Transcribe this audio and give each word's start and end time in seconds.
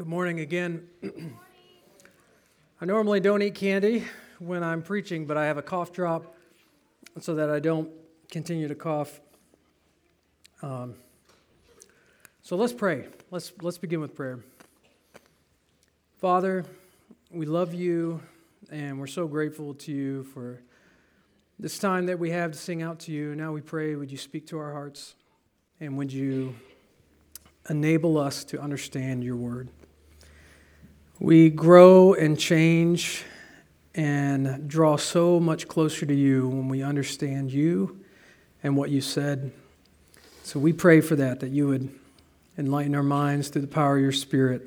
Good 0.00 0.08
morning 0.08 0.40
again. 0.40 0.88
I 2.80 2.86
normally 2.86 3.20
don't 3.20 3.42
eat 3.42 3.54
candy 3.54 4.06
when 4.38 4.64
I'm 4.64 4.80
preaching, 4.80 5.26
but 5.26 5.36
I 5.36 5.44
have 5.44 5.58
a 5.58 5.62
cough 5.62 5.92
drop 5.92 6.34
so 7.18 7.34
that 7.34 7.50
I 7.50 7.60
don't 7.60 7.90
continue 8.30 8.66
to 8.66 8.74
cough. 8.74 9.20
Um, 10.62 10.94
so 12.40 12.56
let's 12.56 12.72
pray. 12.72 13.08
Let's, 13.30 13.52
let's 13.60 13.76
begin 13.76 14.00
with 14.00 14.14
prayer. 14.14 14.40
Father, 16.16 16.64
we 17.30 17.44
love 17.44 17.74
you 17.74 18.22
and 18.70 18.98
we're 18.98 19.06
so 19.06 19.26
grateful 19.26 19.74
to 19.74 19.92
you 19.92 20.22
for 20.22 20.62
this 21.58 21.78
time 21.78 22.06
that 22.06 22.18
we 22.18 22.30
have 22.30 22.52
to 22.52 22.58
sing 22.58 22.80
out 22.80 23.00
to 23.00 23.12
you. 23.12 23.34
Now 23.34 23.52
we 23.52 23.60
pray, 23.60 23.94
would 23.96 24.10
you 24.10 24.16
speak 24.16 24.46
to 24.46 24.58
our 24.60 24.72
hearts 24.72 25.14
and 25.78 25.98
would 25.98 26.10
you 26.10 26.54
enable 27.68 28.16
us 28.16 28.44
to 28.44 28.58
understand 28.58 29.22
your 29.22 29.36
word? 29.36 29.68
We 31.22 31.50
grow 31.50 32.14
and 32.14 32.38
change 32.38 33.24
and 33.94 34.66
draw 34.66 34.96
so 34.96 35.38
much 35.38 35.68
closer 35.68 36.06
to 36.06 36.14
you 36.14 36.48
when 36.48 36.70
we 36.70 36.82
understand 36.82 37.52
you 37.52 38.00
and 38.62 38.74
what 38.74 38.88
you 38.88 39.02
said. 39.02 39.52
So 40.44 40.58
we 40.58 40.72
pray 40.72 41.02
for 41.02 41.16
that, 41.16 41.40
that 41.40 41.50
you 41.50 41.68
would 41.68 41.90
enlighten 42.56 42.94
our 42.94 43.02
minds 43.02 43.50
through 43.50 43.60
the 43.60 43.68
power 43.68 43.96
of 43.96 44.02
your 44.02 44.12
Spirit 44.12 44.62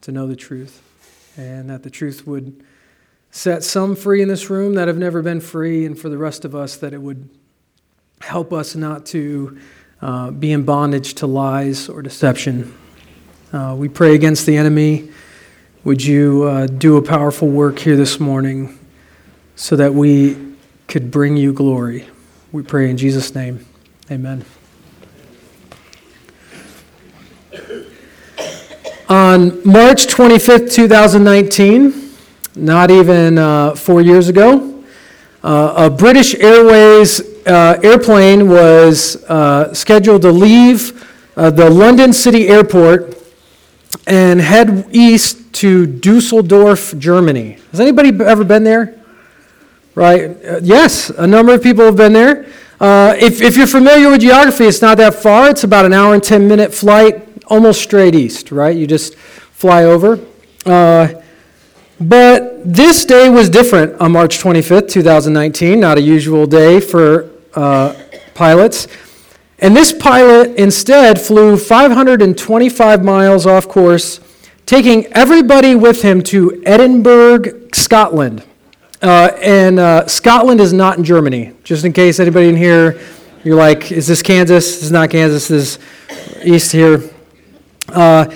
to 0.00 0.12
know 0.12 0.26
the 0.26 0.34
truth, 0.34 0.80
and 1.36 1.68
that 1.68 1.82
the 1.82 1.90
truth 1.90 2.26
would 2.26 2.64
set 3.30 3.62
some 3.62 3.94
free 3.94 4.22
in 4.22 4.28
this 4.28 4.48
room 4.48 4.76
that 4.76 4.88
have 4.88 4.96
never 4.96 5.20
been 5.20 5.42
free, 5.42 5.84
and 5.84 5.98
for 5.98 6.08
the 6.08 6.16
rest 6.16 6.46
of 6.46 6.54
us, 6.54 6.78
that 6.78 6.94
it 6.94 7.02
would 7.02 7.28
help 8.22 8.50
us 8.50 8.74
not 8.74 9.04
to 9.04 9.58
uh, 10.00 10.30
be 10.30 10.52
in 10.52 10.62
bondage 10.62 11.12
to 11.16 11.26
lies 11.26 11.90
or 11.90 12.00
deception. 12.00 12.74
Uh, 13.52 13.74
we 13.78 13.90
pray 13.90 14.14
against 14.14 14.46
the 14.46 14.56
enemy 14.56 15.10
would 15.84 16.04
you 16.04 16.44
uh, 16.44 16.66
do 16.66 16.96
a 16.96 17.02
powerful 17.02 17.48
work 17.48 17.78
here 17.80 17.96
this 17.96 18.20
morning 18.20 18.78
so 19.56 19.74
that 19.74 19.92
we 19.92 20.36
could 20.86 21.10
bring 21.10 21.36
you 21.36 21.52
glory? 21.52 22.06
We 22.52 22.62
pray 22.62 22.88
in 22.88 22.96
Jesus' 22.96 23.34
name. 23.34 23.66
Amen. 24.10 24.44
On 29.08 29.60
March 29.66 30.06
25th, 30.06 30.72
2019, 30.72 32.12
not 32.54 32.90
even 32.90 33.36
uh, 33.36 33.74
four 33.74 34.00
years 34.00 34.28
ago, 34.28 34.84
uh, 35.42 35.74
a 35.76 35.90
British 35.90 36.36
Airways 36.36 37.20
uh, 37.44 37.80
airplane 37.82 38.48
was 38.48 39.22
uh, 39.24 39.74
scheduled 39.74 40.22
to 40.22 40.30
leave 40.30 41.08
uh, 41.36 41.50
the 41.50 41.68
London 41.68 42.12
City 42.12 42.48
Airport 42.48 43.21
and 44.06 44.40
head 44.40 44.86
east 44.92 45.52
to 45.54 45.86
Dusseldorf, 45.86 46.98
Germany. 46.98 47.58
Has 47.70 47.80
anybody 47.80 48.08
ever 48.24 48.44
been 48.44 48.64
there? 48.64 49.00
Right? 49.94 50.30
Uh, 50.44 50.60
yes, 50.62 51.10
a 51.10 51.26
number 51.26 51.54
of 51.54 51.62
people 51.62 51.84
have 51.84 51.96
been 51.96 52.12
there. 52.12 52.46
Uh, 52.80 53.14
if, 53.18 53.40
if 53.40 53.56
you're 53.56 53.66
familiar 53.66 54.10
with 54.10 54.22
geography, 54.22 54.64
it's 54.64 54.82
not 54.82 54.96
that 54.96 55.14
far. 55.14 55.48
It's 55.50 55.64
about 55.64 55.84
an 55.84 55.92
hour 55.92 56.14
and 56.14 56.22
10 56.22 56.48
minute 56.48 56.74
flight, 56.74 57.22
almost 57.46 57.82
straight 57.82 58.14
east, 58.14 58.50
right? 58.50 58.76
You 58.76 58.86
just 58.86 59.14
fly 59.14 59.84
over. 59.84 60.18
Uh, 60.66 61.08
but 62.00 62.62
this 62.64 63.04
day 63.04 63.28
was 63.28 63.48
different 63.48 64.00
on 64.00 64.10
March 64.10 64.38
25th, 64.38 64.88
2019, 64.88 65.78
not 65.78 65.98
a 65.98 66.00
usual 66.00 66.46
day 66.46 66.80
for 66.80 67.30
uh, 67.54 67.94
pilots. 68.34 68.88
And 69.62 69.76
this 69.76 69.92
pilot 69.92 70.56
instead 70.56 71.20
flew 71.20 71.56
525 71.56 73.04
miles 73.04 73.46
off 73.46 73.68
course 73.68 74.18
taking 74.66 75.06
everybody 75.12 75.76
with 75.76 76.02
him 76.02 76.20
to 76.20 76.60
Edinburgh, 76.66 77.68
Scotland. 77.72 78.42
Uh, 79.00 79.30
and 79.40 79.78
uh, 79.78 80.04
Scotland 80.08 80.60
is 80.60 80.72
not 80.72 80.98
in 80.98 81.04
Germany, 81.04 81.52
just 81.62 81.84
in 81.84 81.92
case 81.92 82.18
anybody 82.18 82.48
in 82.48 82.56
here, 82.56 83.00
you're 83.44 83.54
like, 83.54 83.92
is 83.92 84.08
this 84.08 84.20
Kansas? 84.20 84.74
This 84.74 84.82
is 84.82 84.90
not 84.90 85.10
Kansas, 85.10 85.46
this 85.46 85.78
is 85.78 86.44
east 86.44 86.72
here. 86.72 87.08
Uh, 87.88 88.34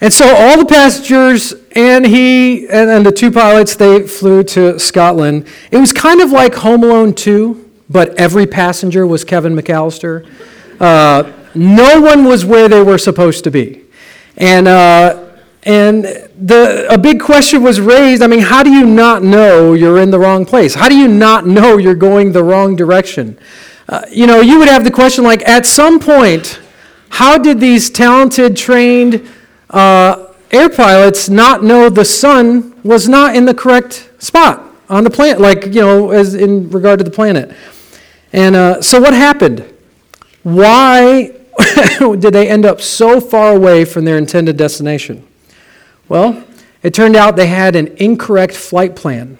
and 0.00 0.12
so 0.12 0.32
all 0.32 0.58
the 0.58 0.66
passengers 0.66 1.54
and 1.72 2.06
he 2.06 2.68
and, 2.68 2.88
and 2.88 3.04
the 3.04 3.10
two 3.10 3.32
pilots, 3.32 3.74
they 3.74 4.06
flew 4.06 4.44
to 4.44 4.78
Scotland. 4.78 5.48
It 5.72 5.78
was 5.78 5.92
kind 5.92 6.20
of 6.20 6.30
like 6.30 6.54
Home 6.54 6.84
Alone 6.84 7.14
2, 7.14 7.68
but 7.90 8.14
every 8.14 8.46
passenger 8.46 9.08
was 9.08 9.24
Kevin 9.24 9.56
McAllister. 9.56 10.24
Uh, 10.80 11.32
no 11.54 12.00
one 12.00 12.24
was 12.24 12.44
where 12.44 12.68
they 12.68 12.82
were 12.82 12.98
supposed 12.98 13.44
to 13.44 13.50
be. 13.50 13.84
And 14.36 14.68
uh, 14.68 15.28
and 15.64 16.04
the, 16.04 16.86
a 16.88 16.96
big 16.96 17.20
question 17.20 17.62
was 17.62 17.80
raised 17.80 18.22
I 18.22 18.26
mean, 18.26 18.40
how 18.40 18.62
do 18.62 18.70
you 18.70 18.86
not 18.86 19.22
know 19.22 19.74
you're 19.74 19.98
in 19.98 20.10
the 20.10 20.18
wrong 20.18 20.46
place? 20.46 20.74
How 20.74 20.88
do 20.88 20.96
you 20.96 21.08
not 21.08 21.46
know 21.46 21.76
you're 21.76 21.94
going 21.94 22.32
the 22.32 22.44
wrong 22.44 22.76
direction? 22.76 23.38
Uh, 23.88 24.02
you 24.10 24.26
know, 24.26 24.40
you 24.40 24.58
would 24.58 24.68
have 24.68 24.84
the 24.84 24.90
question 24.90 25.24
like, 25.24 25.46
at 25.48 25.66
some 25.66 25.98
point, 25.98 26.60
how 27.08 27.38
did 27.38 27.58
these 27.58 27.90
talented, 27.90 28.56
trained 28.56 29.26
uh, 29.70 30.26
air 30.50 30.68
pilots 30.68 31.28
not 31.28 31.64
know 31.64 31.88
the 31.88 32.04
sun 32.04 32.78
was 32.82 33.08
not 33.08 33.34
in 33.34 33.44
the 33.44 33.54
correct 33.54 34.10
spot 34.18 34.62
on 34.88 35.04
the 35.04 35.10
planet, 35.10 35.40
like, 35.40 35.66
you 35.66 35.80
know, 35.80 36.10
as 36.10 36.34
in 36.34 36.70
regard 36.70 36.98
to 36.98 37.04
the 37.04 37.10
planet? 37.10 37.54
And 38.32 38.54
uh, 38.54 38.82
so 38.82 39.00
what 39.00 39.14
happened? 39.14 39.64
Why 40.48 41.34
did 41.98 42.32
they 42.32 42.48
end 42.48 42.64
up 42.64 42.80
so 42.80 43.20
far 43.20 43.54
away 43.54 43.84
from 43.84 44.06
their 44.06 44.16
intended 44.16 44.56
destination? 44.56 45.26
Well, 46.08 46.42
it 46.82 46.94
turned 46.94 47.16
out 47.16 47.36
they 47.36 47.48
had 47.48 47.76
an 47.76 47.88
incorrect 47.98 48.54
flight 48.54 48.96
plan. 48.96 49.36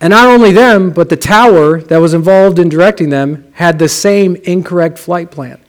And 0.00 0.10
not 0.10 0.26
only 0.26 0.50
them, 0.50 0.90
but 0.90 1.08
the 1.08 1.16
tower 1.16 1.80
that 1.82 1.98
was 1.98 2.14
involved 2.14 2.58
in 2.58 2.68
directing 2.68 3.10
them 3.10 3.46
had 3.52 3.78
the 3.78 3.88
same 3.88 4.34
incorrect 4.42 4.98
flight 4.98 5.30
plan. 5.30 5.60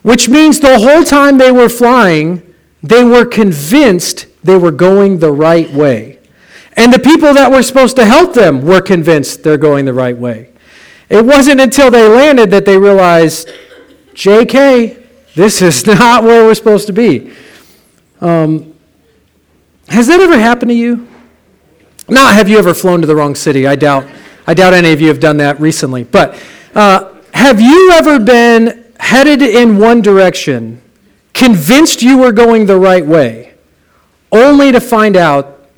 Which 0.00 0.26
means 0.26 0.58
the 0.58 0.78
whole 0.78 1.04
time 1.04 1.36
they 1.36 1.52
were 1.52 1.68
flying, 1.68 2.54
they 2.82 3.04
were 3.04 3.26
convinced 3.26 4.26
they 4.42 4.56
were 4.56 4.70
going 4.70 5.18
the 5.18 5.32
right 5.32 5.70
way. 5.70 6.18
And 6.78 6.94
the 6.94 6.98
people 6.98 7.34
that 7.34 7.50
were 7.50 7.62
supposed 7.62 7.96
to 7.96 8.06
help 8.06 8.32
them 8.32 8.62
were 8.62 8.80
convinced 8.80 9.42
they're 9.42 9.58
going 9.58 9.84
the 9.84 9.92
right 9.92 10.16
way. 10.16 10.48
It 11.10 11.26
wasn't 11.26 11.60
until 11.60 11.90
they 11.90 12.08
landed 12.08 12.50
that 12.52 12.64
they 12.64 12.78
realized, 12.78 13.50
JK, 14.18 15.00
this 15.36 15.62
is 15.62 15.86
not 15.86 16.24
where 16.24 16.44
we're 16.44 16.54
supposed 16.54 16.88
to 16.88 16.92
be. 16.92 17.32
Um, 18.20 18.74
has 19.86 20.08
that 20.08 20.18
ever 20.18 20.36
happened 20.36 20.70
to 20.70 20.74
you? 20.74 21.06
Not 22.08 22.34
have 22.34 22.48
you 22.48 22.58
ever 22.58 22.74
flown 22.74 23.00
to 23.00 23.06
the 23.06 23.14
wrong 23.14 23.36
city? 23.36 23.64
I 23.64 23.76
doubt. 23.76 24.08
I 24.44 24.54
doubt 24.54 24.74
any 24.74 24.92
of 24.92 25.00
you 25.00 25.06
have 25.06 25.20
done 25.20 25.36
that 25.36 25.60
recently. 25.60 26.02
But 26.02 26.42
uh, 26.74 27.14
have 27.32 27.60
you 27.60 27.92
ever 27.92 28.18
been 28.18 28.92
headed 28.98 29.40
in 29.40 29.78
one 29.78 30.02
direction, 30.02 30.82
convinced 31.32 32.02
you 32.02 32.18
were 32.18 32.32
going 32.32 32.66
the 32.66 32.78
right 32.78 33.06
way, 33.06 33.54
only 34.32 34.72
to 34.72 34.80
find 34.80 35.16
out 35.16 35.68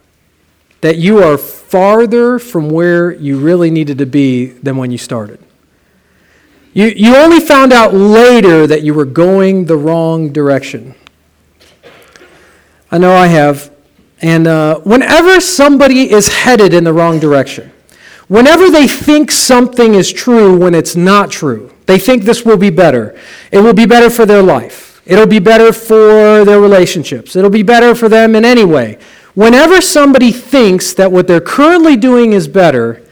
that 0.80 0.96
you 0.96 1.22
are 1.22 1.36
farther 1.36 2.38
from 2.38 2.70
where 2.70 3.12
you 3.12 3.38
really 3.38 3.70
needed 3.70 3.98
to 3.98 4.06
be 4.06 4.46
than 4.46 4.78
when 4.78 4.90
you 4.90 4.98
started? 4.98 5.44
You, 6.72 6.86
you 6.86 7.16
only 7.16 7.40
found 7.40 7.72
out 7.72 7.92
later 7.92 8.66
that 8.66 8.82
you 8.82 8.94
were 8.94 9.04
going 9.04 9.64
the 9.64 9.76
wrong 9.76 10.32
direction. 10.32 10.94
I 12.90 12.98
know 12.98 13.12
I 13.12 13.26
have. 13.26 13.72
And 14.22 14.46
uh, 14.46 14.80
whenever 14.80 15.40
somebody 15.40 16.10
is 16.10 16.28
headed 16.28 16.74
in 16.74 16.84
the 16.84 16.92
wrong 16.92 17.18
direction, 17.18 17.72
whenever 18.28 18.70
they 18.70 18.86
think 18.86 19.30
something 19.30 19.94
is 19.94 20.12
true 20.12 20.56
when 20.56 20.74
it's 20.74 20.94
not 20.94 21.30
true, 21.30 21.72
they 21.86 21.98
think 21.98 22.22
this 22.22 22.44
will 22.44 22.56
be 22.56 22.70
better. 22.70 23.18
It 23.50 23.60
will 23.60 23.74
be 23.74 23.86
better 23.86 24.10
for 24.10 24.26
their 24.26 24.42
life. 24.42 25.02
It'll 25.06 25.26
be 25.26 25.40
better 25.40 25.72
for 25.72 26.44
their 26.44 26.60
relationships. 26.60 27.34
It'll 27.34 27.50
be 27.50 27.64
better 27.64 27.94
for 27.94 28.08
them 28.08 28.36
in 28.36 28.44
any 28.44 28.64
way. 28.64 28.98
Whenever 29.34 29.80
somebody 29.80 30.30
thinks 30.30 30.92
that 30.94 31.10
what 31.10 31.26
they're 31.26 31.40
currently 31.40 31.96
doing 31.96 32.32
is 32.32 32.46
better, 32.46 33.02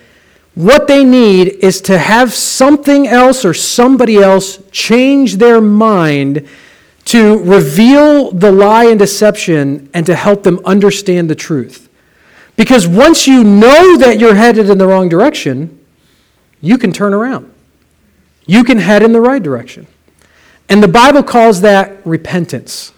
what 0.59 0.89
they 0.89 1.05
need 1.05 1.47
is 1.61 1.81
to 1.83 1.97
have 1.97 2.35
something 2.35 3.07
else 3.07 3.45
or 3.45 3.55
somebody 3.55 4.17
else 4.17 4.59
change 4.73 5.37
their 5.37 5.61
mind 5.61 6.49
to 7.05 7.39
reveal 7.45 8.33
the 8.33 8.51
lie 8.51 8.87
and 8.87 8.99
deception 8.99 9.89
and 9.95 10.05
to 10.05 10.17
help 10.17 10.43
them 10.43 10.59
understand 10.65 11.31
the 11.31 11.37
truth. 11.37 11.89
Because 12.57 12.89
once 12.89 13.29
you 13.29 13.45
know 13.45 13.97
that 13.99 14.19
you're 14.19 14.35
headed 14.35 14.69
in 14.69 14.79
the 14.79 14.87
wrong 14.89 15.09
direction, 15.09 15.79
you 16.61 16.77
can 16.77 16.91
turn 16.91 17.15
around. 17.15 17.55
You 18.45 18.65
can 18.65 18.79
head 18.79 19.05
in 19.05 19.13
the 19.13 19.21
right 19.21 19.41
direction. 19.41 19.87
And 20.69 20.83
the 20.83 20.89
Bible 20.89 21.23
calls 21.23 21.61
that 21.61 22.05
repentance. 22.05 22.93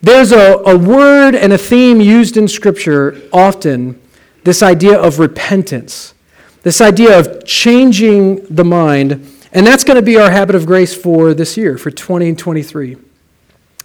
There's 0.00 0.32
a, 0.32 0.60
a 0.66 0.76
word 0.76 1.36
and 1.36 1.52
a 1.52 1.58
theme 1.58 2.00
used 2.00 2.36
in 2.36 2.48
Scripture 2.48 3.22
often 3.32 4.02
this 4.42 4.64
idea 4.64 5.00
of 5.00 5.20
repentance, 5.20 6.11
this 6.62 6.80
idea 6.80 7.18
of 7.18 7.44
changing 7.44 8.44
the 8.46 8.64
mind. 8.64 9.12
And 9.52 9.66
that's 9.66 9.84
going 9.84 9.96
to 9.96 10.02
be 10.02 10.16
our 10.16 10.30
habit 10.30 10.54
of 10.54 10.66
grace 10.66 10.94
for 10.94 11.34
this 11.34 11.56
year, 11.56 11.76
for 11.76 11.90
2023. 11.90 12.96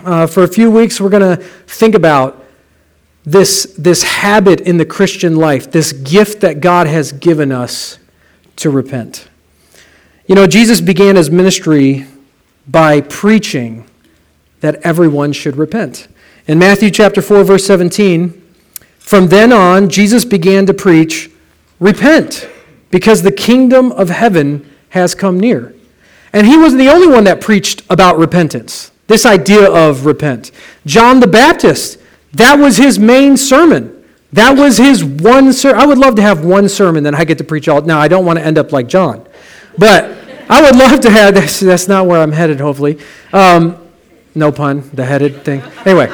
Uh, 0.03 0.27
for 0.27 0.44
a 0.44 0.47
few 0.47 0.69
weeks, 0.69 1.01
we're 1.01 1.09
going 1.09 1.38
to 1.38 1.44
think 1.44 1.95
about 1.95 2.44
this, 3.25 3.74
this 3.77 4.03
habit 4.03 4.62
in 4.62 4.77
the 4.77 4.85
Christian 4.85 5.35
life, 5.35 5.71
this 5.71 5.91
gift 5.91 6.41
that 6.41 6.62
God 6.62 6.88
has 6.88 7.12
given 7.12 7.51
us 7.51 8.00
to 8.57 8.69
repent. 8.69 9.27
You 10.27 10.35
know, 10.35 10.47
Jesus 10.47 10.81
began 10.81 11.15
his 11.15 11.29
ministry 11.29 12.06
by 12.68 13.01
preaching 13.01 13.89
that 14.59 14.75
everyone 14.75 15.33
should 15.33 15.56
repent. 15.56 16.07
In 16.47 16.59
Matthew 16.59 16.89
chapter 16.89 17.21
4 17.21 17.44
verse 17.44 17.65
17, 17.65 18.41
from 19.00 19.27
then 19.27 19.51
on 19.51 19.89
Jesus 19.89 20.25
began 20.25 20.65
to 20.65 20.74
preach, 20.74 21.29
repent, 21.79 22.47
because 22.92 23.22
the 23.22 23.31
kingdom 23.31 23.92
of 23.92 24.10
heaven 24.10 24.69
has 24.89 25.16
come 25.16 25.39
near. 25.39 25.74
And 26.34 26.45
he 26.48 26.57
wasn't 26.57 26.81
the 26.81 26.89
only 26.89 27.07
one 27.07 27.24
that 27.25 27.42
preached 27.42 27.84
about 27.89 28.18
repentance. 28.18 28.92
This 29.07 29.25
idea 29.25 29.69
of 29.72 30.06
repent. 30.06 30.51
John 30.86 31.19
the 31.19 31.28
Baptist, 31.28 32.00
that 32.34 32.56
was 32.60 32.78
his 32.78 33.00
main 33.00 33.38
sermon. 33.38 33.94
That 34.34 34.57
was 34.57 34.78
his 34.78 35.04
one 35.04 35.54
sermon. 35.54 35.80
I 35.80 35.86
would 35.86 35.98
love 35.98 36.16
to 36.16 36.22
have 36.22 36.44
one 36.44 36.68
sermon 36.68 37.04
that 37.06 37.16
I 37.16 37.24
get 37.24 37.38
to 37.38 37.44
preach 37.44 37.68
all. 37.68 37.81
Now, 37.81 38.00
I 38.00 38.07
don't 38.07 38.25
want 38.25 38.39
to 38.39 38.45
end 38.45 38.57
up 38.57 38.72
like 38.72 38.88
John, 38.88 39.25
but 39.78 40.18
I 40.50 40.62
would 40.62 40.75
love 40.75 41.00
to 41.01 41.10
have. 41.10 41.34
That's, 41.36 41.60
that's 41.60 41.88
not 41.88 42.06
where 42.06 42.22
I'm 42.22 42.31
headed. 42.31 42.60
Hopefully, 42.60 43.00
um, 43.31 43.78
no 44.36 44.51
pun. 44.51 44.89
The 44.94 45.06
headed 45.06 45.44
thing. 45.44 45.62
Anyway, 45.86 46.07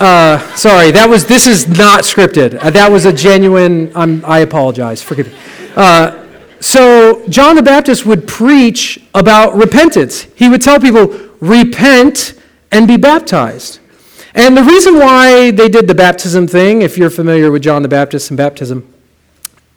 uh, 0.00 0.56
sorry. 0.56 0.90
That 0.90 1.08
was. 1.08 1.26
This 1.26 1.46
is 1.46 1.68
not 1.68 2.04
scripted. 2.04 2.58
Uh, 2.62 2.70
that 2.70 2.90
was 2.90 3.04
a 3.04 3.12
genuine. 3.12 3.92
I'm, 3.94 4.24
I 4.24 4.40
apologize. 4.40 5.02
Forgive 5.02 5.28
me. 5.28 5.38
Uh, 5.76 6.24
so 6.60 7.26
John 7.28 7.56
the 7.56 7.62
Baptist 7.62 8.06
would 8.06 8.26
preach 8.26 9.06
about 9.14 9.54
repentance. 9.54 10.22
He 10.34 10.48
would 10.48 10.62
tell 10.62 10.80
people, 10.80 11.08
repent 11.40 12.34
and 12.70 12.88
be 12.88 12.96
baptized. 12.96 13.80
And 14.34 14.56
the 14.56 14.62
reason 14.62 14.96
why 14.96 15.50
they 15.50 15.68
did 15.68 15.86
the 15.86 15.94
baptism 15.94 16.46
thing, 16.46 16.82
if 16.82 16.98
you're 16.98 17.10
familiar 17.10 17.50
with 17.50 17.62
John 17.62 17.82
the 17.82 17.88
Baptist 17.88 18.30
and 18.30 18.36
baptism, 18.36 18.86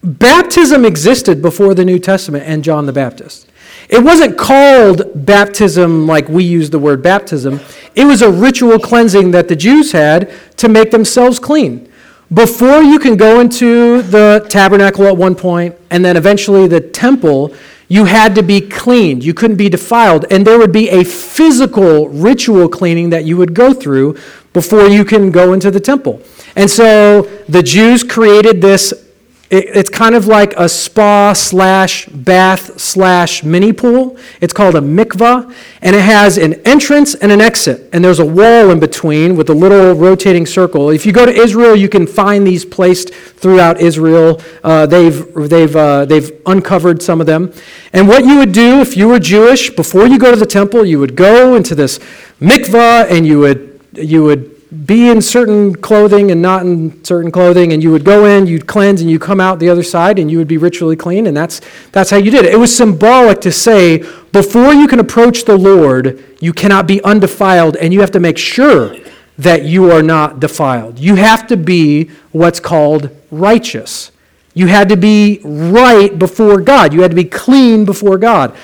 baptism 0.04 0.86
existed 0.86 1.42
before 1.42 1.74
the 1.74 1.86
New 1.86 2.00
Testament 2.00 2.44
and 2.46 2.64
John 2.64 2.86
the 2.86 2.94
Baptist. 2.94 3.49
It 3.90 4.04
wasn't 4.04 4.38
called 4.38 5.26
baptism 5.26 6.06
like 6.06 6.30
we 6.30 6.44
use 6.44 6.70
the 6.70 6.78
word 6.78 7.02
baptism. 7.02 7.60
It 7.96 8.06
was 8.06 8.22
a 8.22 8.32
ritual 8.32 8.78
cleansing 8.78 9.32
that 9.32 9.48
the 9.48 9.56
Jews 9.56 9.92
had 9.92 10.32
to 10.58 10.70
make 10.70 10.92
themselves 10.92 11.40
clean. 11.40 11.92
Before 12.32 12.84
you 12.84 13.00
can 13.00 13.18
go 13.18 13.40
into 13.40 14.04
the 14.04 14.46
tabernacle 14.48 15.08
at 15.08 15.18
one 15.18 15.34
point 15.34 15.76
and 15.90 16.06
then 16.06 16.16
eventually 16.16 16.68
the 16.68 16.80
temple, 16.80 17.56
you 17.88 18.06
had 18.06 18.36
to 18.36 18.44
be 18.44 18.62
cleaned. 18.62 19.24
You 19.24 19.34
couldn't 19.34 19.58
be 19.58 19.70
defiled. 19.70 20.28
And 20.30 20.46
there 20.46 20.60
would 20.60 20.72
be 20.72 20.90
a 20.90 21.04
physical 21.04 22.10
ritual 22.10 22.70
cleaning 22.70 23.10
that 23.10 23.26
you 23.26 23.36
would 23.38 23.56
go 23.56 23.74
through 23.74 24.18
before 24.54 24.88
you 24.88 25.04
can 25.04 25.32
go 25.32 25.54
into 25.54 25.72
the 25.72 25.80
temple. 25.80 26.22
And 26.56 26.70
so 26.70 27.24
the 27.50 27.64
Jews 27.64 28.04
created 28.04 28.62
this 28.62 29.09
it's 29.52 29.90
kind 29.90 30.14
of 30.14 30.28
like 30.28 30.54
a 30.58 30.70
spa 30.70 31.34
slash 31.34 32.06
bath 32.06 32.80
slash 32.80 33.44
mini 33.44 33.74
pool. 33.74 34.16
It's 34.42 34.54
called 34.54 34.76
a 34.76 34.80
mikvah, 34.80 35.52
and 35.82 35.96
it 35.96 36.04
has 36.04 36.38
an 36.38 36.54
entrance 36.66 37.16
and 37.16 37.32
an 37.32 37.42
exit, 37.42 37.90
and 37.92 38.06
there's 38.06 38.20
a 38.20 38.26
wall 38.26 38.70
in 38.70 38.80
between 38.80 39.36
with 39.36 39.50
a 39.50 39.54
little 39.54 39.94
rotating 39.94 40.46
circle. 40.46 40.92
If 40.92 41.04
you 41.04 41.12
go 41.12 41.26
to 41.26 41.32
Israel, 41.32 41.76
you 41.76 41.90
can 41.90 42.06
find 42.06 42.46
these 42.46 42.64
placed 42.64 43.12
throughout 43.12 43.82
Israel. 43.82 44.40
Uh, 44.64 44.86
they've 44.86 45.34
they've 45.34 45.76
uh, 45.76 46.06
they've 46.06 46.32
uncovered 46.46 47.02
some 47.02 47.20
of 47.20 47.26
them. 47.26 47.52
And 47.92 48.08
what 48.08 48.26
you 48.26 48.38
would 48.38 48.52
do 48.52 48.82
if 48.82 48.96
you 48.96 49.08
were 49.08 49.20
Jewish 49.20 49.72
before 49.72 50.06
you 50.06 50.20
go 50.20 50.30
to 50.30 50.38
the 50.38 50.46
temple, 50.46 50.86
you 50.86 51.00
would 51.00 51.16
go 51.16 51.56
into 51.56 51.74
this 51.74 52.00
mikvah, 52.40 53.10
and 53.10 53.26
you 53.26 53.40
would 53.40 53.82
you 53.94 54.24
would 54.26 54.49
be 54.86 55.10
in 55.10 55.20
certain 55.20 55.74
clothing 55.74 56.30
and 56.30 56.42
not 56.42 56.62
in 56.62 57.04
certain 57.04 57.32
clothing, 57.32 57.74
and 57.74 57.82
you 57.82 57.92
would 57.92 58.06
go 58.06 58.26
in, 58.26 58.46
you'd 58.46 58.68
cleanse, 58.68 59.02
and 59.02 59.10
you 59.10 59.18
come 59.18 59.40
out 59.40 59.58
the 59.58 59.70
other 59.70 59.82
side, 59.82 60.20
and 60.20 60.30
you 60.30 60.38
would 60.38 60.48
be 60.48 60.58
ritually 60.58 60.96
clean, 60.96 61.26
and 61.26 61.36
that's, 61.36 61.60
that's 61.92 62.12
how 62.12 62.18
you 62.18 62.30
did 62.30 62.46
it. 62.46 62.54
It 62.54 62.58
was 62.58 62.76
symbolic 62.76 63.42
to 63.42 63.52
say, 63.52 63.98
before 64.32 64.74
you 64.74 64.88
can 64.88 65.00
approach 65.00 65.46
the 65.46 65.58
Lord, 65.58 66.24
you 66.40 66.54
cannot 66.54 66.86
be 66.86 67.04
undefiled, 67.04 67.78
and 67.78 67.92
you 67.94 68.02
have 68.02 68.12
to 68.12 68.20
make 68.20 68.38
sure 68.38 68.96
that 69.40 69.64
you 69.64 69.90
are 69.92 70.04
not 70.04 70.40
defiled. 70.40 71.00
You 71.00 71.16
have 71.16 71.48
to 71.48 71.58
be 71.58 72.12
what's 72.32 72.60
called 72.60 73.10
righteous. 73.32 74.12
You 74.54 74.68
had 74.68 74.90
to 74.90 74.98
be 74.98 75.40
right 75.44 76.18
before 76.20 76.62
God. 76.62 76.94
You 76.94 77.02
had 77.02 77.12
to 77.12 77.16
be 77.16 77.24
clean 77.24 77.86
before 77.86 78.18
God. 78.18 78.56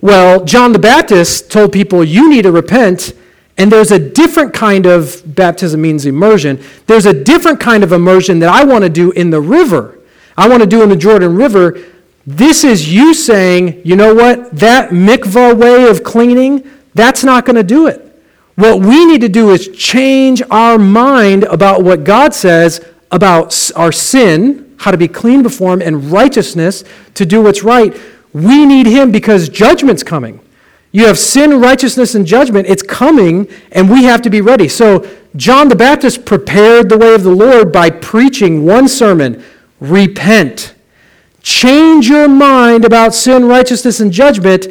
Well, 0.00 0.44
John 0.44 0.72
the 0.72 0.78
Baptist 0.78 1.50
told 1.50 1.72
people, 1.72 2.04
you 2.04 2.28
need 2.28 2.42
to 2.42 2.52
repent 2.52 3.12
and 3.58 3.72
there's 3.72 3.90
a 3.90 3.98
different 3.98 4.54
kind 4.54 4.86
of 4.86 5.22
baptism 5.26 5.82
means 5.82 6.06
immersion. 6.06 6.62
There's 6.86 7.06
a 7.06 7.12
different 7.12 7.58
kind 7.58 7.82
of 7.82 7.92
immersion 7.92 8.38
that 8.38 8.48
I 8.48 8.64
want 8.64 8.84
to 8.84 8.88
do 8.88 9.10
in 9.10 9.30
the 9.30 9.40
river. 9.40 9.98
I 10.36 10.48
want 10.48 10.62
to 10.62 10.68
do 10.68 10.82
in 10.82 10.88
the 10.88 10.96
Jordan 10.96 11.34
River. 11.34 11.78
This 12.24 12.62
is 12.62 12.92
you 12.92 13.12
saying, 13.12 13.82
you 13.84 13.96
know 13.96 14.14
what? 14.14 14.52
That 14.52 14.90
mikvah 14.90 15.58
way 15.58 15.88
of 15.88 16.04
cleaning, 16.04 16.70
that's 16.94 17.24
not 17.24 17.44
going 17.44 17.56
to 17.56 17.64
do 17.64 17.88
it. 17.88 18.04
What 18.54 18.80
we 18.80 19.04
need 19.04 19.20
to 19.22 19.28
do 19.28 19.50
is 19.50 19.68
change 19.68 20.40
our 20.50 20.78
mind 20.78 21.44
about 21.44 21.82
what 21.82 22.04
God 22.04 22.34
says 22.34 22.84
about 23.10 23.72
our 23.74 23.92
sin, 23.92 24.74
how 24.78 24.90
to 24.90 24.96
be 24.96 25.08
clean 25.08 25.42
before 25.42 25.72
Him, 25.72 25.82
and 25.82 26.12
righteousness 26.12 26.84
to 27.14 27.26
do 27.26 27.42
what's 27.42 27.62
right. 27.62 27.96
We 28.32 28.66
need 28.66 28.86
Him 28.86 29.10
because 29.10 29.48
judgment's 29.48 30.02
coming. 30.02 30.40
You 30.90 31.06
have 31.06 31.18
sin, 31.18 31.60
righteousness, 31.60 32.14
and 32.14 32.26
judgment. 32.26 32.66
It's 32.68 32.82
coming, 32.82 33.48
and 33.72 33.90
we 33.90 34.04
have 34.04 34.22
to 34.22 34.30
be 34.30 34.40
ready. 34.40 34.68
So, 34.68 35.08
John 35.36 35.68
the 35.68 35.76
Baptist 35.76 36.24
prepared 36.24 36.88
the 36.88 36.96
way 36.96 37.14
of 37.14 37.22
the 37.22 37.34
Lord 37.34 37.72
by 37.72 37.90
preaching 37.90 38.64
one 38.64 38.88
sermon 38.88 39.44
repent. 39.80 40.74
Change 41.42 42.08
your 42.08 42.28
mind 42.28 42.84
about 42.84 43.14
sin, 43.14 43.46
righteousness, 43.46 44.00
and 44.00 44.10
judgment, 44.10 44.66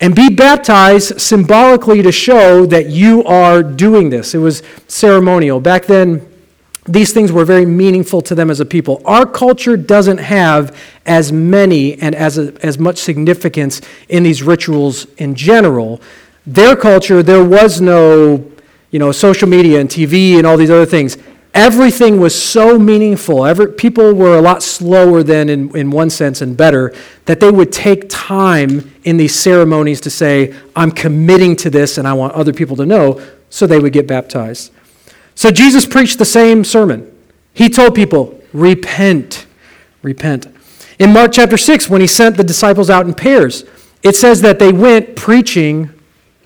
and 0.00 0.14
be 0.14 0.28
baptized 0.28 1.20
symbolically 1.20 2.02
to 2.02 2.12
show 2.12 2.66
that 2.66 2.90
you 2.90 3.24
are 3.24 3.62
doing 3.62 4.10
this. 4.10 4.34
It 4.34 4.38
was 4.38 4.62
ceremonial. 4.86 5.60
Back 5.60 5.86
then, 5.86 6.26
these 6.86 7.12
things 7.12 7.32
were 7.32 7.44
very 7.44 7.64
meaningful 7.64 8.20
to 8.22 8.34
them 8.34 8.50
as 8.50 8.60
a 8.60 8.64
people. 8.66 9.00
Our 9.04 9.24
culture 9.24 9.76
doesn't 9.76 10.18
have 10.18 10.78
as 11.06 11.32
many 11.32 12.00
and 12.00 12.14
as, 12.14 12.36
a, 12.36 12.54
as 12.64 12.78
much 12.78 12.98
significance 12.98 13.80
in 14.08 14.22
these 14.22 14.42
rituals 14.42 15.06
in 15.16 15.34
general. 15.34 16.00
Their 16.46 16.76
culture, 16.76 17.22
there 17.22 17.44
was 17.44 17.80
no 17.80 18.50
you 18.90 18.98
know, 18.98 19.12
social 19.12 19.48
media 19.48 19.80
and 19.80 19.88
TV 19.88 20.36
and 20.36 20.46
all 20.46 20.56
these 20.56 20.70
other 20.70 20.86
things. 20.86 21.16
Everything 21.54 22.20
was 22.20 22.40
so 22.40 22.78
meaningful. 22.78 23.46
Every, 23.46 23.72
people 23.72 24.12
were 24.12 24.36
a 24.36 24.40
lot 24.40 24.62
slower 24.62 25.22
than, 25.22 25.48
in, 25.48 25.74
in 25.76 25.90
one 25.90 26.10
sense, 26.10 26.42
and 26.42 26.56
better, 26.56 26.92
that 27.24 27.40
they 27.40 27.50
would 27.50 27.72
take 27.72 28.08
time 28.08 28.92
in 29.04 29.16
these 29.16 29.34
ceremonies 29.34 30.00
to 30.02 30.10
say, 30.10 30.54
I'm 30.76 30.90
committing 30.90 31.56
to 31.56 31.70
this 31.70 31.96
and 31.96 32.06
I 32.06 32.12
want 32.12 32.34
other 32.34 32.52
people 32.52 32.76
to 32.76 32.86
know, 32.86 33.20
so 33.50 33.66
they 33.66 33.78
would 33.78 33.92
get 33.92 34.06
baptized. 34.06 34.72
So 35.34 35.50
Jesus 35.50 35.86
preached 35.86 36.18
the 36.18 36.24
same 36.24 36.64
sermon. 36.64 37.10
He 37.52 37.68
told 37.68 37.94
people, 37.94 38.40
repent, 38.52 39.46
repent. 40.02 40.46
In 40.98 41.12
Mark 41.12 41.32
chapter 41.32 41.56
6, 41.56 41.88
when 41.88 42.00
he 42.00 42.06
sent 42.06 42.36
the 42.36 42.44
disciples 42.44 42.88
out 42.88 43.06
in 43.06 43.14
pairs, 43.14 43.64
it 44.02 44.14
says 44.14 44.42
that 44.42 44.58
they 44.58 44.72
went 44.72 45.16
preaching 45.16 45.90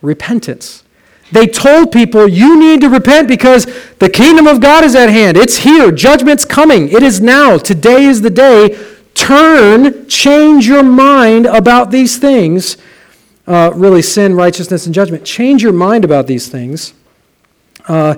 repentance. 0.00 0.84
They 1.30 1.46
told 1.46 1.92
people, 1.92 2.26
you 2.26 2.58
need 2.58 2.80
to 2.80 2.88
repent 2.88 3.28
because 3.28 3.66
the 3.98 4.08
kingdom 4.08 4.46
of 4.46 4.60
God 4.60 4.84
is 4.84 4.94
at 4.94 5.10
hand. 5.10 5.36
It's 5.36 5.58
here. 5.58 5.90
Judgment's 5.90 6.44
coming. 6.44 6.88
It 6.88 7.02
is 7.02 7.20
now. 7.20 7.58
Today 7.58 8.04
is 8.04 8.22
the 8.22 8.30
day. 8.30 8.78
Turn, 9.14 10.08
change 10.08 10.66
your 10.66 10.82
mind 10.82 11.44
about 11.44 11.90
these 11.90 12.16
things. 12.16 12.78
Uh, 13.46 13.72
really, 13.74 14.00
sin, 14.02 14.34
righteousness, 14.34 14.86
and 14.86 14.94
judgment. 14.94 15.24
Change 15.24 15.62
your 15.62 15.72
mind 15.72 16.04
about 16.04 16.26
these 16.26 16.48
things. 16.48 16.94
Uh, 17.86 18.14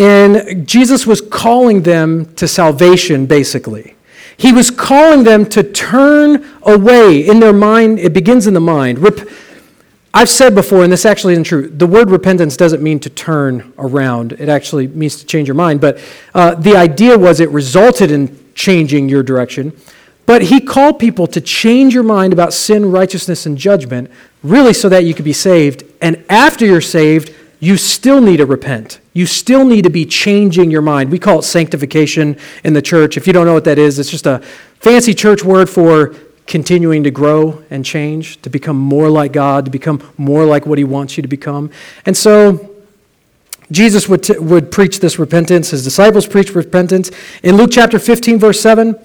and 0.00 0.66
Jesus 0.66 1.06
was 1.06 1.20
calling 1.20 1.82
them 1.82 2.34
to 2.36 2.48
salvation, 2.48 3.26
basically. 3.26 3.96
He 4.38 4.50
was 4.50 4.70
calling 4.70 5.24
them 5.24 5.44
to 5.50 5.62
turn 5.62 6.50
away 6.62 7.26
in 7.28 7.38
their 7.38 7.52
mind. 7.52 7.98
It 7.98 8.14
begins 8.14 8.46
in 8.46 8.54
the 8.54 8.60
mind. 8.60 8.98
Rep- 9.00 9.28
I've 10.14 10.30
said 10.30 10.54
before, 10.54 10.82
and 10.82 10.90
this 10.90 11.04
actually 11.04 11.34
isn't 11.34 11.44
true, 11.44 11.68
the 11.68 11.86
word 11.86 12.08
repentance 12.10 12.56
doesn't 12.56 12.82
mean 12.82 12.98
to 13.00 13.10
turn 13.10 13.74
around. 13.78 14.32
It 14.32 14.48
actually 14.48 14.88
means 14.88 15.16
to 15.16 15.26
change 15.26 15.46
your 15.46 15.54
mind. 15.54 15.82
But 15.82 16.02
uh, 16.34 16.54
the 16.54 16.76
idea 16.76 17.18
was 17.18 17.38
it 17.38 17.50
resulted 17.50 18.10
in 18.10 18.42
changing 18.54 19.10
your 19.10 19.22
direction. 19.22 19.76
But 20.24 20.44
he 20.44 20.62
called 20.62 20.98
people 20.98 21.26
to 21.26 21.42
change 21.42 21.92
your 21.92 22.04
mind 22.04 22.32
about 22.32 22.54
sin, 22.54 22.90
righteousness, 22.90 23.44
and 23.44 23.58
judgment, 23.58 24.10
really 24.42 24.72
so 24.72 24.88
that 24.88 25.04
you 25.04 25.12
could 25.12 25.26
be 25.26 25.34
saved. 25.34 25.84
And 26.00 26.24
after 26.30 26.64
you're 26.64 26.80
saved, 26.80 27.34
you 27.60 27.76
still 27.76 28.22
need 28.22 28.38
to 28.38 28.46
repent. 28.46 29.00
You 29.12 29.26
still 29.26 29.66
need 29.66 29.82
to 29.82 29.90
be 29.90 30.06
changing 30.06 30.70
your 30.70 30.80
mind. 30.80 31.10
We 31.10 31.18
call 31.18 31.40
it 31.40 31.42
sanctification 31.42 32.38
in 32.64 32.72
the 32.72 32.82
church. 32.82 33.18
If 33.18 33.26
you 33.26 33.34
don't 33.34 33.46
know 33.46 33.52
what 33.52 33.64
that 33.64 33.78
is, 33.78 33.98
it's 33.98 34.10
just 34.10 34.26
a 34.26 34.38
fancy 34.80 35.12
church 35.12 35.44
word 35.44 35.68
for 35.68 36.14
continuing 36.46 37.04
to 37.04 37.10
grow 37.10 37.62
and 37.70 37.84
change, 37.84 38.40
to 38.42 38.50
become 38.50 38.76
more 38.76 39.10
like 39.10 39.32
God, 39.32 39.66
to 39.66 39.70
become 39.70 40.02
more 40.16 40.44
like 40.44 40.64
what 40.64 40.78
He 40.78 40.84
wants 40.84 41.18
you 41.18 41.22
to 41.22 41.28
become. 41.28 41.70
And 42.06 42.16
so, 42.16 42.70
Jesus 43.70 44.08
would, 44.08 44.24
t- 44.24 44.38
would 44.38 44.72
preach 44.72 45.00
this 45.00 45.18
repentance. 45.18 45.70
His 45.70 45.84
disciples 45.84 46.26
preached 46.26 46.54
repentance. 46.54 47.10
In 47.42 47.56
Luke 47.56 47.70
chapter 47.72 47.98
15, 47.98 48.38
verse 48.38 48.60
7, 48.60 48.96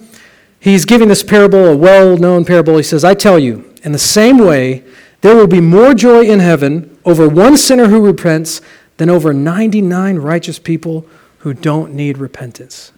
he's 0.58 0.84
giving 0.84 1.08
this 1.08 1.22
parable, 1.22 1.66
a 1.66 1.76
well 1.76 2.16
known 2.16 2.44
parable. 2.44 2.76
He 2.76 2.82
says, 2.82 3.04
I 3.04 3.14
tell 3.14 3.38
you, 3.38 3.72
in 3.84 3.92
the 3.92 3.98
same 3.98 4.38
way, 4.38 4.82
there 5.26 5.34
will 5.34 5.48
be 5.48 5.60
more 5.60 5.92
joy 5.92 6.22
in 6.22 6.38
heaven 6.38 6.96
over 7.04 7.28
one 7.28 7.56
sinner 7.56 7.88
who 7.88 8.00
repents 8.00 8.60
than 8.96 9.10
over 9.10 9.34
99 9.34 10.18
righteous 10.20 10.60
people 10.60 11.04
who 11.38 11.52
don't 11.52 11.92
need 11.92 12.16
repentance. 12.16 12.92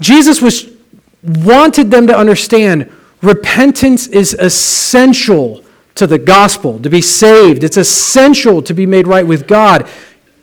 Jesus 0.00 0.40
was, 0.40 0.70
wanted 1.22 1.90
them 1.90 2.06
to 2.06 2.16
understand 2.16 2.90
repentance 3.20 4.06
is 4.06 4.32
essential 4.32 5.62
to 5.96 6.06
the 6.06 6.18
gospel, 6.18 6.78
to 6.80 6.88
be 6.88 7.02
saved. 7.02 7.62
It's 7.62 7.76
essential 7.76 8.62
to 8.62 8.72
be 8.72 8.86
made 8.86 9.06
right 9.06 9.26
with 9.26 9.46
God. 9.46 9.86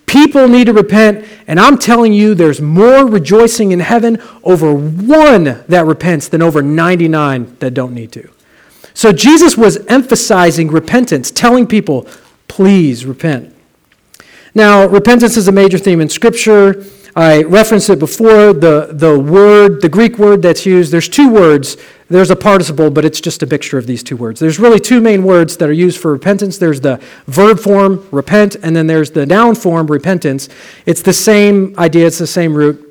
People 0.05 0.47
need 0.47 0.65
to 0.65 0.73
repent, 0.73 1.25
and 1.47 1.59
I'm 1.59 1.79
telling 1.79 2.13
you, 2.13 2.35
there's 2.35 2.61
more 2.61 3.07
rejoicing 3.07 3.71
in 3.71 3.79
heaven 3.79 4.21
over 4.43 4.71
one 4.71 5.63
that 5.67 5.87
repents 5.87 6.27
than 6.27 6.43
over 6.43 6.61
99 6.61 7.57
that 7.57 7.73
don't 7.73 7.95
need 7.95 8.11
to. 8.11 8.29
So 8.93 9.11
Jesus 9.11 9.57
was 9.57 9.77
emphasizing 9.87 10.69
repentance, 10.69 11.31
telling 11.31 11.67
people, 11.67 12.07
please 12.47 13.05
repent. 13.05 13.55
Now, 14.55 14.85
repentance 14.85 15.35
is 15.35 15.47
a 15.47 15.51
major 15.51 15.77
theme 15.77 15.99
in 15.99 16.09
Scripture. 16.09 16.85
I 17.15 17.43
referenced 17.43 17.89
it 17.89 17.99
before. 17.99 18.53
The, 18.53 18.89
the 18.91 19.19
word, 19.19 19.81
the 19.81 19.89
Greek 19.89 20.17
word 20.17 20.41
that's 20.41 20.65
used, 20.65 20.91
there's 20.91 21.09
two 21.09 21.31
words. 21.31 21.77
There's 22.09 22.31
a 22.31 22.35
participle, 22.35 22.89
but 22.91 23.05
it's 23.05 23.21
just 23.21 23.41
a 23.43 23.45
mixture 23.45 23.77
of 23.77 23.87
these 23.87 24.03
two 24.03 24.17
words. 24.17 24.39
There's 24.39 24.59
really 24.59 24.79
two 24.79 25.01
main 25.01 25.23
words 25.23 25.57
that 25.57 25.69
are 25.69 25.73
used 25.73 25.99
for 25.99 26.11
repentance. 26.11 26.57
There's 26.57 26.81
the 26.81 27.01
verb 27.27 27.59
form, 27.59 28.07
repent, 28.11 28.55
and 28.61 28.75
then 28.75 28.87
there's 28.87 29.11
the 29.11 29.25
noun 29.25 29.55
form, 29.55 29.87
repentance. 29.87 30.49
It's 30.85 31.01
the 31.01 31.13
same 31.13 31.75
idea, 31.77 32.07
it's 32.07 32.19
the 32.19 32.27
same 32.27 32.53
root. 32.53 32.82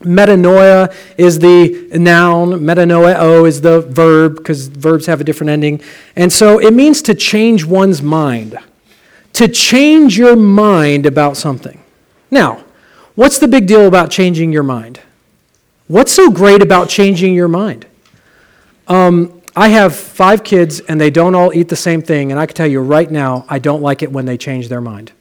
Metanoia 0.00 0.94
is 1.16 1.38
the 1.38 1.88
noun, 1.94 2.60
metanoeo 2.60 3.46
is 3.46 3.60
the 3.60 3.80
verb, 3.80 4.36
because 4.36 4.68
verbs 4.68 5.06
have 5.06 5.20
a 5.20 5.24
different 5.24 5.50
ending. 5.50 5.80
And 6.16 6.32
so 6.32 6.58
it 6.58 6.74
means 6.74 7.02
to 7.02 7.14
change 7.14 7.64
one's 7.64 8.02
mind, 8.02 8.58
to 9.32 9.48
change 9.48 10.18
your 10.18 10.36
mind 10.36 11.06
about 11.06 11.36
something. 11.36 11.82
Now, 12.30 12.64
What's 13.16 13.38
the 13.38 13.48
big 13.48 13.66
deal 13.66 13.86
about 13.86 14.10
changing 14.10 14.52
your 14.52 14.62
mind? 14.62 15.00
What's 15.88 16.12
so 16.12 16.30
great 16.30 16.60
about 16.60 16.90
changing 16.90 17.34
your 17.34 17.48
mind? 17.48 17.86
Um, 18.88 19.40
I 19.56 19.68
have 19.68 19.96
five 19.96 20.44
kids 20.44 20.80
and 20.80 21.00
they 21.00 21.08
don't 21.08 21.34
all 21.34 21.54
eat 21.54 21.70
the 21.70 21.76
same 21.76 22.02
thing, 22.02 22.30
and 22.30 22.38
I 22.38 22.44
can 22.44 22.54
tell 22.54 22.66
you 22.66 22.80
right 22.80 23.10
now, 23.10 23.46
I 23.48 23.58
don't 23.58 23.80
like 23.80 24.02
it 24.02 24.12
when 24.12 24.26
they 24.26 24.36
change 24.36 24.68
their 24.68 24.82
mind. 24.82 25.12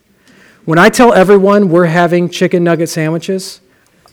When 0.66 0.78
I 0.78 0.90
tell 0.90 1.14
everyone 1.14 1.70
we're 1.70 1.86
having 1.86 2.30
chicken 2.30 2.66
nugget 2.66 2.90
sandwiches, 2.90 3.62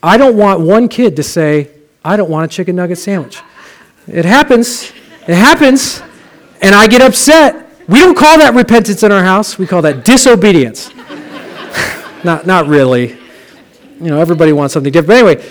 I 0.03 0.17
don't 0.17 0.37
want 0.37 0.59
one 0.59 0.87
kid 0.89 1.15
to 1.15 1.23
say, 1.23 1.69
I 2.05 2.17
don't 2.17 2.29
want 2.29 2.51
a 2.51 2.53
chicken 2.53 2.75
nugget 2.75 2.97
sandwich. 2.97 3.41
It 4.07 4.25
happens. 4.25 4.91
It 5.27 5.35
happens. 5.35 6.03
And 6.61 6.75
I 6.75 6.87
get 6.87 7.01
upset. 7.01 7.69
We 7.87 7.99
don't 7.99 8.15
call 8.15 8.37
that 8.37 8.53
repentance 8.53 9.01
in 9.03 9.11
our 9.11 9.23
house, 9.23 9.57
we 9.57 9.65
call 9.65 9.81
that 9.81 10.05
disobedience. 10.05 10.93
not, 12.23 12.45
not 12.45 12.67
really 12.67 13.17
you 14.03 14.09
know, 14.09 14.19
everybody 14.19 14.51
wants 14.51 14.73
something 14.73 14.91
different. 14.91 15.07
But 15.07 15.27
anyway, 15.29 15.49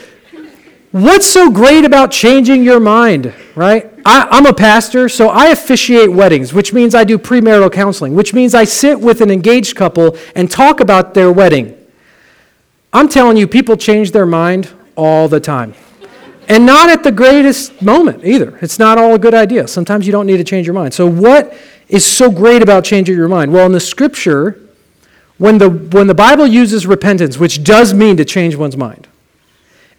what's 0.90 1.26
so 1.26 1.50
great 1.50 1.84
about 1.84 2.10
changing 2.10 2.62
your 2.62 2.80
mind, 2.80 3.32
right? 3.54 3.90
I, 4.04 4.36
am 4.36 4.46
a 4.46 4.52
pastor, 4.52 5.08
so 5.08 5.28
I 5.28 5.46
officiate 5.46 6.12
weddings, 6.12 6.52
which 6.52 6.72
means 6.72 6.94
I 6.94 7.04
do 7.04 7.18
premarital 7.18 7.72
counseling, 7.72 8.14
which 8.14 8.34
means 8.34 8.54
I 8.54 8.64
sit 8.64 9.00
with 9.00 9.22
an 9.22 9.30
engaged 9.30 9.74
couple 9.74 10.16
and 10.34 10.50
talk 10.50 10.80
about 10.80 11.14
their 11.14 11.32
wedding. 11.32 11.78
I'm 12.92 13.08
telling 13.08 13.36
you, 13.36 13.46
people 13.46 13.76
change 13.76 14.10
their 14.10 14.26
mind 14.26 14.70
all 14.96 15.28
the 15.28 15.40
time. 15.40 15.74
And 16.48 16.66
not 16.66 16.90
at 16.90 17.02
the 17.02 17.12
greatest 17.12 17.80
moment 17.80 18.24
either. 18.24 18.58
It's 18.60 18.78
not 18.78 18.98
all 18.98 19.14
a 19.14 19.18
good 19.18 19.32
idea. 19.32 19.66
Sometimes 19.68 20.06
you 20.06 20.12
don't 20.12 20.26
need 20.26 20.38
to 20.38 20.44
change 20.44 20.66
your 20.66 20.74
mind. 20.74 20.92
So, 20.92 21.06
what 21.06 21.56
is 21.88 22.04
so 22.04 22.30
great 22.30 22.62
about 22.62 22.84
changing 22.84 23.16
your 23.16 23.28
mind? 23.28 23.52
Well, 23.52 23.64
in 23.66 23.72
the 23.72 23.80
scripture, 23.80 24.60
when 25.38 25.58
the, 25.58 25.70
when 25.70 26.08
the 26.08 26.14
Bible 26.14 26.46
uses 26.46 26.86
repentance, 26.86 27.38
which 27.38 27.64
does 27.64 27.94
mean 27.94 28.16
to 28.16 28.24
change 28.24 28.56
one's 28.56 28.76
mind, 28.76 29.08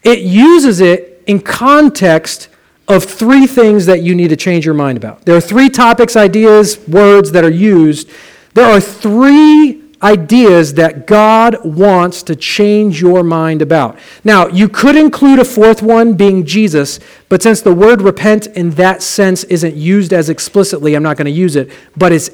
it 0.04 0.20
uses 0.20 0.82
it 0.82 1.24
in 1.28 1.40
context 1.40 2.50
of 2.88 3.04
three 3.04 3.48
things 3.48 3.86
that 3.86 4.04
you 4.04 4.14
need 4.14 4.28
to 4.28 4.36
change 4.36 4.66
your 4.66 4.76
mind 4.76 4.98
about. 4.98 5.26
There 5.26 5.36
are 5.36 5.42
three 5.42 5.70
topics, 5.70 6.16
ideas, 6.16 6.78
words 6.88 7.32
that 7.32 7.44
are 7.44 7.50
used. 7.50 8.10
There 8.54 8.70
are 8.70 8.82
three 8.82 9.83
ideas 10.04 10.74
that 10.74 11.08
God 11.08 11.64
wants 11.64 12.24
to 12.24 12.36
change 12.36 13.02
your 13.02 13.24
mind 13.24 13.62
about. 13.62 13.98
Now, 14.24 14.48
you 14.48 14.68
could 14.68 14.96
include 14.96 15.40
a 15.40 15.46
fourth 15.46 15.82
one 15.82 16.14
being 16.14 16.46
Jesus, 16.46 17.00
but 17.30 17.42
since 17.42 17.62
the 17.62 17.74
word 17.74 18.02
repent 18.02 18.48
in 18.48 18.72
that 18.72 19.02
sense 19.02 19.44
isn't 19.46 19.76
used 19.76 20.14
as 20.14 20.30
explicitly, 20.30 20.96
I'm 20.96 21.04
not 21.04 21.18
going 21.18 21.26
to 21.26 21.32
use 21.32 21.56
it, 21.56 21.72
but 21.96 22.12
it's 22.12 22.30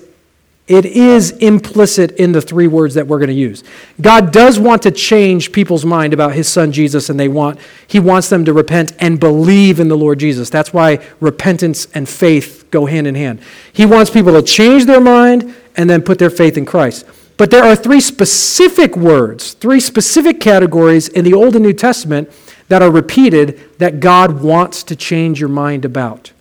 it 0.70 0.86
is 0.86 1.32
implicit 1.32 2.12
in 2.12 2.32
the 2.32 2.42
three 2.42 2.68
words 2.68 2.94
that 2.94 3.08
we're 3.08 3.18
going 3.18 3.30
to 3.30 3.34
use. 3.34 3.64
God 4.00 4.32
does 4.32 4.60
want 4.60 4.84
to 4.84 4.92
change 4.92 5.52
people's 5.52 5.84
mind 5.84 6.14
about 6.14 6.34
his 6.34 6.48
son 6.48 6.72
Jesus 6.72 7.10
and 7.10 7.20
they 7.20 7.28
want 7.28 7.60
he 7.88 8.00
wants 8.00 8.30
them 8.30 8.46
to 8.46 8.54
repent 8.54 8.94
and 9.00 9.20
believe 9.20 9.80
in 9.80 9.88
the 9.88 9.98
Lord 9.98 10.20
Jesus. 10.20 10.52
That's 10.52 10.72
why 10.72 11.04
repentance 11.20 11.88
and 11.96 12.08
faith 12.08 12.68
go 12.70 12.86
hand 12.86 13.08
in 13.08 13.16
hand. 13.16 13.42
He 13.74 13.88
wants 13.88 14.12
people 14.12 14.32
to 14.34 14.44
change 14.44 14.86
their 14.86 15.02
mind 15.02 15.56
and 15.76 15.90
then 15.90 16.04
put 16.04 16.20
their 16.20 16.30
faith 16.30 16.56
in 16.56 16.68
Christ. 16.68 17.04
But 17.40 17.52
there 17.52 17.64
are 17.64 17.74
three 17.74 18.02
specific 18.02 18.98
words, 18.98 19.54
three 19.54 19.80
specific 19.80 20.42
categories 20.42 21.08
in 21.08 21.24
the 21.24 21.34
Old 21.34 21.56
and 21.56 21.64
New 21.64 21.72
Testament 21.72 22.30
that 22.68 22.82
are 22.82 22.92
repeated 22.92 23.80
that 23.80 24.02
God 24.02 24.42
wants 24.42 24.84
to 24.84 24.94
change 24.94 25.40
your 25.40 25.48
mind 25.48 25.86
about. 25.86 26.34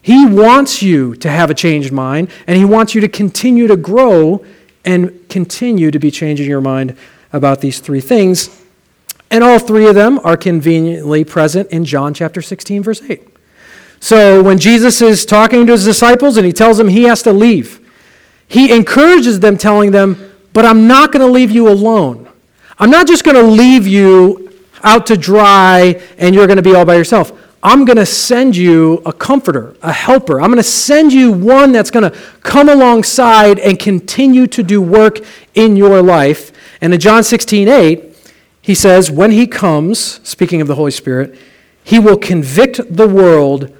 He 0.00 0.24
wants 0.24 0.82
you 0.82 1.14
to 1.16 1.28
have 1.28 1.50
a 1.50 1.54
changed 1.54 1.92
mind, 1.92 2.30
and 2.46 2.56
He 2.56 2.64
wants 2.64 2.94
you 2.94 3.02
to 3.02 3.08
continue 3.08 3.66
to 3.66 3.76
grow 3.76 4.46
and 4.82 5.28
continue 5.28 5.90
to 5.90 5.98
be 5.98 6.10
changing 6.10 6.48
your 6.48 6.62
mind 6.62 6.96
about 7.34 7.60
these 7.60 7.78
three 7.78 8.00
things. 8.00 8.64
And 9.30 9.44
all 9.44 9.58
three 9.58 9.86
of 9.86 9.94
them 9.94 10.18
are 10.24 10.38
conveniently 10.38 11.22
present 11.22 11.70
in 11.70 11.84
John 11.84 12.14
chapter 12.14 12.40
16, 12.40 12.82
verse 12.82 13.02
8. 13.02 13.28
So 14.00 14.42
when 14.42 14.56
Jesus 14.56 15.02
is 15.02 15.26
talking 15.26 15.66
to 15.66 15.72
his 15.72 15.84
disciples 15.84 16.38
and 16.38 16.46
he 16.46 16.52
tells 16.54 16.78
them 16.78 16.88
he 16.88 17.02
has 17.02 17.22
to 17.24 17.32
leave, 17.34 17.86
he 18.48 18.74
encourages 18.74 19.40
them, 19.40 19.58
telling 19.58 19.90
them, 19.90 20.32
But 20.56 20.64
I'm 20.64 20.88
not 20.88 21.12
going 21.12 21.20
to 21.20 21.30
leave 21.30 21.50
you 21.50 21.68
alone. 21.68 22.30
I'm 22.78 22.88
not 22.88 23.06
just 23.06 23.24
going 23.24 23.36
to 23.36 23.42
leave 23.42 23.86
you 23.86 24.50
out 24.82 25.04
to 25.08 25.16
dry 25.18 26.02
and 26.16 26.34
you're 26.34 26.46
going 26.46 26.56
to 26.56 26.62
be 26.62 26.74
all 26.74 26.86
by 26.86 26.94
yourself. 26.94 27.30
I'm 27.62 27.84
going 27.84 27.98
to 27.98 28.06
send 28.06 28.56
you 28.56 29.02
a 29.04 29.12
comforter, 29.12 29.76
a 29.82 29.92
helper. 29.92 30.40
I'm 30.40 30.48
going 30.48 30.56
to 30.56 30.62
send 30.62 31.12
you 31.12 31.30
one 31.30 31.72
that's 31.72 31.90
going 31.90 32.10
to 32.10 32.18
come 32.40 32.70
alongside 32.70 33.58
and 33.58 33.78
continue 33.78 34.46
to 34.46 34.62
do 34.62 34.80
work 34.80 35.18
in 35.54 35.76
your 35.76 36.00
life. 36.00 36.52
And 36.80 36.94
in 36.94 37.00
John 37.00 37.22
16, 37.22 37.68
8, 37.68 38.32
he 38.62 38.74
says, 38.74 39.10
When 39.10 39.32
he 39.32 39.46
comes, 39.46 40.26
speaking 40.26 40.62
of 40.62 40.68
the 40.68 40.76
Holy 40.76 40.90
Spirit, 40.90 41.38
he 41.84 41.98
will 41.98 42.16
convict 42.16 42.96
the 42.96 43.06
world, 43.06 43.76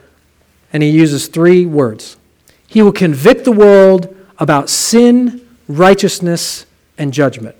and 0.74 0.82
he 0.82 0.90
uses 0.90 1.28
three 1.28 1.64
words. 1.64 2.18
He 2.68 2.82
will 2.82 2.92
convict 2.92 3.46
the 3.46 3.52
world 3.52 4.14
about 4.38 4.68
sin, 4.68 5.40
righteousness, 5.68 6.65
and 6.98 7.12
judgment. 7.12 7.56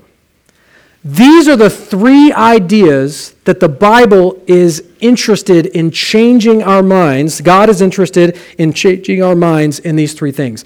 These 1.06 1.46
are 1.46 1.54
the 1.54 1.70
three 1.70 2.32
ideas 2.32 3.36
that 3.44 3.60
the 3.60 3.68
Bible 3.68 4.42
is 4.48 4.82
interested 4.98 5.66
in 5.66 5.92
changing 5.92 6.64
our 6.64 6.82
minds. 6.82 7.40
God 7.40 7.68
is 7.68 7.80
interested 7.80 8.36
in 8.58 8.72
changing 8.72 9.22
our 9.22 9.36
minds 9.36 9.78
in 9.78 9.94
these 9.94 10.14
three 10.14 10.32
things. 10.32 10.64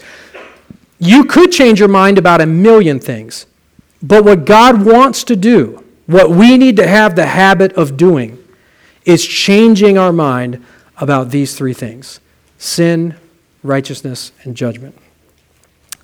You 0.99 1.25
could 1.25 1.53
change 1.53 1.79
your 1.79 1.91
mind 1.91 2.17
about 2.17 2.41
a 2.41 2.47
million 2.47 3.00
things, 3.00 3.45
but 4.03 4.25
what 4.25 4.47
God 4.47 4.83
wants 4.83 5.25
to 5.25 5.37
do, 5.37 5.85
what 6.07 6.31
we 6.31 6.57
need 6.57 6.77
to 6.77 6.87
have 6.87 7.17
the 7.17 7.27
habit 7.27 7.75
of 7.75 7.99
doing, 7.99 8.43
is 9.05 9.27
changing 9.27 9.99
our 9.99 10.12
mind 10.12 10.65
about 10.97 11.31
these 11.31 11.55
three 11.55 11.75
things 11.75 12.19
sin, 12.57 13.15
righteousness, 13.62 14.33
and 14.45 14.57
judgment. 14.57 14.97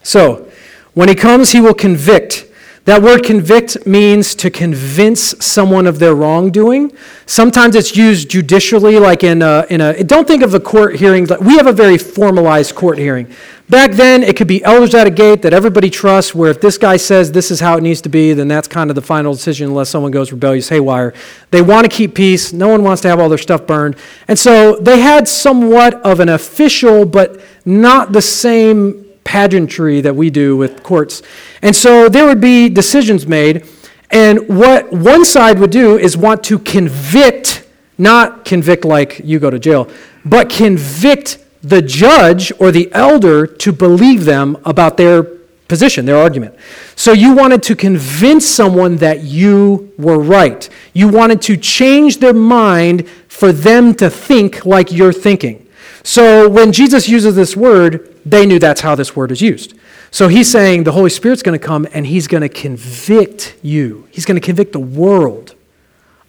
So, 0.03 0.51
when 0.93 1.09
He 1.09 1.15
comes, 1.15 1.53
He 1.53 1.61
will 1.63 1.75
convict 1.75 2.47
that 2.87 3.03
word 3.03 3.25
convict 3.25 3.85
means 3.85 4.37
to 4.37 4.49
convince 4.49 5.35
someone 5.45 5.89
of 5.89 5.99
their 5.99 6.15
wrongdoing. 6.15 6.97
Sometimes 7.27 7.75
it's 7.75 7.97
used 7.97 8.31
judicially, 8.31 9.01
like 9.01 9.25
in 9.25 9.43
a, 9.43 9.67
in 9.69 9.81
a 9.81 10.05
don't 10.05 10.27
think 10.27 10.45
of 10.45 10.55
a 10.55 10.61
court 10.61 10.95
hearing. 10.95 11.27
We 11.41 11.57
have 11.57 11.67
a 11.67 11.73
very 11.73 11.99
formalized 11.99 12.77
court 12.77 12.99
hearing. 12.99 13.27
Back 13.69 13.91
then, 13.91 14.23
it 14.23 14.37
could 14.37 14.47
be 14.47 14.63
elders 14.63 14.95
at 14.95 15.09
a 15.09 15.11
gate 15.11 15.43
that 15.43 15.53
everybody 15.53 15.91
trusts, 15.91 16.33
where 16.33 16.53
if 16.53 16.61
this 16.61 16.79
guy 16.79 16.97
says 16.97 17.33
this 17.33 17.51
is 17.51 17.59
how 17.59 17.77
it 17.77 17.83
needs 17.83 18.01
to 18.03 18.09
be, 18.09 18.33
then 18.33 18.47
that's 18.47 18.69
kind 18.69 18.89
of 18.89 18.95
the 18.95 19.03
final 19.03 19.33
decision 19.33 19.67
unless 19.71 19.91
someone 19.91 20.13
goes 20.13 20.31
rebellious 20.31 20.69
haywire. 20.69 21.13
They 21.51 21.63
want 21.63 21.91
to 21.91 21.95
keep 21.95 22.15
peace. 22.15 22.53
No 22.53 22.69
one 22.69 22.85
wants 22.85 23.03
to 23.03 23.09
have 23.09 23.19
all 23.19 23.29
their 23.29 23.37
stuff 23.37 23.67
burned. 23.67 23.97
And 24.29 24.39
so 24.39 24.77
they 24.77 25.01
had 25.01 25.27
somewhat 25.27 25.95
of 26.03 26.21
an 26.21 26.29
official, 26.29 27.05
but 27.05 27.41
not 27.65 28.13
the 28.13 28.23
same 28.23 29.06
pageantry 29.27 30.01
that 30.01 30.15
we 30.15 30.31
do 30.31 30.57
with 30.57 30.83
courts. 30.83 31.21
And 31.61 31.75
so 31.75 32.09
there 32.09 32.25
would 32.25 32.41
be 32.41 32.71
decisions 32.71 33.27
made, 33.27 33.67
And 34.11 34.49
what 34.49 34.93
one 34.93 35.25
side 35.25 35.59
would 35.59 35.71
do 35.71 35.99
is 35.99 36.17
want 36.17 36.45
to 36.45 36.59
convict, 36.59 37.67
not 37.99 38.45
convict 38.45 38.85
like 38.85 39.21
you 39.25 39.39
go 39.39 39.51
to 39.51 39.59
jail, 39.59 39.91
but 40.25 40.49
convict 40.49 41.39
the 41.63 41.83
judge 41.83 42.53
or 42.61 42.71
the 42.71 42.93
elder 42.93 43.47
to 43.47 43.73
believe 43.73 44.25
them 44.25 44.57
about 44.65 44.97
their 44.97 45.25
position, 45.67 46.07
their 46.07 46.17
argument. 46.17 46.55
So 46.95 47.13
you 47.13 47.35
wanted 47.35 47.63
to 47.65 47.75
convince 47.75 48.47
someone 48.47 48.97
that 48.99 49.23
you 49.23 49.93
were 49.99 50.19
right. 50.19 50.69
You 50.93 51.09
wanted 51.09 51.43
to 51.43 51.57
change 51.57 52.19
their 52.19 52.35
mind 52.35 53.09
for 53.27 53.51
them 53.51 53.93
to 53.95 54.09
think 54.09 54.65
like 54.65 54.93
you're 54.93 55.13
thinking. 55.13 55.66
So 56.07 56.49
when 56.49 56.71
Jesus 56.71 57.09
uses 57.09 57.35
this 57.35 57.57
word, 57.57 58.17
they 58.25 58.47
knew 58.47 58.61
that's 58.61 58.81
how 58.81 58.95
this 58.95 59.17
word 59.17 59.33
is 59.33 59.43
used. 59.43 59.75
So 60.13 60.29
he's 60.29 60.49
saying 60.49 60.85
the 60.85 60.93
Holy 60.93 61.11
Spirit's 61.11 61.43
going 61.43 61.59
to 61.59 61.67
come 61.67 61.85
and 61.93 62.07
he's 62.07 62.29
going 62.29 62.43
to 62.43 62.49
convict 62.49 63.57
you. 63.61 64.07
He's 64.13 64.25
going 64.25 64.41
to 64.41 64.45
convict 64.45 64.73
the 64.73 64.79
world 64.79 65.57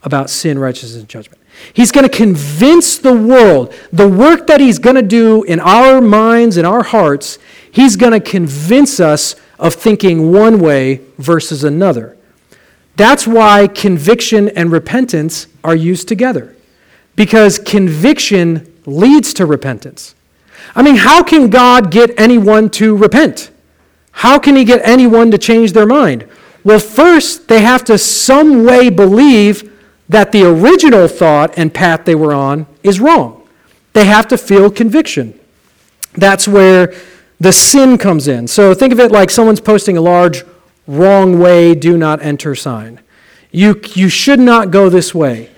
about 0.01 0.31
sin, 0.31 0.57
righteousness, 0.57 1.00
and 1.00 1.07
judgment. 1.07 1.39
He's 1.74 1.91
going 1.91 2.10
to 2.10 2.17
convince 2.17 2.98
the 2.98 3.13
world. 3.13 3.72
The 3.93 4.10
work 4.10 4.48
that 4.48 4.60
he's 4.60 4.79
going 4.79 4.96
to 4.96 5.03
do 5.03 5.43
in 5.43 5.60
our 5.60 6.01
minds, 6.01 6.57
in 6.57 6.65
our 6.65 6.81
hearts, 6.81 7.38
he's 7.69 7.96
going 7.96 8.13
to 8.13 8.19
convince 8.19 9.00
us 9.00 9.36
of 9.60 9.75
thinking 9.75 10.31
one 10.31 10.60
way 10.60 11.01
versus 11.19 11.63
another. 11.63 12.17
That's 12.96 13.27
why 13.27 13.67
conviction 13.67 14.50
and 14.50 14.72
repentance 14.72 15.46
are 15.63 15.75
used 15.75 16.07
together. 16.07 16.55
Because 17.15 17.60
conviction 17.60 18.74
leads 18.88 19.34
to 19.36 19.46
repentance. 19.46 20.15
I 20.75 20.82
mean, 20.82 20.96
how 20.96 21.22
can 21.22 21.51
God 21.51 21.91
get 21.91 22.20
anyone 22.20 22.70
to 22.72 22.96
repent? 22.96 23.51
How 24.12 24.39
can 24.39 24.56
he 24.56 24.63
get 24.63 24.82
anyone 24.84 25.29
to 25.29 25.38
change 25.38 25.74
their 25.74 25.86
mind? 25.86 26.27
Well, 26.63 26.79
first, 26.79 27.48
they 27.48 27.62
have 27.62 27.84
to 27.86 27.98
some 27.98 28.65
way 28.65 28.89
believe 28.89 29.72
that 30.10 30.32
the 30.32 30.44
original 30.44 31.08
thought 31.08 31.53
and 31.58 31.74
path 31.74 32.06
they 32.06 32.15
were 32.15 32.34
on 32.34 32.65
is 32.82 33.00
wrong. 33.00 33.48
They 33.94 34.06
have 34.06 34.27
to 34.29 34.38
feel 34.38 34.72
conviction. 34.72 35.39
That's 36.13 36.48
where 36.48 36.94
the 37.39 37.51
sin 37.51 37.98
comes 37.98 38.27
in. 38.27 38.48
So 38.48 38.74
think 38.74 38.91
of 38.94 39.00
it 39.00 39.12
like 39.12 39.29
someone's 39.29 39.62
posting 39.62 39.98
a 39.98 40.01
large 40.01 40.44
wrong 40.88 41.39
way, 41.39 41.75
do 41.75 41.98
not 41.98 42.22
enter 42.22 42.56
sign. 42.56 43.01
You, 43.51 43.79
you 43.94 44.10
should 44.10 44.39
not 44.39 44.72
go 44.72 44.89
this 44.89 45.13
way. 45.13 45.50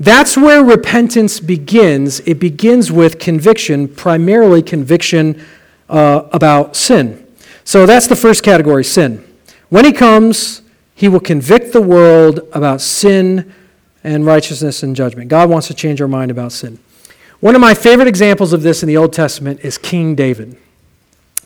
That's 0.00 0.36
where 0.36 0.64
repentance 0.64 1.40
begins. 1.40 2.20
It 2.20 2.40
begins 2.40 2.90
with 2.90 3.18
conviction, 3.18 3.88
primarily 3.88 4.62
conviction 4.62 5.44
uh, 5.88 6.28
about 6.32 6.76
sin. 6.76 7.26
So 7.64 7.86
that's 7.86 8.06
the 8.06 8.16
first 8.16 8.42
category 8.42 8.84
sin. 8.84 9.24
When 9.68 9.84
he 9.84 9.92
comes, 9.92 10.62
he 10.94 11.08
will 11.08 11.20
convict 11.20 11.72
the 11.72 11.80
world 11.80 12.40
about 12.52 12.80
sin 12.80 13.52
and 14.02 14.26
righteousness 14.26 14.82
and 14.82 14.94
judgment. 14.94 15.28
God 15.28 15.48
wants 15.48 15.66
to 15.68 15.74
change 15.74 16.00
our 16.00 16.08
mind 16.08 16.30
about 16.30 16.52
sin. 16.52 16.78
One 17.40 17.54
of 17.54 17.60
my 17.60 17.74
favorite 17.74 18.08
examples 18.08 18.52
of 18.52 18.62
this 18.62 18.82
in 18.82 18.86
the 18.86 18.96
Old 18.96 19.12
Testament 19.12 19.60
is 19.60 19.78
King 19.78 20.14
David. 20.14 20.56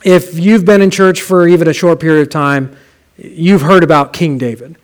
If 0.04 0.38
you've 0.38 0.64
been 0.64 0.82
in 0.82 0.90
church 0.90 1.20
for 1.20 1.46
even 1.48 1.68
a 1.68 1.72
short 1.72 2.00
period 2.00 2.22
of 2.22 2.30
time, 2.30 2.76
you've 3.16 3.62
heard 3.62 3.82
about 3.82 4.12
King 4.12 4.38
David. 4.38 4.76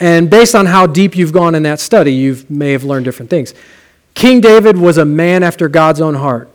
And 0.00 0.30
based 0.30 0.54
on 0.54 0.66
how 0.66 0.86
deep 0.86 1.16
you've 1.16 1.32
gone 1.32 1.54
in 1.54 1.62
that 1.64 1.80
study, 1.80 2.12
you 2.12 2.44
may 2.48 2.72
have 2.72 2.84
learned 2.84 3.04
different 3.04 3.30
things. 3.30 3.54
King 4.14 4.40
David 4.40 4.76
was 4.76 4.98
a 4.98 5.04
man 5.04 5.42
after 5.42 5.68
God's 5.68 6.00
own 6.00 6.14
heart. 6.14 6.50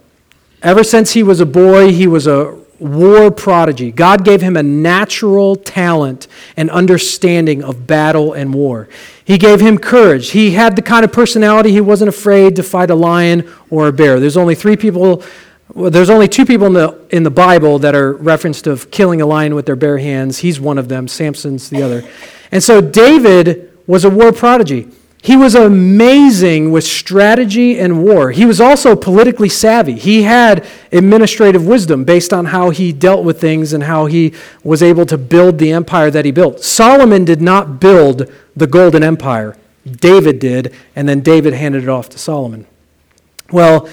Ever 0.62 0.84
since 0.84 1.14
he 1.14 1.24
was 1.24 1.40
a 1.40 1.46
boy, 1.46 1.92
he 1.94 2.08
was 2.08 2.28
a 2.28 2.58
war 2.80 3.32
prodigy. 3.32 3.92
God 3.92 4.24
gave 4.24 4.42
him 4.42 4.56
a 4.56 4.64
natural 4.64 5.56
talent 5.56 6.28
and 6.56 6.70
understanding 6.70 7.64
of 7.64 7.88
battle 7.88 8.34
and 8.34 8.54
war. 8.54 8.88
He 9.26 9.38
gave 9.38 9.60
him 9.60 9.78
courage. 9.78 10.32
He 10.32 10.52
had 10.52 10.76
the 10.76 10.82
kind 10.82 11.04
of 11.04 11.12
personality 11.12 11.72
he 11.72 11.82
wasn't 11.82 12.10
afraid 12.10 12.56
to 12.58 12.64
fight 12.64 12.90
a 12.90 12.96
lion 12.96 13.52
or 13.70 13.88
a 13.88 13.94
bear. 13.94 14.20
There's 14.20 14.38
only 14.38 14.56
three 14.56 14.78
people. 14.78 15.24
Well, 15.74 15.92
there's 15.92 16.10
only 16.10 16.28
two 16.28 16.46
people 16.46 16.68
in 16.68 16.74
the, 16.74 17.00
in 17.10 17.24
the 17.24 17.32
Bible 17.32 17.80
that 17.80 17.94
are 17.94 18.14
referenced 18.14 18.68
of 18.68 18.90
killing 18.90 19.22
a 19.22 19.26
lion 19.26 19.54
with 19.54 19.66
their 19.66 19.76
bare 19.76 19.98
hands. 19.98 20.40
He's 20.40 20.60
one 20.60 20.78
of 20.78 20.88
them. 20.88 21.08
Samson's 21.08 21.70
the 21.70 21.82
other. 21.82 22.04
And 22.52 22.64
so 22.64 22.82
David 22.82 23.72
was 23.86 24.04
a 24.04 24.10
war 24.10 24.32
prodigy. 24.32 24.90
He 25.22 25.36
was 25.36 25.56
amazing 25.56 26.72
with 26.72 26.84
strategy 26.84 27.80
and 27.80 28.04
war. 28.04 28.32
He 28.32 28.46
was 28.46 28.62
also 28.62 28.96
politically 28.96 29.50
savvy. 29.50 29.94
He 29.94 30.24
had 30.24 30.66
administrative 30.92 31.66
wisdom 31.66 32.06
based 32.06 32.32
on 32.32 32.46
how 32.46 32.70
he 32.70 32.94
dealt 32.94 33.26
with 33.26 33.42
things 33.42 33.74
and 33.74 33.84
how 33.84 34.06
he 34.06 34.34
was 34.64 34.84
able 34.84 35.06
to 35.08 35.18
build 35.18 35.58
the 35.58 35.72
empire 35.72 36.12
that 36.12 36.24
he 36.24 36.32
built. 36.32 36.64
Solomon 36.64 37.26
did 37.26 37.42
not 37.42 37.80
build 37.80 38.32
the 38.56 38.68
golden 38.68 39.04
empire, 39.04 39.58
David 39.86 40.40
did, 40.40 40.74
and 40.96 41.10
then 41.10 41.22
David 41.22 41.54
handed 41.54 41.84
it 41.84 41.90
off 41.90 42.10
to 42.10 42.18
Solomon. 42.18 42.66
Well, 43.52 43.90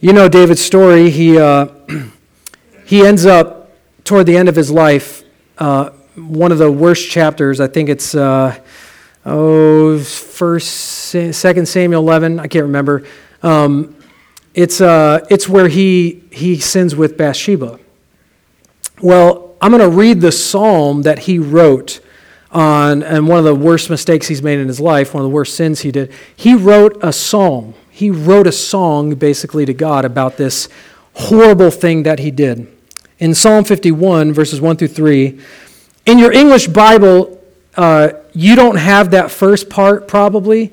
you 0.00 0.12
know 0.12 0.28
David's 0.28 0.64
story. 0.64 1.10
He, 1.10 1.38
uh, 1.38 1.68
he 2.84 3.04
ends 3.04 3.26
up, 3.26 3.72
toward 4.04 4.26
the 4.26 4.36
end 4.36 4.48
of 4.48 4.56
his 4.56 4.70
life, 4.70 5.24
uh, 5.58 5.90
one 6.18 6.52
of 6.52 6.58
the 6.58 6.70
worst 6.70 7.10
chapters. 7.10 7.60
I 7.60 7.66
think 7.66 7.88
it's. 7.88 8.14
Uh, 8.14 8.58
oh, 9.28 9.98
first, 9.98 10.68
second 11.32 11.68
Samuel 11.68 12.02
11, 12.02 12.40
I 12.40 12.46
can't 12.46 12.64
remember. 12.64 13.04
Um, 13.42 13.94
it's, 14.54 14.80
uh, 14.80 15.24
it's 15.30 15.48
where 15.48 15.68
he, 15.68 16.24
he 16.30 16.58
sins 16.58 16.96
with 16.96 17.16
Bathsheba. 17.16 17.78
Well, 19.00 19.56
I'm 19.60 19.70
going 19.70 19.88
to 19.88 19.96
read 19.96 20.20
the 20.20 20.32
psalm 20.32 21.02
that 21.02 21.20
he 21.20 21.38
wrote 21.38 22.00
on, 22.50 23.02
and 23.02 23.28
one 23.28 23.38
of 23.38 23.44
the 23.44 23.54
worst 23.54 23.90
mistakes 23.90 24.26
he's 24.26 24.42
made 24.42 24.58
in 24.58 24.66
his 24.66 24.80
life, 24.80 25.14
one 25.14 25.22
of 25.22 25.30
the 25.30 25.34
worst 25.34 25.54
sins 25.54 25.80
he 25.80 25.92
did. 25.92 26.12
He 26.34 26.54
wrote 26.54 26.98
a 27.02 27.12
psalm. 27.12 27.74
He 27.90 28.10
wrote 28.10 28.46
a 28.46 28.52
song 28.52 29.14
basically 29.14 29.66
to 29.66 29.74
God 29.74 30.04
about 30.04 30.36
this 30.36 30.68
horrible 31.14 31.70
thing 31.70 32.04
that 32.04 32.20
he 32.20 32.30
did. 32.30 32.66
In 33.18 33.34
Psalm 33.34 33.64
51, 33.64 34.32
verses 34.32 34.60
1 34.60 34.76
through 34.76 34.88
3, 34.88 35.40
in 36.08 36.18
your 36.18 36.32
English 36.32 36.68
Bible, 36.68 37.38
uh, 37.76 38.12
you 38.32 38.56
don't 38.56 38.76
have 38.76 39.10
that 39.10 39.30
first 39.30 39.68
part 39.68 40.08
probably. 40.08 40.72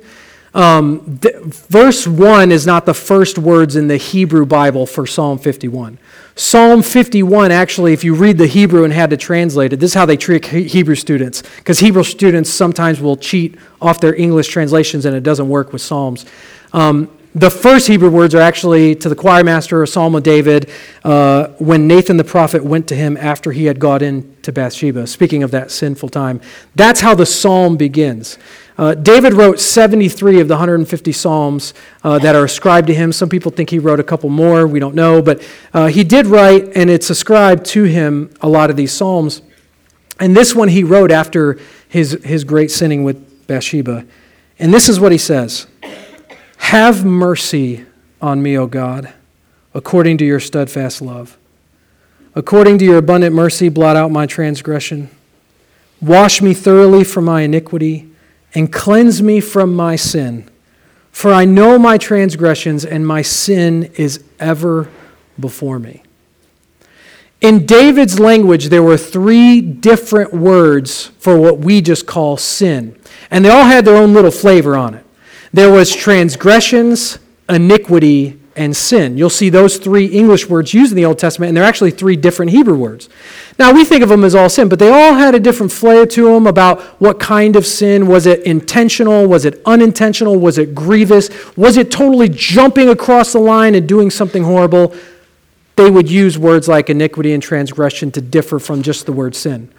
Um, 0.53 1.19
th- 1.21 1.35
verse 1.43 2.07
1 2.07 2.53
is 2.53 2.65
not 2.65 2.85
the 2.85 2.93
first 2.93 3.37
words 3.37 3.75
in 3.75 3.89
the 3.89 3.97
Hebrew 3.97 4.45
Bible 4.45 4.85
for 4.85 5.05
Psalm 5.05 5.37
51. 5.37 5.99
Psalm 6.35 6.81
51, 6.81 7.51
actually, 7.51 7.91
if 7.91 8.05
you 8.05 8.15
read 8.15 8.37
the 8.37 8.47
Hebrew 8.47 8.85
and 8.85 8.93
had 8.93 9.09
to 9.09 9.17
translate 9.17 9.73
it, 9.73 9.81
this 9.81 9.91
is 9.91 9.93
how 9.93 10.05
they 10.05 10.15
treat 10.15 10.45
Hebrew 10.45 10.95
students, 10.95 11.43
because 11.57 11.79
Hebrew 11.79 12.05
students 12.05 12.49
sometimes 12.49 13.01
will 13.01 13.17
cheat 13.17 13.57
off 13.81 13.99
their 13.99 14.15
English 14.15 14.47
translations 14.47 15.05
and 15.05 15.13
it 15.13 15.23
doesn't 15.23 15.49
work 15.49 15.73
with 15.73 15.81
Psalms. 15.81 16.25
Um, 16.71 17.09
the 17.35 17.49
first 17.49 17.87
Hebrew 17.87 18.09
words 18.09 18.33
are 18.33 18.39
actually 18.39 18.95
to 18.95 19.09
the 19.09 19.15
choir 19.15 19.43
master, 19.43 19.83
a 19.83 19.87
psalm 19.87 20.15
of 20.15 20.23
David, 20.23 20.69
uh, 21.03 21.49
when 21.59 21.85
Nathan 21.85 22.15
the 22.15 22.23
prophet 22.23 22.63
went 22.63 22.87
to 22.87 22.95
him 22.95 23.17
after 23.17 23.51
he 23.51 23.65
had 23.65 23.77
got 23.77 24.01
into 24.01 24.53
Bathsheba, 24.53 25.05
speaking 25.05 25.43
of 25.43 25.51
that 25.51 25.69
sinful 25.69 26.09
time. 26.09 26.39
That's 26.75 27.01
how 27.01 27.13
the 27.13 27.25
psalm 27.25 27.75
begins. 27.75 28.37
Uh, 28.77 28.95
David 28.95 29.33
wrote 29.33 29.59
73 29.59 30.39
of 30.39 30.47
the 30.47 30.53
150 30.53 31.11
psalms 31.11 31.73
uh, 32.05 32.19
that 32.19 32.35
are 32.35 32.45
ascribed 32.45 32.87
to 32.87 32.93
him. 32.93 33.11
Some 33.11 33.27
people 33.27 33.51
think 33.51 33.69
he 33.69 33.79
wrote 33.79 33.99
a 33.99 34.03
couple 34.03 34.29
more. 34.29 34.65
We 34.65 34.79
don't 34.79 34.95
know. 34.95 35.21
But 35.21 35.45
uh, 35.73 35.87
he 35.87 36.05
did 36.05 36.27
write, 36.27 36.75
and 36.75 36.89
it's 36.89 37.09
ascribed 37.09 37.65
to 37.67 37.83
him, 37.83 38.33
a 38.39 38.47
lot 38.47 38.69
of 38.69 38.77
these 38.77 38.93
psalms. 38.93 39.41
And 40.21 40.37
this 40.37 40.55
one 40.55 40.69
he 40.69 40.85
wrote 40.85 41.11
after 41.11 41.59
his, 41.89 42.13
his 42.23 42.45
great 42.45 42.71
sinning 42.71 43.03
with 43.03 43.45
Bathsheba. 43.47 44.05
And 44.57 44.73
this 44.73 44.87
is 44.87 45.01
what 45.01 45.11
he 45.11 45.17
says. 45.17 45.67
Have 46.69 47.05
mercy 47.05 47.85
on 48.19 48.41
me, 48.41 48.57
O 48.57 48.65
God, 48.65 49.13
according 49.75 50.17
to 50.17 50.25
your 50.25 50.39
steadfast 50.39 50.99
love. 50.99 51.37
According 52.33 52.79
to 52.79 52.85
your 52.85 52.97
abundant 52.97 53.35
mercy, 53.35 53.69
blot 53.69 53.95
out 53.95 54.09
my 54.09 54.25
transgression. 54.25 55.11
Wash 56.01 56.41
me 56.41 56.55
thoroughly 56.55 57.03
from 57.03 57.25
my 57.25 57.41
iniquity 57.41 58.09
and 58.55 58.73
cleanse 58.73 59.21
me 59.21 59.41
from 59.41 59.75
my 59.75 59.95
sin. 59.95 60.49
For 61.11 61.31
I 61.31 61.45
know 61.45 61.77
my 61.77 61.99
transgressions, 61.99 62.83
and 62.83 63.05
my 63.05 63.21
sin 63.21 63.91
is 63.93 64.23
ever 64.39 64.89
before 65.39 65.77
me. 65.77 66.01
In 67.41 67.67
David's 67.67 68.19
language, 68.19 68.69
there 68.69 68.83
were 68.83 68.97
three 68.97 69.61
different 69.61 70.33
words 70.33 71.11
for 71.19 71.37
what 71.37 71.59
we 71.59 71.79
just 71.79 72.07
call 72.07 72.37
sin, 72.37 72.99
and 73.29 73.45
they 73.45 73.49
all 73.49 73.65
had 73.65 73.85
their 73.85 73.97
own 73.97 74.15
little 74.15 74.31
flavor 74.31 74.75
on 74.75 74.95
it. 74.95 75.04
There 75.55 75.71
was 75.71 75.95
transgressions, 75.95 77.17
iniquity, 77.47 78.37
and 78.57 78.75
sin. 78.75 79.17
You'll 79.17 79.29
see 79.29 79.49
those 79.49 79.77
three 79.77 80.07
English 80.07 80.49
words 80.49 80.73
used 80.73 80.91
in 80.91 80.97
the 80.97 81.05
Old 81.05 81.17
Testament, 81.17 81.47
and 81.47 81.55
they're 81.55 81.63
actually 81.63 81.91
three 81.91 82.17
different 82.17 82.51
Hebrew 82.51 82.75
words. 82.75 83.07
Now, 83.57 83.71
we 83.71 83.85
think 83.85 84.03
of 84.03 84.09
them 84.09 84.25
as 84.25 84.35
all 84.35 84.49
sin, 84.49 84.67
but 84.67 84.79
they 84.79 84.89
all 84.89 85.13
had 85.13 85.33
a 85.33 85.39
different 85.39 85.71
flair 85.71 86.05
to 86.07 86.25
them 86.25 86.45
about 86.45 86.81
what 86.99 87.21
kind 87.21 87.55
of 87.55 87.65
sin. 87.65 88.07
Was 88.07 88.25
it 88.25 88.41
intentional? 88.41 89.27
Was 89.29 89.45
it 89.45 89.61
unintentional? 89.65 90.37
Was 90.37 90.57
it 90.57 90.75
grievous? 90.75 91.29
Was 91.55 91.77
it 91.77 91.89
totally 91.89 92.27
jumping 92.27 92.89
across 92.89 93.31
the 93.31 93.39
line 93.39 93.75
and 93.75 93.87
doing 93.87 94.09
something 94.09 94.43
horrible? 94.43 94.93
They 95.77 95.89
would 95.89 96.11
use 96.11 96.37
words 96.37 96.67
like 96.67 96.89
iniquity 96.89 97.31
and 97.31 97.41
transgression 97.41 98.11
to 98.11 98.19
differ 98.19 98.59
from 98.59 98.81
just 98.81 99.05
the 99.05 99.13
word 99.13 99.37
sin. 99.37 99.71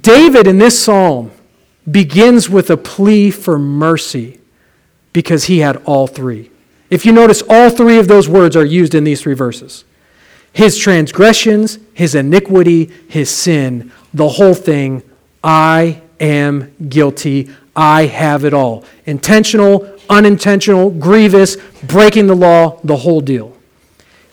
David 0.00 0.48
in 0.48 0.58
this 0.58 0.82
psalm 0.82 1.30
begins 1.88 2.50
with 2.50 2.70
a 2.70 2.76
plea 2.76 3.30
for 3.30 3.56
mercy 3.56 4.40
because 5.16 5.44
he 5.44 5.60
had 5.60 5.78
all 5.86 6.06
three. 6.06 6.50
If 6.90 7.06
you 7.06 7.10
notice, 7.10 7.42
all 7.48 7.70
three 7.70 7.96
of 7.96 8.06
those 8.06 8.28
words 8.28 8.54
are 8.54 8.66
used 8.66 8.94
in 8.94 9.02
these 9.02 9.22
three 9.22 9.32
verses 9.32 9.86
his 10.52 10.76
transgressions, 10.76 11.78
his 11.94 12.14
iniquity, 12.14 12.90
his 13.08 13.30
sin, 13.30 13.90
the 14.12 14.28
whole 14.28 14.52
thing. 14.52 15.02
I 15.42 16.02
am 16.20 16.74
guilty. 16.90 17.48
I 17.74 18.06
have 18.06 18.44
it 18.44 18.52
all. 18.52 18.84
Intentional, 19.06 19.90
unintentional, 20.10 20.90
grievous, 20.90 21.56
breaking 21.82 22.26
the 22.26 22.36
law, 22.36 22.78
the 22.84 22.96
whole 22.96 23.22
deal. 23.22 23.56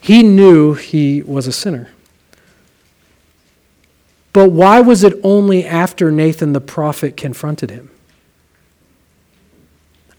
He 0.01 0.21
knew 0.21 0.73
he 0.73 1.21
was 1.21 1.47
a 1.47 1.53
sinner. 1.53 1.91
But 4.33 4.49
why 4.51 4.81
was 4.81 5.01
it 5.05 5.17
only 5.23 5.65
after 5.65 6.11
Nathan 6.11 6.51
the 6.51 6.61
prophet 6.61 7.15
confronted 7.15 7.69
him? 7.69 7.89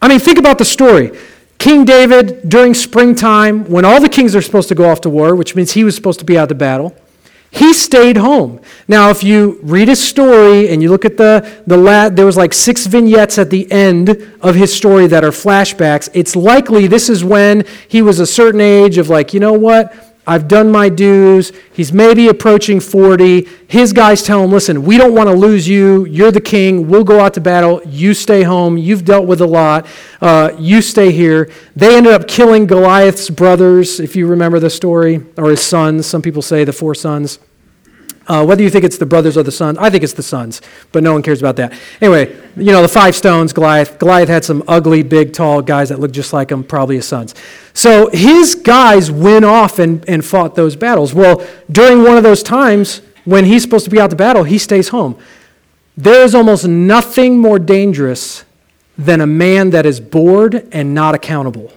I 0.05 0.09
mean, 0.09 0.19
think 0.19 0.39
about 0.39 0.59
the 0.59 0.67
story. 0.67 1.19
King 1.57 1.87
David, 1.87 2.47
during 2.47 2.75
springtime, 2.75 3.65
when 3.71 3.87
all 3.87 4.03
the 4.03 4.09
kings 4.11 4.37
are 4.37 4.43
supposed 4.43 4.69
to 4.69 4.75
go 4.75 4.91
off 4.91 5.01
to 5.01 5.09
war, 5.09 5.35
which 5.35 5.57
means 5.57 5.73
he 5.73 5.83
was 5.83 5.97
supposed 5.97 6.19
to 6.19 6.27
be 6.27 6.37
out 6.37 6.51
the 6.51 6.55
battle, 6.55 6.95
he 7.51 7.73
stayed 7.73 8.19
home. 8.19 8.61
Now, 8.87 9.09
if 9.09 9.25
you 9.25 9.59
read 9.63 9.89
his 9.89 10.07
story 10.07 10.69
and 10.69 10.83
you 10.83 10.91
look 10.91 11.07
at 11.07 11.17
the, 11.17 11.51
the 11.67 12.11
there 12.13 12.27
was 12.27 12.37
like 12.37 12.53
six 12.53 12.85
vignettes 12.85 13.39
at 13.39 13.49
the 13.49 13.67
end 13.73 14.11
of 14.43 14.55
his 14.55 14.77
story 14.77 15.07
that 15.07 15.25
are 15.25 15.31
flashbacks, 15.31 16.11
it's 16.13 16.37
likely 16.37 16.87
this 16.87 17.09
is 17.09 17.25
when 17.25 17.65
he 17.89 18.03
was 18.03 18.21
a 18.21 18.27
certain 18.27 18.61
age 18.61 18.99
of 18.99 19.09
like, 19.09 19.33
you 19.33 19.41
know 19.41 19.55
what? 19.55 20.04
I've 20.27 20.49
done 20.49 20.73
my 20.73 20.89
dues. 20.89 21.53
He's 21.73 21.93
maybe 21.93 22.29
approaching 22.29 22.81
40. 22.81 23.47
His 23.69 23.93
guys 23.93 24.23
tell 24.23 24.43
him, 24.43 24.51
listen, 24.51 24.85
we 24.85 24.97
don't 24.97 25.15
want 25.15 25.29
to 25.29 25.35
lose 25.35 25.69
you. 25.69 26.07
You're 26.07 26.31
the 26.31 26.41
king. 26.41 26.89
We'll 26.89 27.05
go 27.05 27.21
out 27.21 27.35
to 27.35 27.41
battle. 27.41 27.83
You 27.85 28.15
stay 28.15 28.43
home. 28.43 28.79
You've 28.79 29.05
dealt 29.05 29.27
with 29.27 29.41
a 29.41 29.47
lot. 29.47 29.87
Uh, 30.21 30.53
you 30.59 30.81
stay 30.81 31.13
here. 31.13 31.51
They 31.77 31.97
ended 31.97 32.15
up 32.15 32.27
killing 32.27 32.67
Goliath's 32.67 33.29
brothers, 33.29 34.01
if 34.01 34.17
you 34.17 34.27
remember 34.27 34.59
the 34.59 34.71
story, 34.71 35.25
or 35.37 35.51
his 35.51 35.61
sons. 35.61 36.07
Some 36.07 36.23
people 36.23 36.41
say 36.43 36.65
the 36.65 36.73
four 36.73 36.95
sons. 36.95 37.39
Uh, 38.27 38.45
whether 38.45 38.63
you 38.63 38.71
think 38.71 38.85
it's 38.85 38.97
the 38.97 39.07
brothers 39.07 39.37
or 39.37 39.43
the 39.43 39.53
sons, 39.53 39.77
I 39.79 39.91
think 39.91 40.03
it's 40.03 40.15
the 40.15 40.23
sons, 40.23 40.63
but 40.93 41.03
no 41.03 41.13
one 41.13 41.23
cares 41.23 41.41
about 41.41 41.57
that. 41.57 41.73
Anyway, 42.01 42.35
you 42.57 42.73
know, 42.73 42.81
the 42.81 42.89
five 42.89 43.15
stones, 43.15 43.53
Goliath. 43.53 43.99
Goliath 43.99 44.29
had 44.29 44.45
some 44.45 44.63
ugly, 44.67 45.03
big, 45.03 45.33
tall 45.33 45.61
guys 45.61 45.91
that 45.91 46.01
looked 46.01 46.15
just 46.15 46.33
like 46.33 46.51
him, 46.51 46.65
probably 46.65 46.97
his 46.97 47.07
sons. 47.07 47.35
So 47.75 48.09
his 48.11 48.55
guys 48.55 49.11
went 49.11 49.45
off 49.45 49.79
and, 49.79 50.09
and 50.09 50.25
fought 50.25 50.55
those 50.55 50.75
battles. 50.75 51.13
Well, 51.13 51.47
during 51.71 52.03
one 52.03 52.17
of 52.17 52.23
those 52.23 52.43
times, 52.43 53.03
when 53.25 53.45
he's 53.45 53.63
supposed 53.63 53.85
to 53.85 53.91
be 53.91 54.01
out 54.01 54.11
the 54.11 54.17
battle, 54.17 54.45
he 54.45 54.59
stays 54.59 54.89
home. 54.89 55.19
There 55.97 56.25
is 56.25 56.35
almost 56.35 56.67
nothing 56.67 57.39
more 57.39 57.59
dangerous 57.59 58.45
than 58.97 59.21
a 59.21 59.27
man 59.27 59.71
that 59.71 59.87
is 59.87 60.01
bored 60.01 60.69
and 60.73 60.95
not 60.95 61.15
accountable. 61.15 61.73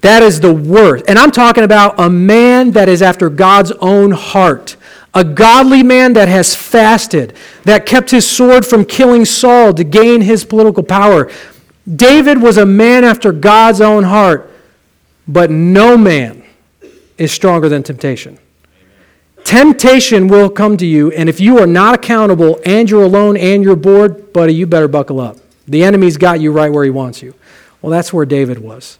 That 0.00 0.22
is 0.22 0.40
the 0.40 0.52
worst. 0.52 1.06
And 1.08 1.18
I'm 1.18 1.30
talking 1.30 1.64
about 1.64 1.98
a 1.98 2.10
man 2.10 2.72
that 2.72 2.88
is 2.88 3.00
after 3.00 3.30
God's 3.30 3.72
own 3.80 4.10
heart. 4.10 4.76
A 5.14 5.24
godly 5.24 5.82
man 5.82 6.14
that 6.14 6.28
has 6.28 6.54
fasted, 6.54 7.34
that 7.62 7.86
kept 7.86 8.10
his 8.10 8.28
sword 8.28 8.66
from 8.66 8.84
killing 8.84 9.24
Saul 9.24 9.72
to 9.74 9.84
gain 9.84 10.20
his 10.22 10.44
political 10.44 10.82
power. 10.82 11.30
David 11.92 12.42
was 12.42 12.58
a 12.58 12.66
man 12.66 13.04
after 13.04 13.30
God's 13.30 13.80
own 13.80 14.04
heart, 14.04 14.50
but 15.28 15.50
no 15.50 15.96
man 15.96 16.42
is 17.16 17.30
stronger 17.32 17.68
than 17.68 17.82
temptation. 17.82 18.38
Temptation 19.44 20.26
will 20.26 20.48
come 20.48 20.76
to 20.78 20.86
you, 20.86 21.12
and 21.12 21.28
if 21.28 21.38
you 21.38 21.58
are 21.58 21.66
not 21.66 21.94
accountable 21.94 22.58
and 22.64 22.90
you're 22.90 23.02
alone 23.02 23.36
and 23.36 23.62
you're 23.62 23.76
bored, 23.76 24.32
buddy, 24.32 24.54
you 24.54 24.66
better 24.66 24.88
buckle 24.88 25.20
up. 25.20 25.36
The 25.68 25.84
enemy's 25.84 26.16
got 26.16 26.40
you 26.40 26.50
right 26.50 26.72
where 26.72 26.84
he 26.84 26.90
wants 26.90 27.22
you. 27.22 27.34
Well, 27.82 27.90
that's 27.90 28.12
where 28.12 28.26
David 28.26 28.58
was. 28.58 28.98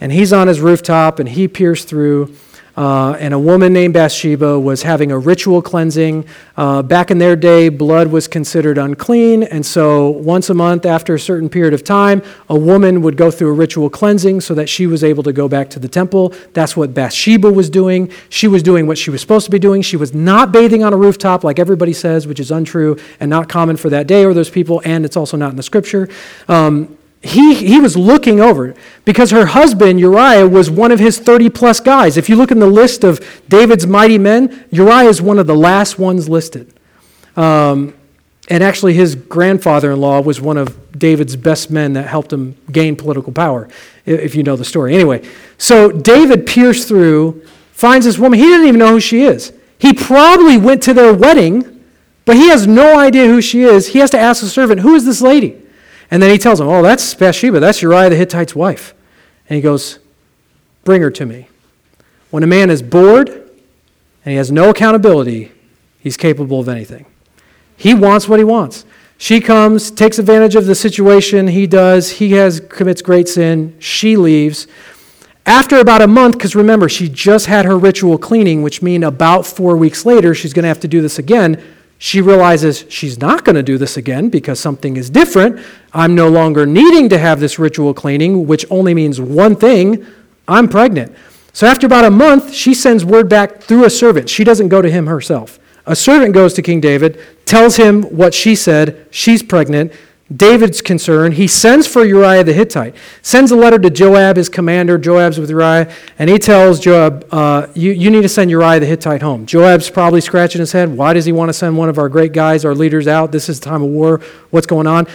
And 0.00 0.12
he's 0.12 0.32
on 0.32 0.48
his 0.48 0.60
rooftop 0.60 1.18
and 1.18 1.28
he 1.28 1.48
peers 1.48 1.84
through 1.84 2.34
uh, 2.76 3.12
and 3.18 3.34
a 3.34 3.38
woman 3.38 3.72
named 3.72 3.94
Bathsheba 3.94 4.58
was 4.58 4.82
having 4.82 5.10
a 5.10 5.18
ritual 5.18 5.62
cleansing. 5.62 6.24
Uh, 6.56 6.82
back 6.82 7.10
in 7.10 7.18
their 7.18 7.36
day, 7.36 7.68
blood 7.68 8.08
was 8.08 8.28
considered 8.28 8.78
unclean, 8.78 9.42
and 9.42 9.64
so 9.64 10.10
once 10.10 10.50
a 10.50 10.54
month, 10.54 10.86
after 10.86 11.14
a 11.14 11.20
certain 11.20 11.48
period 11.48 11.74
of 11.74 11.84
time, 11.84 12.22
a 12.48 12.58
woman 12.58 13.02
would 13.02 13.16
go 13.16 13.30
through 13.30 13.50
a 13.50 13.52
ritual 13.52 13.90
cleansing 13.90 14.40
so 14.40 14.54
that 14.54 14.68
she 14.68 14.86
was 14.86 15.02
able 15.02 15.22
to 15.22 15.32
go 15.32 15.48
back 15.48 15.70
to 15.70 15.78
the 15.78 15.88
temple. 15.88 16.34
That's 16.52 16.76
what 16.76 16.94
Bathsheba 16.94 17.50
was 17.50 17.70
doing. 17.70 18.12
She 18.28 18.48
was 18.48 18.62
doing 18.62 18.86
what 18.86 18.98
she 18.98 19.10
was 19.10 19.20
supposed 19.20 19.44
to 19.46 19.50
be 19.50 19.58
doing. 19.58 19.82
She 19.82 19.96
was 19.96 20.14
not 20.14 20.52
bathing 20.52 20.84
on 20.84 20.92
a 20.92 20.96
rooftop 20.96 21.44
like 21.44 21.58
everybody 21.58 21.92
says, 21.92 22.26
which 22.26 22.40
is 22.40 22.50
untrue 22.50 22.96
and 23.18 23.30
not 23.30 23.48
common 23.48 23.76
for 23.76 23.90
that 23.90 24.06
day 24.06 24.24
or 24.24 24.34
those 24.34 24.50
people, 24.50 24.82
and 24.84 25.04
it's 25.04 25.16
also 25.16 25.36
not 25.36 25.50
in 25.50 25.56
the 25.56 25.62
scripture. 25.62 26.08
Um, 26.48 26.96
he, 27.22 27.54
he 27.54 27.78
was 27.78 27.96
looking 27.96 28.40
over 28.40 28.74
because 29.04 29.30
her 29.30 29.46
husband, 29.46 30.00
Uriah, 30.00 30.48
was 30.48 30.70
one 30.70 30.90
of 30.90 30.98
his 30.98 31.18
30 31.18 31.50
plus 31.50 31.78
guys. 31.78 32.16
If 32.16 32.30
you 32.30 32.36
look 32.36 32.50
in 32.50 32.60
the 32.60 32.66
list 32.66 33.04
of 33.04 33.42
David's 33.48 33.86
mighty 33.86 34.16
men, 34.16 34.64
Uriah 34.70 35.08
is 35.08 35.20
one 35.20 35.38
of 35.38 35.46
the 35.46 35.54
last 35.54 35.98
ones 35.98 36.28
listed. 36.28 36.72
Um, 37.36 37.94
and 38.48 38.64
actually, 38.64 38.94
his 38.94 39.14
grandfather 39.14 39.92
in 39.92 40.00
law 40.00 40.20
was 40.20 40.40
one 40.40 40.56
of 40.56 40.98
David's 40.98 41.36
best 41.36 41.70
men 41.70 41.92
that 41.92 42.08
helped 42.08 42.32
him 42.32 42.56
gain 42.72 42.96
political 42.96 43.32
power, 43.32 43.68
if 44.06 44.34
you 44.34 44.42
know 44.42 44.56
the 44.56 44.64
story. 44.64 44.94
Anyway, 44.94 45.22
so 45.56 45.92
David 45.92 46.46
peers 46.46 46.86
through, 46.86 47.44
finds 47.72 48.06
this 48.06 48.18
woman. 48.18 48.38
He 48.38 48.46
didn't 48.46 48.66
even 48.66 48.78
know 48.78 48.92
who 48.92 49.00
she 49.00 49.22
is. 49.22 49.52
He 49.78 49.92
probably 49.92 50.56
went 50.56 50.82
to 50.84 50.94
their 50.94 51.14
wedding, 51.14 51.84
but 52.24 52.36
he 52.36 52.48
has 52.48 52.66
no 52.66 52.98
idea 52.98 53.26
who 53.26 53.40
she 53.40 53.62
is. 53.62 53.88
He 53.88 53.98
has 54.00 54.10
to 54.10 54.18
ask 54.18 54.40
the 54.40 54.48
servant, 54.48 54.80
Who 54.80 54.94
is 54.94 55.04
this 55.04 55.20
lady? 55.20 55.60
And 56.10 56.22
then 56.22 56.30
he 56.30 56.38
tells 56.38 56.60
him, 56.60 56.68
Oh, 56.68 56.82
that's 56.82 57.14
Bathsheba. 57.14 57.60
That's 57.60 57.82
Uriah 57.82 58.10
the 58.10 58.16
Hittite's 58.16 58.54
wife. 58.54 58.94
And 59.48 59.56
he 59.56 59.62
goes, 59.62 59.98
Bring 60.84 61.02
her 61.02 61.10
to 61.10 61.26
me. 61.26 61.48
When 62.30 62.42
a 62.42 62.46
man 62.46 62.70
is 62.70 62.82
bored 62.82 63.28
and 63.28 64.32
he 64.32 64.34
has 64.34 64.50
no 64.50 64.70
accountability, 64.70 65.52
he's 66.00 66.16
capable 66.16 66.60
of 66.60 66.68
anything. 66.68 67.06
He 67.76 67.94
wants 67.94 68.28
what 68.28 68.38
he 68.38 68.44
wants. 68.44 68.84
She 69.18 69.40
comes, 69.40 69.90
takes 69.90 70.18
advantage 70.18 70.54
of 70.54 70.66
the 70.66 70.74
situation. 70.74 71.48
He 71.48 71.66
does. 71.66 72.10
He 72.10 72.32
has 72.32 72.60
commits 72.60 73.02
great 73.02 73.28
sin. 73.28 73.76
She 73.78 74.16
leaves. 74.16 74.66
After 75.44 75.78
about 75.78 76.00
a 76.00 76.06
month, 76.06 76.38
because 76.38 76.54
remember, 76.54 76.88
she 76.88 77.08
just 77.08 77.46
had 77.46 77.64
her 77.64 77.76
ritual 77.76 78.18
cleaning, 78.18 78.62
which 78.62 78.82
means 78.82 79.04
about 79.04 79.46
four 79.46 79.76
weeks 79.76 80.06
later, 80.06 80.34
she's 80.34 80.52
going 80.52 80.62
to 80.62 80.68
have 80.68 80.80
to 80.80 80.88
do 80.88 81.02
this 81.02 81.18
again. 81.18 81.62
She 82.02 82.22
realizes 82.22 82.86
she's 82.88 83.20
not 83.20 83.44
going 83.44 83.56
to 83.56 83.62
do 83.62 83.76
this 83.76 83.98
again 83.98 84.30
because 84.30 84.58
something 84.58 84.96
is 84.96 85.10
different. 85.10 85.60
I'm 85.92 86.14
no 86.14 86.30
longer 86.30 86.64
needing 86.64 87.10
to 87.10 87.18
have 87.18 87.40
this 87.40 87.58
ritual 87.58 87.92
cleaning, 87.92 88.46
which 88.46 88.64
only 88.70 88.94
means 88.94 89.20
one 89.20 89.54
thing 89.54 90.06
I'm 90.48 90.66
pregnant. 90.66 91.14
So 91.52 91.66
after 91.66 91.86
about 91.86 92.06
a 92.06 92.10
month, 92.10 92.54
she 92.54 92.72
sends 92.72 93.04
word 93.04 93.28
back 93.28 93.60
through 93.60 93.84
a 93.84 93.90
servant. 93.90 94.30
She 94.30 94.44
doesn't 94.44 94.70
go 94.70 94.80
to 94.80 94.90
him 94.90 95.08
herself. 95.08 95.58
A 95.84 95.94
servant 95.94 96.32
goes 96.32 96.54
to 96.54 96.62
King 96.62 96.80
David, 96.80 97.20
tells 97.44 97.76
him 97.76 98.04
what 98.04 98.32
she 98.32 98.54
said, 98.54 99.06
she's 99.10 99.42
pregnant. 99.42 99.92
David's 100.34 100.80
concerned. 100.80 101.34
He 101.34 101.48
sends 101.48 101.88
for 101.88 102.04
Uriah 102.04 102.44
the 102.44 102.52
Hittite, 102.52 102.94
sends 103.20 103.50
a 103.50 103.56
letter 103.56 103.80
to 103.80 103.90
Joab, 103.90 104.36
his 104.36 104.48
commander. 104.48 104.96
Joab's 104.96 105.38
with 105.40 105.50
Uriah, 105.50 105.92
and 106.20 106.30
he 106.30 106.38
tells 106.38 106.78
Joab, 106.78 107.26
uh, 107.32 107.66
you, 107.74 107.90
you 107.90 108.10
need 108.10 108.22
to 108.22 108.28
send 108.28 108.48
Uriah 108.48 108.78
the 108.78 108.86
Hittite 108.86 109.22
home. 109.22 109.44
Joab's 109.44 109.90
probably 109.90 110.20
scratching 110.20 110.60
his 110.60 110.70
head. 110.70 110.96
Why 110.96 111.14
does 111.14 111.24
he 111.24 111.32
want 111.32 111.48
to 111.48 111.52
send 111.52 111.76
one 111.76 111.88
of 111.88 111.98
our 111.98 112.08
great 112.08 112.32
guys, 112.32 112.64
our 112.64 112.76
leaders, 112.76 113.08
out? 113.08 113.32
This 113.32 113.48
is 113.48 113.58
time 113.58 113.82
of 113.82 113.88
war. 113.90 114.20
What's 114.50 114.68
going 114.68 114.86
on? 114.86 115.08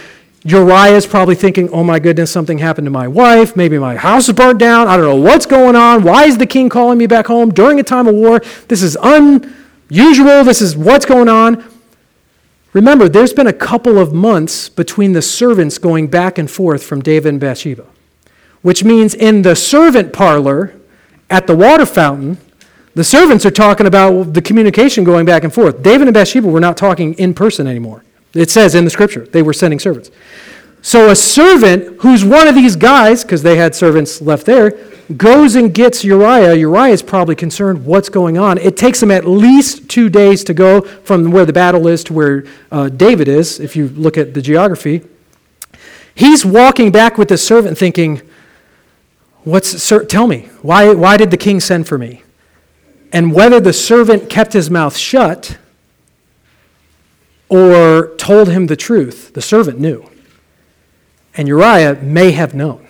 Uriah 0.44 0.94
is 0.94 1.06
probably 1.06 1.34
thinking, 1.34 1.70
oh 1.70 1.82
my 1.82 1.98
goodness, 1.98 2.30
something 2.30 2.58
happened 2.58 2.84
to 2.84 2.90
my 2.90 3.08
wife. 3.08 3.56
Maybe 3.56 3.78
my 3.78 3.96
house 3.96 4.28
is 4.28 4.34
burnt 4.34 4.60
down. 4.60 4.86
I 4.86 4.96
don't 4.96 5.06
know 5.06 5.16
what's 5.16 5.46
going 5.46 5.74
on. 5.74 6.04
Why 6.04 6.26
is 6.26 6.38
the 6.38 6.46
king 6.46 6.68
calling 6.68 6.98
me 6.98 7.06
back 7.06 7.26
home 7.26 7.50
during 7.50 7.80
a 7.80 7.82
time 7.82 8.06
of 8.06 8.14
war? 8.14 8.40
This 8.68 8.82
is 8.82 8.96
unusual. 9.02 10.44
This 10.44 10.60
is 10.60 10.76
what's 10.76 11.06
going 11.06 11.28
on. 11.28 11.64
Remember, 12.76 13.08
there's 13.08 13.32
been 13.32 13.46
a 13.46 13.54
couple 13.54 13.96
of 13.96 14.12
months 14.12 14.68
between 14.68 15.14
the 15.14 15.22
servants 15.22 15.78
going 15.78 16.08
back 16.08 16.36
and 16.36 16.50
forth 16.50 16.82
from 16.82 17.00
David 17.00 17.30
and 17.30 17.40
Bathsheba, 17.40 17.86
which 18.60 18.84
means 18.84 19.14
in 19.14 19.40
the 19.40 19.56
servant 19.56 20.12
parlor 20.12 20.74
at 21.30 21.46
the 21.46 21.56
water 21.56 21.86
fountain, 21.86 22.36
the 22.94 23.02
servants 23.02 23.46
are 23.46 23.50
talking 23.50 23.86
about 23.86 24.34
the 24.34 24.42
communication 24.42 25.04
going 25.04 25.24
back 25.24 25.42
and 25.42 25.54
forth. 25.54 25.82
David 25.82 26.06
and 26.06 26.12
Bathsheba 26.12 26.46
were 26.46 26.60
not 26.60 26.76
talking 26.76 27.14
in 27.14 27.32
person 27.32 27.66
anymore. 27.66 28.04
It 28.34 28.50
says 28.50 28.74
in 28.74 28.84
the 28.84 28.90
scripture 28.90 29.24
they 29.24 29.40
were 29.40 29.54
sending 29.54 29.78
servants. 29.78 30.10
So 30.82 31.08
a 31.08 31.16
servant 31.16 32.02
who's 32.02 32.26
one 32.26 32.46
of 32.46 32.54
these 32.54 32.76
guys, 32.76 33.22
because 33.22 33.42
they 33.42 33.56
had 33.56 33.74
servants 33.74 34.20
left 34.20 34.44
there, 34.44 34.72
goes 35.16 35.54
and 35.54 35.72
gets 35.72 36.04
Uriah. 36.04 36.54
Uriah 36.54 36.92
is 36.92 37.02
probably 37.02 37.34
concerned 37.34 37.84
what's 37.84 38.08
going 38.08 38.38
on. 38.38 38.58
It 38.58 38.76
takes 38.76 39.02
him 39.02 39.10
at 39.10 39.26
least 39.26 39.88
two 39.88 40.08
days 40.08 40.42
to 40.44 40.54
go 40.54 40.80
from 40.80 41.30
where 41.30 41.44
the 41.44 41.52
battle 41.52 41.86
is 41.86 42.02
to 42.04 42.12
where 42.12 42.44
uh, 42.72 42.88
David 42.88 43.28
is, 43.28 43.60
if 43.60 43.76
you 43.76 43.88
look 43.88 44.18
at 44.18 44.34
the 44.34 44.42
geography. 44.42 45.02
He's 46.14 46.44
walking 46.44 46.90
back 46.90 47.18
with 47.18 47.28
the 47.28 47.38
servant 47.38 47.78
thinking, 47.78 48.22
What's, 49.44 49.80
sir, 49.80 50.04
tell 50.04 50.26
me, 50.26 50.48
why, 50.60 50.92
why 50.92 51.16
did 51.16 51.30
the 51.30 51.36
king 51.36 51.60
send 51.60 51.86
for 51.86 51.98
me? 51.98 52.24
And 53.12 53.32
whether 53.32 53.60
the 53.60 53.72
servant 53.72 54.28
kept 54.28 54.54
his 54.54 54.68
mouth 54.70 54.96
shut 54.96 55.56
or 57.48 58.14
told 58.16 58.48
him 58.48 58.66
the 58.66 58.76
truth. 58.76 59.32
The 59.34 59.42
servant 59.42 59.78
knew. 59.78 60.08
And 61.36 61.46
Uriah 61.46 61.94
may 62.02 62.32
have 62.32 62.54
known. 62.54 62.85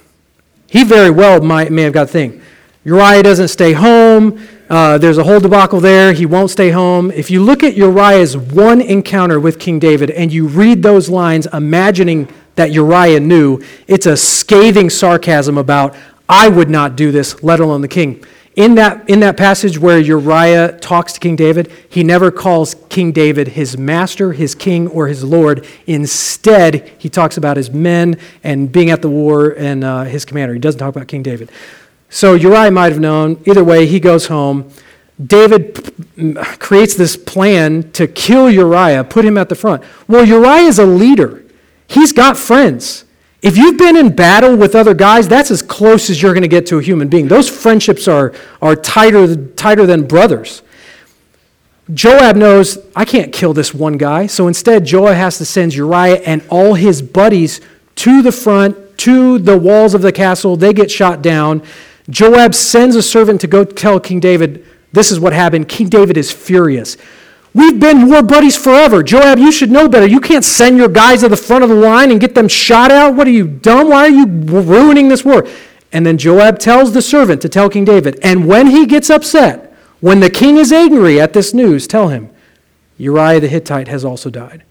He 0.66 0.84
very 0.84 1.10
well 1.10 1.40
might, 1.40 1.70
may 1.70 1.82
have 1.82 1.92
got 1.92 2.06
the 2.06 2.12
thing. 2.12 2.42
Uriah 2.84 3.22
doesn't 3.22 3.48
stay 3.48 3.72
home. 3.72 4.46
Uh, 4.68 4.98
there's 4.98 5.18
a 5.18 5.24
whole 5.24 5.40
debacle 5.40 5.80
there. 5.80 6.12
He 6.12 6.26
won't 6.26 6.50
stay 6.50 6.70
home. 6.70 7.10
If 7.10 7.30
you 7.30 7.42
look 7.42 7.62
at 7.62 7.76
Uriah's 7.76 8.36
one 8.36 8.80
encounter 8.80 9.38
with 9.40 9.58
King 9.58 9.78
David 9.78 10.10
and 10.10 10.32
you 10.32 10.46
read 10.46 10.82
those 10.82 11.08
lines, 11.08 11.46
imagining 11.52 12.28
that 12.56 12.72
Uriah 12.72 13.20
knew, 13.20 13.60
it's 13.86 14.06
a 14.06 14.16
scathing 14.16 14.90
sarcasm 14.90 15.58
about, 15.58 15.94
I 16.28 16.48
would 16.48 16.70
not 16.70 16.96
do 16.96 17.12
this, 17.12 17.42
let 17.42 17.60
alone 17.60 17.80
the 17.80 17.88
king. 17.88 18.24
In 18.56 18.74
that, 18.76 19.08
in 19.08 19.20
that 19.20 19.36
passage 19.36 19.78
where 19.78 19.98
Uriah 19.98 20.78
talks 20.78 21.12
to 21.12 21.20
King 21.20 21.36
David, 21.36 21.70
he 21.90 22.02
never 22.02 22.30
calls 22.30 22.74
King 22.88 23.12
David 23.12 23.48
his 23.48 23.76
master, 23.76 24.32
his 24.32 24.54
king, 24.54 24.88
or 24.88 25.08
his 25.08 25.22
lord. 25.22 25.66
Instead, 25.86 26.90
he 26.96 27.10
talks 27.10 27.36
about 27.36 27.58
his 27.58 27.70
men 27.70 28.18
and 28.42 28.72
being 28.72 28.88
at 28.88 29.02
the 29.02 29.10
war 29.10 29.50
and 29.50 29.84
uh, 29.84 30.04
his 30.04 30.24
commander. 30.24 30.54
He 30.54 30.58
doesn't 30.58 30.78
talk 30.78 30.96
about 30.96 31.06
King 31.06 31.22
David. 31.22 31.50
So 32.08 32.32
Uriah 32.32 32.70
might 32.70 32.92
have 32.92 33.00
known. 33.00 33.42
Either 33.44 33.62
way, 33.62 33.86
he 33.86 34.00
goes 34.00 34.28
home. 34.28 34.70
David 35.22 35.92
creates 36.58 36.94
this 36.94 37.16
plan 37.16 37.90
to 37.92 38.06
kill 38.06 38.50
Uriah, 38.50 39.04
put 39.04 39.24
him 39.24 39.36
at 39.36 39.50
the 39.50 39.54
front. 39.54 39.82
Well, 40.08 40.24
Uriah 40.24 40.66
is 40.66 40.78
a 40.78 40.86
leader, 40.86 41.44
he's 41.88 42.12
got 42.12 42.38
friends. 42.38 43.04
If 43.46 43.56
you've 43.56 43.78
been 43.78 43.96
in 43.96 44.12
battle 44.16 44.56
with 44.56 44.74
other 44.74 44.92
guys, 44.92 45.28
that's 45.28 45.52
as 45.52 45.62
close 45.62 46.10
as 46.10 46.20
you're 46.20 46.34
going 46.34 46.42
to 46.42 46.48
get 46.48 46.66
to 46.66 46.78
a 46.78 46.82
human 46.82 47.06
being. 47.06 47.28
Those 47.28 47.48
friendships 47.48 48.08
are, 48.08 48.32
are 48.60 48.74
tighter, 48.74 49.36
tighter 49.36 49.86
than 49.86 50.04
brothers. 50.04 50.64
Joab 51.94 52.34
knows, 52.34 52.76
I 52.96 53.04
can't 53.04 53.32
kill 53.32 53.52
this 53.52 53.72
one 53.72 53.98
guy. 53.98 54.26
So 54.26 54.48
instead, 54.48 54.84
Joab 54.84 55.14
has 55.14 55.38
to 55.38 55.44
send 55.44 55.74
Uriah 55.74 56.16
and 56.26 56.42
all 56.50 56.74
his 56.74 57.00
buddies 57.00 57.60
to 57.94 58.20
the 58.20 58.32
front, 58.32 58.98
to 58.98 59.38
the 59.38 59.56
walls 59.56 59.94
of 59.94 60.02
the 60.02 60.10
castle. 60.10 60.56
They 60.56 60.72
get 60.72 60.90
shot 60.90 61.22
down. 61.22 61.62
Joab 62.10 62.52
sends 62.52 62.96
a 62.96 63.02
servant 63.02 63.40
to 63.42 63.46
go 63.46 63.64
tell 63.64 64.00
King 64.00 64.18
David, 64.18 64.66
this 64.90 65.12
is 65.12 65.20
what 65.20 65.32
happened. 65.32 65.68
King 65.68 65.88
David 65.88 66.16
is 66.16 66.32
furious. 66.32 66.96
We've 67.56 67.80
been 67.80 68.10
war 68.10 68.22
buddies 68.22 68.54
forever. 68.54 69.02
Joab, 69.02 69.38
you 69.38 69.50
should 69.50 69.70
know 69.70 69.88
better. 69.88 70.06
You 70.06 70.20
can't 70.20 70.44
send 70.44 70.76
your 70.76 70.90
guys 70.90 71.20
to 71.20 71.28
the 71.30 71.38
front 71.38 71.64
of 71.64 71.70
the 71.70 71.74
line 71.74 72.10
and 72.10 72.20
get 72.20 72.34
them 72.34 72.48
shot 72.48 72.90
out. 72.90 73.14
What 73.14 73.26
are 73.26 73.30
you, 73.30 73.48
dumb? 73.48 73.88
Why 73.88 74.00
are 74.00 74.10
you 74.10 74.26
ruining 74.26 75.08
this 75.08 75.24
war? 75.24 75.46
And 75.90 76.04
then 76.04 76.18
Joab 76.18 76.58
tells 76.58 76.92
the 76.92 77.00
servant 77.00 77.40
to 77.40 77.48
tell 77.48 77.70
King 77.70 77.86
David. 77.86 78.18
And 78.22 78.46
when 78.46 78.66
he 78.66 78.84
gets 78.84 79.08
upset, 79.08 79.74
when 80.00 80.20
the 80.20 80.28
king 80.28 80.58
is 80.58 80.70
angry 80.70 81.18
at 81.18 81.32
this 81.32 81.54
news, 81.54 81.86
tell 81.86 82.08
him, 82.08 82.28
Uriah 82.98 83.40
the 83.40 83.48
Hittite 83.48 83.88
has 83.88 84.04
also 84.04 84.28
died. 84.28 84.62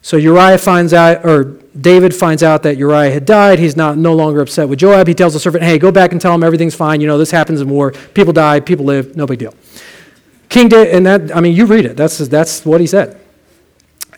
So 0.00 0.16
Uriah 0.16 0.58
finds 0.58 0.94
out, 0.94 1.24
or 1.24 1.58
David 1.80 2.14
finds 2.14 2.44
out 2.44 2.62
that 2.62 2.76
Uriah 2.76 3.10
had 3.10 3.24
died. 3.24 3.58
He's 3.58 3.76
not 3.76 3.98
no 3.98 4.14
longer 4.14 4.40
upset 4.40 4.68
with 4.68 4.78
Joab. 4.78 5.08
He 5.08 5.14
tells 5.14 5.32
the 5.32 5.40
servant, 5.40 5.64
"Hey, 5.64 5.78
go 5.78 5.90
back 5.90 6.12
and 6.12 6.20
tell 6.20 6.32
him 6.32 6.44
everything's 6.44 6.76
fine. 6.76 7.00
You 7.00 7.08
know 7.08 7.18
this 7.18 7.32
happens 7.32 7.60
in 7.60 7.68
war. 7.68 7.90
People 8.12 8.32
die, 8.32 8.60
people 8.60 8.84
live. 8.84 9.16
No 9.16 9.26
big 9.26 9.40
deal." 9.40 9.54
King 10.54 10.68
David, 10.68 10.94
and 10.94 11.04
that 11.04 11.36
I 11.36 11.40
mean, 11.40 11.56
you 11.56 11.66
read 11.66 11.84
it. 11.84 11.96
That's 11.96 12.16
that's 12.18 12.64
what 12.64 12.80
he 12.80 12.86
said. 12.86 13.20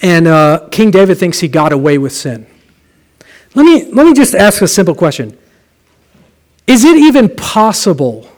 And 0.02 0.28
uh, 0.28 0.68
King 0.70 0.90
David 0.90 1.16
thinks 1.16 1.40
he 1.40 1.48
got 1.48 1.72
away 1.72 1.96
with 1.96 2.12
sin. 2.12 2.46
Let 3.54 3.64
me 3.64 3.90
let 3.90 4.04
me 4.04 4.12
just 4.12 4.34
ask 4.34 4.60
a 4.60 4.68
simple 4.68 4.94
question: 4.94 5.38
Is 6.66 6.84
it 6.84 6.94
even 6.98 7.34
possible 7.34 8.28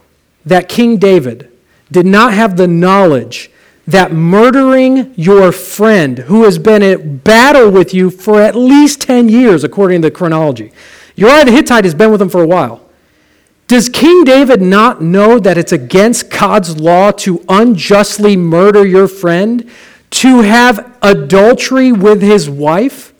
that 0.46 0.68
King 0.68 0.98
David 0.98 1.50
did 1.90 2.06
not 2.06 2.32
have 2.32 2.56
the 2.56 2.68
knowledge? 2.68 3.50
that 3.88 4.12
murdering 4.12 5.14
your 5.16 5.50
friend 5.50 6.18
who 6.18 6.44
has 6.44 6.58
been 6.58 6.82
at 6.82 7.24
battle 7.24 7.70
with 7.70 7.94
you 7.94 8.10
for 8.10 8.38
at 8.38 8.54
least 8.54 9.00
10 9.00 9.30
years, 9.30 9.64
according 9.64 10.02
to 10.02 10.08
the 10.08 10.14
chronology, 10.14 10.70
Uriah 11.16 11.46
the 11.46 11.52
Hittite 11.52 11.84
has 11.84 11.94
been 11.94 12.10
with 12.10 12.20
him 12.20 12.28
for 12.28 12.42
a 12.42 12.46
while. 12.46 12.86
Does 13.68 13.88
King 13.88 14.24
David 14.24 14.60
not 14.60 15.00
know 15.00 15.38
that 15.38 15.56
it's 15.56 15.70
against 15.70 16.30
God's 16.30 16.80
law 16.80 17.12
to 17.12 17.44
unjustly 17.48 18.36
murder 18.36 18.84
your 18.84 19.06
friend, 19.06 19.70
to 20.10 20.40
have 20.40 20.96
adultery 21.00 21.92
with 21.92 22.20
his 22.20 22.50
wife? 22.50 23.14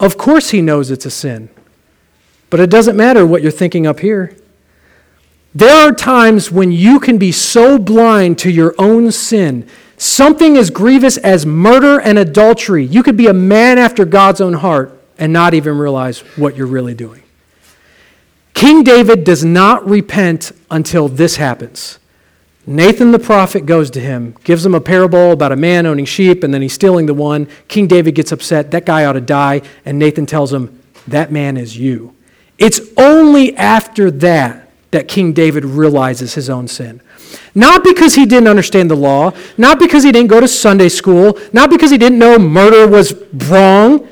Of 0.00 0.16
course, 0.16 0.50
he 0.50 0.62
knows 0.62 0.90
it's 0.90 1.04
a 1.04 1.10
sin. 1.10 1.50
But 2.48 2.60
it 2.60 2.70
doesn't 2.70 2.96
matter 2.96 3.26
what 3.26 3.42
you're 3.42 3.52
thinking 3.52 3.86
up 3.86 4.00
here. 4.00 4.34
There 5.54 5.86
are 5.86 5.92
times 5.92 6.50
when 6.50 6.72
you 6.72 6.98
can 6.98 7.18
be 7.18 7.32
so 7.32 7.78
blind 7.78 8.38
to 8.38 8.50
your 8.50 8.74
own 8.78 9.12
sin 9.12 9.68
Something 9.96 10.56
as 10.56 10.70
grievous 10.70 11.16
as 11.18 11.46
murder 11.46 12.00
and 12.00 12.18
adultery. 12.18 12.84
You 12.84 13.02
could 13.02 13.16
be 13.16 13.26
a 13.26 13.32
man 13.32 13.78
after 13.78 14.04
God's 14.04 14.40
own 14.40 14.54
heart 14.54 15.00
and 15.18 15.32
not 15.32 15.54
even 15.54 15.78
realize 15.78 16.20
what 16.36 16.56
you're 16.56 16.66
really 16.66 16.94
doing. 16.94 17.22
King 18.54 18.84
David 18.84 19.24
does 19.24 19.44
not 19.44 19.86
repent 19.86 20.52
until 20.70 21.08
this 21.08 21.36
happens. 21.36 21.98
Nathan 22.66 23.10
the 23.10 23.18
prophet 23.18 23.66
goes 23.66 23.90
to 23.90 24.00
him, 24.00 24.34
gives 24.42 24.64
him 24.64 24.74
a 24.74 24.80
parable 24.80 25.32
about 25.32 25.52
a 25.52 25.56
man 25.56 25.84
owning 25.84 26.06
sheep, 26.06 26.42
and 26.42 26.54
then 26.54 26.62
he's 26.62 26.72
stealing 26.72 27.04
the 27.04 27.12
one. 27.12 27.46
King 27.68 27.86
David 27.86 28.14
gets 28.14 28.32
upset. 28.32 28.70
That 28.70 28.86
guy 28.86 29.04
ought 29.04 29.12
to 29.12 29.20
die. 29.20 29.60
And 29.84 29.98
Nathan 29.98 30.24
tells 30.24 30.52
him, 30.52 30.80
That 31.06 31.30
man 31.30 31.58
is 31.58 31.76
you. 31.76 32.14
It's 32.56 32.80
only 32.96 33.54
after 33.56 34.10
that 34.10 34.70
that 34.92 35.08
King 35.08 35.32
David 35.32 35.64
realizes 35.64 36.34
his 36.34 36.48
own 36.48 36.68
sin. 36.68 37.02
Not 37.54 37.82
because 37.82 38.14
he 38.14 38.24
didn't 38.24 38.48
understand 38.48 38.90
the 38.90 38.96
law, 38.96 39.32
not 39.58 39.78
because 39.80 40.04
he 40.04 40.12
didn't 40.12 40.30
go 40.30 40.40
to 40.40 40.48
Sunday 40.48 40.88
school, 40.88 41.38
not 41.52 41.68
because 41.68 41.90
he 41.90 41.98
didn't 41.98 42.18
know 42.18 42.38
murder 42.38 42.86
was 42.86 43.14
wrong. 43.48 44.08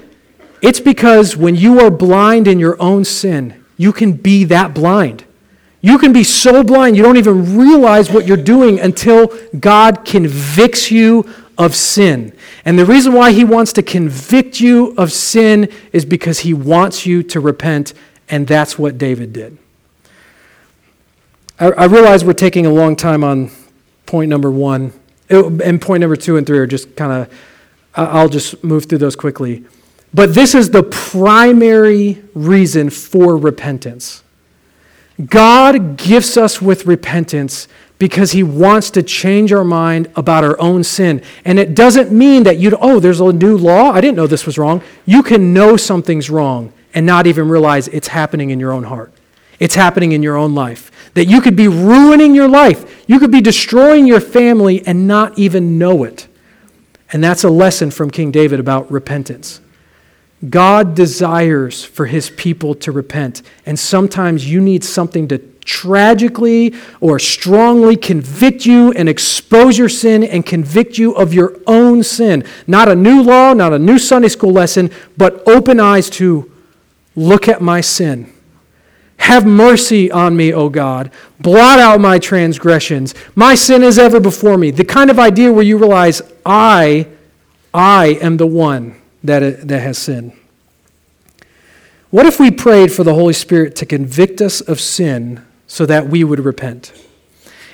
It's 0.61 0.81
because 0.81 1.37
when 1.37 1.55
you 1.55 1.81
are 1.81 1.91
blind 1.91 2.49
in 2.49 2.59
your 2.59 2.81
own 2.83 3.05
sin, 3.05 3.62
you 3.77 3.93
can 3.93 4.13
be 4.13 4.45
that 4.45 4.75
blind. 4.75 5.25
You 5.81 5.99
can 5.99 6.13
be 6.13 6.23
so 6.23 6.63
blind 6.63 6.97
you 6.97 7.03
don't 7.03 7.17
even 7.17 7.59
realize 7.59 8.11
what 8.11 8.27
you're 8.27 8.37
doing 8.37 8.79
until 8.79 9.37
God 9.59 10.05
convicts 10.05 10.91
you 10.91 11.29
of 11.59 11.75
sin. 11.75 12.33
And 12.65 12.79
the 12.79 12.85
reason 12.85 13.13
why 13.13 13.33
he 13.33 13.45
wants 13.45 13.73
to 13.75 13.83
convict 13.83 14.61
you 14.61 14.95
of 14.97 15.13
sin 15.13 15.69
is 15.93 16.05
because 16.05 16.41
he 16.41 16.55
wants 16.55 17.05
you 17.05 17.23
to 17.25 17.41
repent, 17.41 17.95
and 18.29 18.47
that's 18.47 18.79
what 18.79 18.97
David 18.97 19.33
did. 19.33 19.59
I, 21.59 21.73
I 21.73 21.85
realize 21.85 22.25
we're 22.25 22.33
taking 22.33 22.65
a 22.65 22.71
long 22.71 22.97
time 22.97 23.25
on 23.25 23.51
point 24.07 24.29
number 24.29 24.51
one, 24.51 24.93
and 25.29 25.81
point 25.81 26.01
number 26.01 26.17
two 26.17 26.37
and 26.37 26.47
three 26.47 26.59
are 26.59 26.67
just 26.67 26.95
kind 26.95 27.13
of, 27.13 27.39
I'll 27.95 28.29
just 28.29 28.63
move 28.63 28.87
through 28.87 28.99
those 28.99 29.17
quickly. 29.17 29.65
But 30.15 30.35
this 30.35 30.55
is 30.55 30.71
the 30.71 30.83
primary 30.83 32.23
reason 32.35 32.91
for 32.91 33.37
repentance. 33.37 34.23
God 35.27 35.97
gifts 35.97 36.37
us 36.37 36.61
with 36.61 36.87
repentance 36.87 37.69
because 37.99 38.33
he 38.33 38.43
wants 38.43 38.91
to 38.91 39.03
change 39.03 39.53
our 39.53 39.65
mind 39.65 40.11
about 40.17 40.45
our 40.45 40.61
own 40.61 40.83
sin. 40.83 41.23
And 41.45 41.59
it 41.59 41.75
doesn't 41.75 42.11
mean 42.11 42.43
that 42.43 42.59
you, 42.59 42.77
oh, 42.81 42.99
there's 42.99 43.21
a 43.21 43.33
new 43.33 43.57
law. 43.57 43.93
I 43.93 44.01
didn't 44.01 44.17
know 44.17 44.27
this 44.27 44.45
was 44.45 44.59
wrong. 44.59 44.83
You 45.07 45.23
can 45.23 45.55
know 45.55 45.77
something's 45.77 46.29
wrong 46.29 46.73
and 46.95 47.07
not 47.07 47.27
even 47.27 47.49
realize 47.49 47.89
it's 47.89 48.09
happening 48.09 48.51
in 48.51 48.59
your 48.59 48.73
own 48.73 48.85
heart. 48.85 49.13
It's 49.61 49.77
happening 49.77 50.13
in 50.13 50.23
your 50.23 50.37
own 50.37 50.55
life. 50.55 50.91
That 51.15 51.27
you 51.27 51.41
could 51.41 51.55
be 51.55 51.69
ruining 51.69 52.35
your 52.35 52.49
life. 52.49 53.05
You 53.07 53.21
could 53.21 53.31
be 53.31 53.41
destroying 53.41 54.07
your 54.07 54.21
family 54.21 54.85
and 54.87 55.07
not 55.07 55.39
even 55.39 55.79
know 55.79 56.03
it. 56.05 56.27
And 57.13 57.23
that's 57.23 57.45
a 57.45 57.51
lesson 57.51 57.91
from 57.91 58.11
King 58.11 58.31
David 58.31 58.59
about 58.59 58.91
repentance. 58.91 59.61
God 60.49 60.95
desires 60.95 61.85
for 61.85 62.07
his 62.07 62.31
people 62.31 62.75
to 62.77 62.93
repent. 62.93 63.43
And 63.65 63.79
sometimes 63.79 64.51
you 64.51 64.61
need 64.61 64.83
something 64.83 65.29
to 65.29 65.39
tragically 65.65 66.75
or 67.01 67.21
strongly 67.21 67.97
convict 67.97 68.67
you 68.67 68.93
and 68.93 69.09
expose 69.09 69.79
your 69.79 69.89
sin 69.89 70.25
and 70.25 70.45
convict 70.45 70.99
you 70.99 71.15
of 71.15 71.33
your 71.33 71.57
own 71.67 72.03
sin. 72.03 72.45
Not 72.67 72.89
a 72.89 72.97
new 72.97 73.23
law, 73.23 73.53
not 73.53 73.73
a 73.73 73.79
new 73.79 73.99
Sunday 73.99 74.29
school 74.29 74.53
lesson, 74.53 74.91
but 75.17 75.47
open 75.49 75.79
eyes 75.79 76.11
to 76.11 76.51
look 77.15 77.49
at 77.49 77.63
my 77.63 77.81
sin 77.81 78.33
have 79.23 79.47
mercy 79.47 80.11
on 80.11 80.37
me, 80.37 80.53
O 80.53 80.69
God. 80.69 81.11
Blot 81.39 81.79
out 81.79 82.01
my 82.01 82.19
transgressions. 82.19 83.15
My 83.37 83.55
sin 83.55 83.85
is 83.85 83.97
ever 83.97 84.19
before 84.19 84.59
me. 84.59 84.73
The 84.73 84.85
kind 84.85 85.11
of 85.11 85.19
idea 85.21 85.53
where 85.53 85.63
you 85.63 85.79
realize, 85.79 86.23
I, 86.45 87.07
I 87.73 88.19
am 88.21 88.37
the 88.37 88.49
one 88.49 89.01
that, 89.25 89.69
that 89.69 89.81
has 89.81 89.99
sinned. 89.99 90.33
What 92.11 92.27
if 92.27 92.39
we 92.39 92.51
prayed 92.51 92.93
for 92.93 93.05
the 93.05 93.15
Holy 93.15 93.33
Spirit 93.33 93.75
to 93.77 93.87
convict 93.87 94.41
us 94.41 94.61
of 94.61 94.81
sin 94.81 95.45
so 95.67 95.87
that 95.87 96.09
we 96.09 96.25
would 96.25 96.41
repent? 96.41 96.93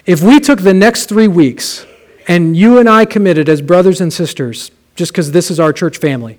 If 0.07 0.23
we 0.23 0.41
took 0.41 0.61
the 0.61 0.75
next 0.75 1.07
three 1.07 1.29
weeks 1.29 1.85
and 2.29 2.57
you 2.57 2.79
and 2.79 2.89
I 2.89 3.05
committed 3.05 3.49
as 3.49 3.61
brothers 3.61 4.01
and 4.01 4.13
sisters, 4.13 4.71
just 4.95 5.13
because 5.13 5.33
this 5.33 5.51
is 5.51 5.59
our 5.59 5.73
church 5.73 5.99
family, 5.99 6.39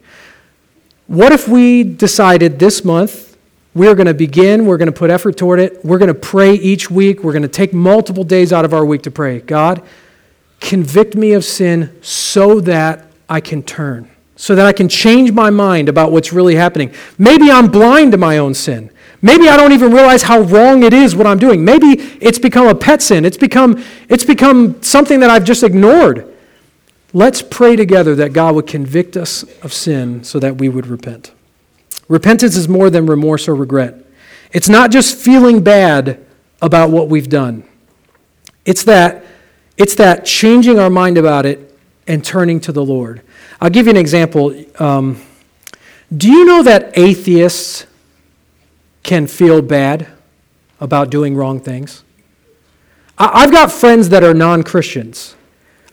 what 1.07 1.31
if 1.31 1.47
we 1.47 1.83
decided 1.83 2.59
this 2.59 2.85
month 2.85 3.29
we're 3.75 3.95
going 3.95 4.07
to 4.07 4.13
begin, 4.13 4.65
we're 4.65 4.77
going 4.77 4.91
to 4.91 4.91
put 4.91 5.11
effort 5.11 5.37
toward 5.37 5.59
it. 5.59 5.83
We're 5.85 5.99
going 5.99 6.07
to 6.07 6.19
pray 6.19 6.53
each 6.55 6.89
week. 6.89 7.23
We're 7.23 7.33
going 7.33 7.43
to 7.43 7.47
take 7.47 7.73
multiple 7.73 8.23
days 8.23 8.51
out 8.51 8.65
of 8.65 8.73
our 8.73 8.83
week 8.83 9.03
to 9.03 9.11
pray. 9.11 9.39
God, 9.39 9.83
convict 10.59 11.15
me 11.15 11.33
of 11.33 11.45
sin 11.45 11.97
so 12.01 12.59
that 12.61 13.11
I 13.29 13.41
can 13.41 13.61
turn, 13.61 14.09
so 14.39 14.55
that 14.55 14.65
I 14.65 14.71
can 14.71 14.87
change 14.87 15.33
my 15.33 15.49
mind 15.49 15.89
about 15.89 16.13
what's 16.13 16.31
really 16.31 16.55
happening. 16.55 16.93
Maybe 17.17 17.51
I'm 17.51 17.67
blind 17.69 18.13
to 18.13 18.17
my 18.17 18.37
own 18.37 18.53
sin. 18.53 18.89
Maybe 19.21 19.49
I 19.49 19.57
don't 19.57 19.73
even 19.73 19.91
realize 19.91 20.23
how 20.23 20.39
wrong 20.39 20.83
it 20.83 20.93
is 20.93 21.13
what 21.13 21.27
I'm 21.27 21.39
doing. 21.39 21.65
Maybe 21.65 22.01
it's 22.21 22.39
become 22.39 22.65
a 22.65 22.73
pet 22.73 23.01
sin. 23.01 23.25
It's 23.25 23.35
become, 23.35 23.83
it's 24.07 24.23
become 24.23 24.81
something 24.81 25.19
that 25.19 25.29
I've 25.29 25.43
just 25.43 25.61
ignored. 25.61 26.33
Let's 27.11 27.41
pray 27.41 27.75
together 27.75 28.15
that 28.15 28.31
God 28.31 28.55
would 28.55 28.65
convict 28.65 29.17
us 29.17 29.43
of 29.61 29.73
sin 29.73 30.23
so 30.23 30.39
that 30.39 30.55
we 30.55 30.69
would 30.69 30.87
repent. 30.87 31.33
Repentance 32.07 32.55
is 32.55 32.69
more 32.69 32.89
than 32.89 33.07
remorse 33.07 33.49
or 33.49 33.55
regret. 33.55 34.05
It's 34.53 34.69
not 34.69 34.89
just 34.89 35.17
feeling 35.17 35.61
bad 35.65 36.25
about 36.61 36.91
what 36.91 37.09
we've 37.09 37.29
done. 37.29 37.67
It's 38.63 38.85
that 38.85 39.25
it's 39.75 39.95
that 39.95 40.23
changing 40.23 40.79
our 40.79 40.89
mind 40.89 41.17
about 41.17 41.45
it 41.45 41.68
and 42.09 42.25
turning 42.25 42.59
to 42.61 42.71
the 42.71 42.83
Lord. 42.83 43.21
I'll 43.61 43.69
give 43.69 43.85
you 43.85 43.91
an 43.91 43.97
example. 43.97 44.53
Um, 44.79 45.21
do 46.15 46.29
you 46.29 46.43
know 46.43 46.63
that 46.63 46.97
atheists 46.97 47.85
can 49.03 49.27
feel 49.27 49.61
bad 49.61 50.07
about 50.81 51.11
doing 51.11 51.35
wrong 51.35 51.59
things? 51.59 52.03
I- 53.17 53.43
I've 53.43 53.51
got 53.51 53.71
friends 53.71 54.09
that 54.09 54.23
are 54.23 54.33
non 54.33 54.63
Christians. 54.63 55.35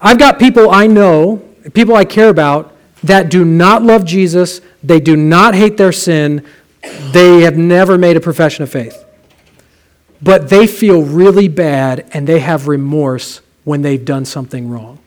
I've 0.00 0.18
got 0.18 0.38
people 0.38 0.70
I 0.70 0.86
know, 0.86 1.42
people 1.74 1.94
I 1.94 2.06
care 2.06 2.30
about, 2.30 2.72
that 3.04 3.28
do 3.28 3.44
not 3.44 3.82
love 3.82 4.04
Jesus, 4.06 4.62
they 4.82 5.00
do 5.00 5.16
not 5.16 5.54
hate 5.54 5.76
their 5.76 5.92
sin, 5.92 6.42
they 7.12 7.40
have 7.40 7.58
never 7.58 7.98
made 7.98 8.16
a 8.16 8.20
profession 8.20 8.62
of 8.62 8.70
faith. 8.70 9.04
But 10.22 10.48
they 10.48 10.66
feel 10.66 11.02
really 11.02 11.48
bad 11.48 12.06
and 12.12 12.26
they 12.26 12.40
have 12.40 12.68
remorse 12.68 13.42
when 13.64 13.82
they've 13.82 14.02
done 14.02 14.24
something 14.24 14.70
wrong. 14.70 14.98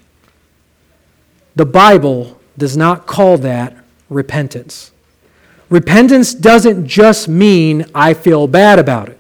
The 1.60 1.66
Bible 1.66 2.40
does 2.58 2.78
not 2.78 3.06
call 3.06 3.38
that 3.40 3.76
repentance. 4.10 4.94
Repentance 5.70 6.34
doesn't 6.34 6.88
just 6.88 7.28
mean 7.28 7.86
I 7.94 8.14
feel 8.14 8.48
bad 8.48 8.80
about 8.80 9.10
it. 9.10 9.20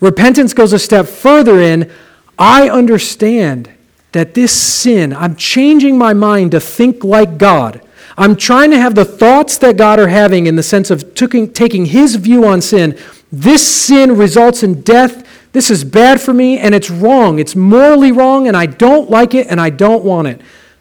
Repentance 0.00 0.52
goes 0.52 0.72
a 0.72 0.80
step 0.80 1.06
further 1.06 1.60
in 1.60 1.88
I 2.36 2.68
understand 2.68 3.70
that 4.10 4.34
this 4.34 4.50
sin, 4.50 5.12
I'm 5.12 5.36
changing 5.36 5.96
my 5.96 6.12
mind 6.12 6.50
to 6.50 6.58
think 6.58 7.04
like 7.04 7.38
God. 7.38 7.80
I'm 8.18 8.34
trying 8.34 8.72
to 8.72 8.80
have 8.80 8.96
the 8.96 9.04
thoughts 9.04 9.56
that 9.58 9.76
God 9.76 10.00
are 10.00 10.08
having 10.08 10.48
in 10.48 10.56
the 10.56 10.64
sense 10.64 10.90
of 10.90 11.14
taking 11.14 11.84
his 11.86 12.16
view 12.16 12.46
on 12.46 12.62
sin. 12.62 12.98
This 13.30 13.64
sin 13.64 14.16
results 14.16 14.64
in 14.64 14.82
death. 14.82 15.24
This 15.52 15.70
is 15.70 15.84
bad 15.84 16.20
for 16.20 16.34
me 16.34 16.58
and 16.58 16.74
it's 16.74 16.90
wrong. 16.90 17.38
It's 17.38 17.54
morally 17.54 18.10
wrong 18.10 18.48
and 18.48 18.56
I 18.56 18.66
don't 18.66 19.08
like 19.08 19.36
it 19.36 19.46
and 19.46 19.60
I 19.60 19.70
don't 19.70 20.04
want 20.04 20.26
it. 20.26 20.40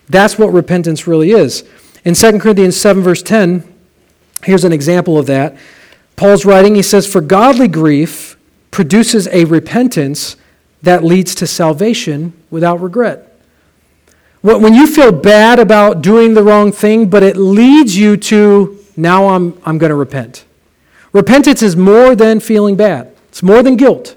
That's 0.10 0.38
what 0.38 0.52
repentance 0.52 1.08
really 1.08 1.32
is. 1.32 1.63
In 2.04 2.15
2 2.15 2.39
Corinthians 2.39 2.80
7, 2.80 3.04
verse 3.04 3.22
10, 3.22 3.63
here's 4.43 4.63
an 4.63 4.74
example 4.74 5.17
of 5.17 5.28
that. 5.28 5.56
Paul's 6.15 6.45
writing, 6.45 6.76
he 6.76 6.82
says, 6.82 7.06
For 7.06 7.22
godly 7.22 7.67
grief 7.67 8.38
produces 8.72 9.28
a 9.28 9.45
repentance 9.45 10.36
that 10.82 11.04
leads 11.04 11.36
to 11.36 11.48
salvation 11.48 12.34
without 12.50 12.82
regret. 12.82 13.26
When 14.41 14.74
you 14.74 14.88
feel 14.88 15.12
bad 15.12 15.60
about 15.60 16.02
doing 16.02 16.34
the 16.34 16.43
wrong 16.43 16.72
thing, 16.72 17.10
but 17.10 17.24
it 17.24 17.36
leads 17.36 17.98
you 17.98 18.15
to, 18.15 18.80
now 18.95 19.30
I'm, 19.30 19.60
I'm 19.65 19.78
going 19.78 19.89
to 19.89 19.95
repent. 19.95 20.45
Repentance 21.12 21.62
is 21.62 21.76
more 21.76 22.15
than 22.15 22.39
feeling 22.39 22.76
bad, 22.76 23.13
it's 23.28 23.43
more 23.43 23.62
than 23.62 23.76
guilt. 23.76 24.15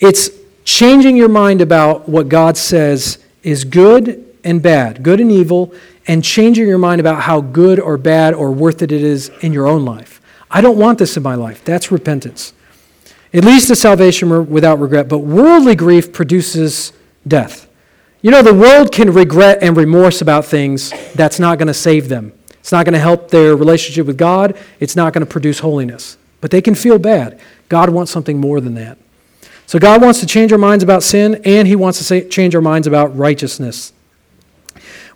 It's 0.00 0.30
changing 0.64 1.16
your 1.16 1.28
mind 1.28 1.60
about 1.60 2.08
what 2.08 2.28
God 2.28 2.56
says 2.56 3.18
is 3.44 3.64
good 3.64 4.31
and 4.44 4.62
bad, 4.62 5.02
good 5.02 5.20
and 5.20 5.30
evil, 5.30 5.72
and 6.06 6.24
changing 6.24 6.66
your 6.66 6.78
mind 6.78 7.00
about 7.00 7.22
how 7.22 7.40
good 7.40 7.78
or 7.78 7.96
bad 7.96 8.34
or 8.34 8.50
worth 8.52 8.82
it 8.82 8.92
it 8.92 9.02
is 9.02 9.30
in 9.40 9.52
your 9.52 9.66
own 9.66 9.84
life. 9.84 10.20
I 10.50 10.60
don't 10.60 10.78
want 10.78 10.98
this 10.98 11.16
in 11.16 11.22
my 11.22 11.34
life. 11.34 11.64
That's 11.64 11.90
repentance. 11.90 12.52
It 13.32 13.44
leads 13.44 13.66
to 13.68 13.76
salvation 13.76 14.50
without 14.50 14.78
regret, 14.78 15.08
but 15.08 15.18
worldly 15.18 15.74
grief 15.74 16.12
produces 16.12 16.92
death. 17.26 17.68
You 18.20 18.30
know, 18.30 18.42
the 18.42 18.54
world 18.54 18.92
can 18.92 19.12
regret 19.12 19.58
and 19.62 19.76
remorse 19.76 20.20
about 20.20 20.44
things 20.44 20.92
that's 21.14 21.40
not 21.40 21.58
going 21.58 21.68
to 21.68 21.74
save 21.74 22.08
them. 22.08 22.32
It's 22.60 22.70
not 22.70 22.84
going 22.84 22.92
to 22.92 23.00
help 23.00 23.30
their 23.30 23.56
relationship 23.56 24.06
with 24.06 24.16
God. 24.16 24.56
It's 24.78 24.94
not 24.94 25.12
going 25.12 25.26
to 25.26 25.30
produce 25.30 25.58
holiness. 25.60 26.18
But 26.40 26.50
they 26.50 26.62
can 26.62 26.74
feel 26.74 26.98
bad. 26.98 27.40
God 27.68 27.90
wants 27.90 28.12
something 28.12 28.38
more 28.38 28.60
than 28.60 28.74
that. 28.74 28.98
So 29.66 29.78
God 29.78 30.02
wants 30.02 30.20
to 30.20 30.26
change 30.26 30.52
our 30.52 30.58
minds 30.58 30.84
about 30.84 31.02
sin, 31.02 31.40
and 31.44 31.66
He 31.66 31.74
wants 31.74 31.98
to 31.98 32.04
say, 32.04 32.28
change 32.28 32.54
our 32.54 32.60
minds 32.60 32.86
about 32.86 33.16
righteousness. 33.16 33.92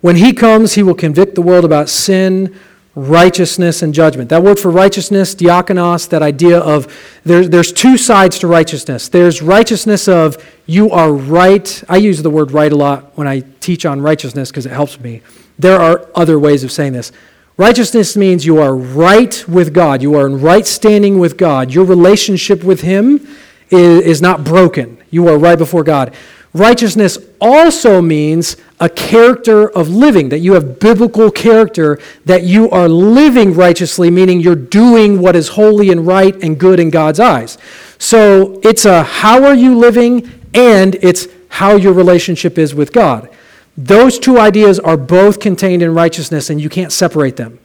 When 0.06 0.14
He 0.14 0.32
comes, 0.32 0.74
He 0.74 0.84
will 0.84 0.94
convict 0.94 1.34
the 1.34 1.42
world 1.42 1.64
about 1.64 1.88
sin, 1.88 2.56
righteousness 2.94 3.82
and 3.82 3.92
judgment. 3.92 4.30
That 4.30 4.40
word 4.40 4.56
for 4.56 4.70
righteousness, 4.70 5.34
diakonos, 5.34 6.08
that 6.10 6.22
idea 6.22 6.60
of 6.60 6.86
there, 7.24 7.48
there's 7.48 7.72
two 7.72 7.96
sides 7.96 8.38
to 8.38 8.46
righteousness. 8.46 9.08
There's 9.08 9.42
righteousness 9.42 10.06
of 10.06 10.36
you 10.64 10.92
are 10.92 11.12
right. 11.12 11.82
I 11.88 11.96
use 11.96 12.22
the 12.22 12.30
word 12.30 12.52
right 12.52 12.70
a 12.70 12.76
lot 12.76 13.18
when 13.18 13.26
I 13.26 13.40
teach 13.58 13.84
on 13.84 14.00
righteousness 14.00 14.48
because 14.52 14.64
it 14.64 14.70
helps 14.70 15.00
me. 15.00 15.22
There 15.58 15.80
are 15.80 16.08
other 16.14 16.38
ways 16.38 16.62
of 16.62 16.70
saying 16.70 16.92
this. 16.92 17.10
Righteousness 17.56 18.16
means 18.16 18.46
you 18.46 18.58
are 18.58 18.76
right 18.76 19.44
with 19.48 19.74
God. 19.74 20.02
You 20.02 20.14
are 20.14 20.28
in 20.28 20.40
right 20.40 20.68
standing 20.68 21.18
with 21.18 21.36
God. 21.36 21.74
Your 21.74 21.84
relationship 21.84 22.62
with 22.62 22.82
Him 22.82 23.26
is, 23.70 24.02
is 24.02 24.22
not 24.22 24.44
broken. 24.44 24.98
You 25.10 25.26
are 25.26 25.36
right 25.36 25.58
before 25.58 25.82
God. 25.82 26.14
Righteousness 26.54 27.18
also 27.40 28.00
means 28.00 28.56
a 28.78 28.88
character 28.88 29.68
of 29.70 29.88
living, 29.88 30.28
that 30.28 30.40
you 30.40 30.52
have 30.52 30.78
biblical 30.78 31.30
character, 31.30 31.98
that 32.24 32.42
you 32.42 32.70
are 32.70 32.88
living 32.88 33.54
righteously, 33.54 34.10
meaning 34.10 34.40
you're 34.40 34.54
doing 34.54 35.20
what 35.20 35.34
is 35.34 35.48
holy 35.48 35.90
and 35.90 36.06
right 36.06 36.34
and 36.42 36.58
good 36.58 36.78
in 36.78 36.90
God's 36.90 37.20
eyes. 37.20 37.56
So 37.98 38.60
it's 38.62 38.84
a 38.84 39.02
how 39.02 39.44
are 39.44 39.54
you 39.54 39.78
living, 39.78 40.30
and 40.52 40.96
it's 40.96 41.26
how 41.48 41.76
your 41.76 41.94
relationship 41.94 42.58
is 42.58 42.74
with 42.74 42.92
God. 42.92 43.30
Those 43.78 44.18
two 44.18 44.38
ideas 44.38 44.78
are 44.78 44.96
both 44.96 45.40
contained 45.40 45.82
in 45.82 45.94
righteousness, 45.94 46.50
and 46.50 46.60
you 46.60 46.68
can't 46.68 46.92
separate 46.92 47.36
them 47.36 47.58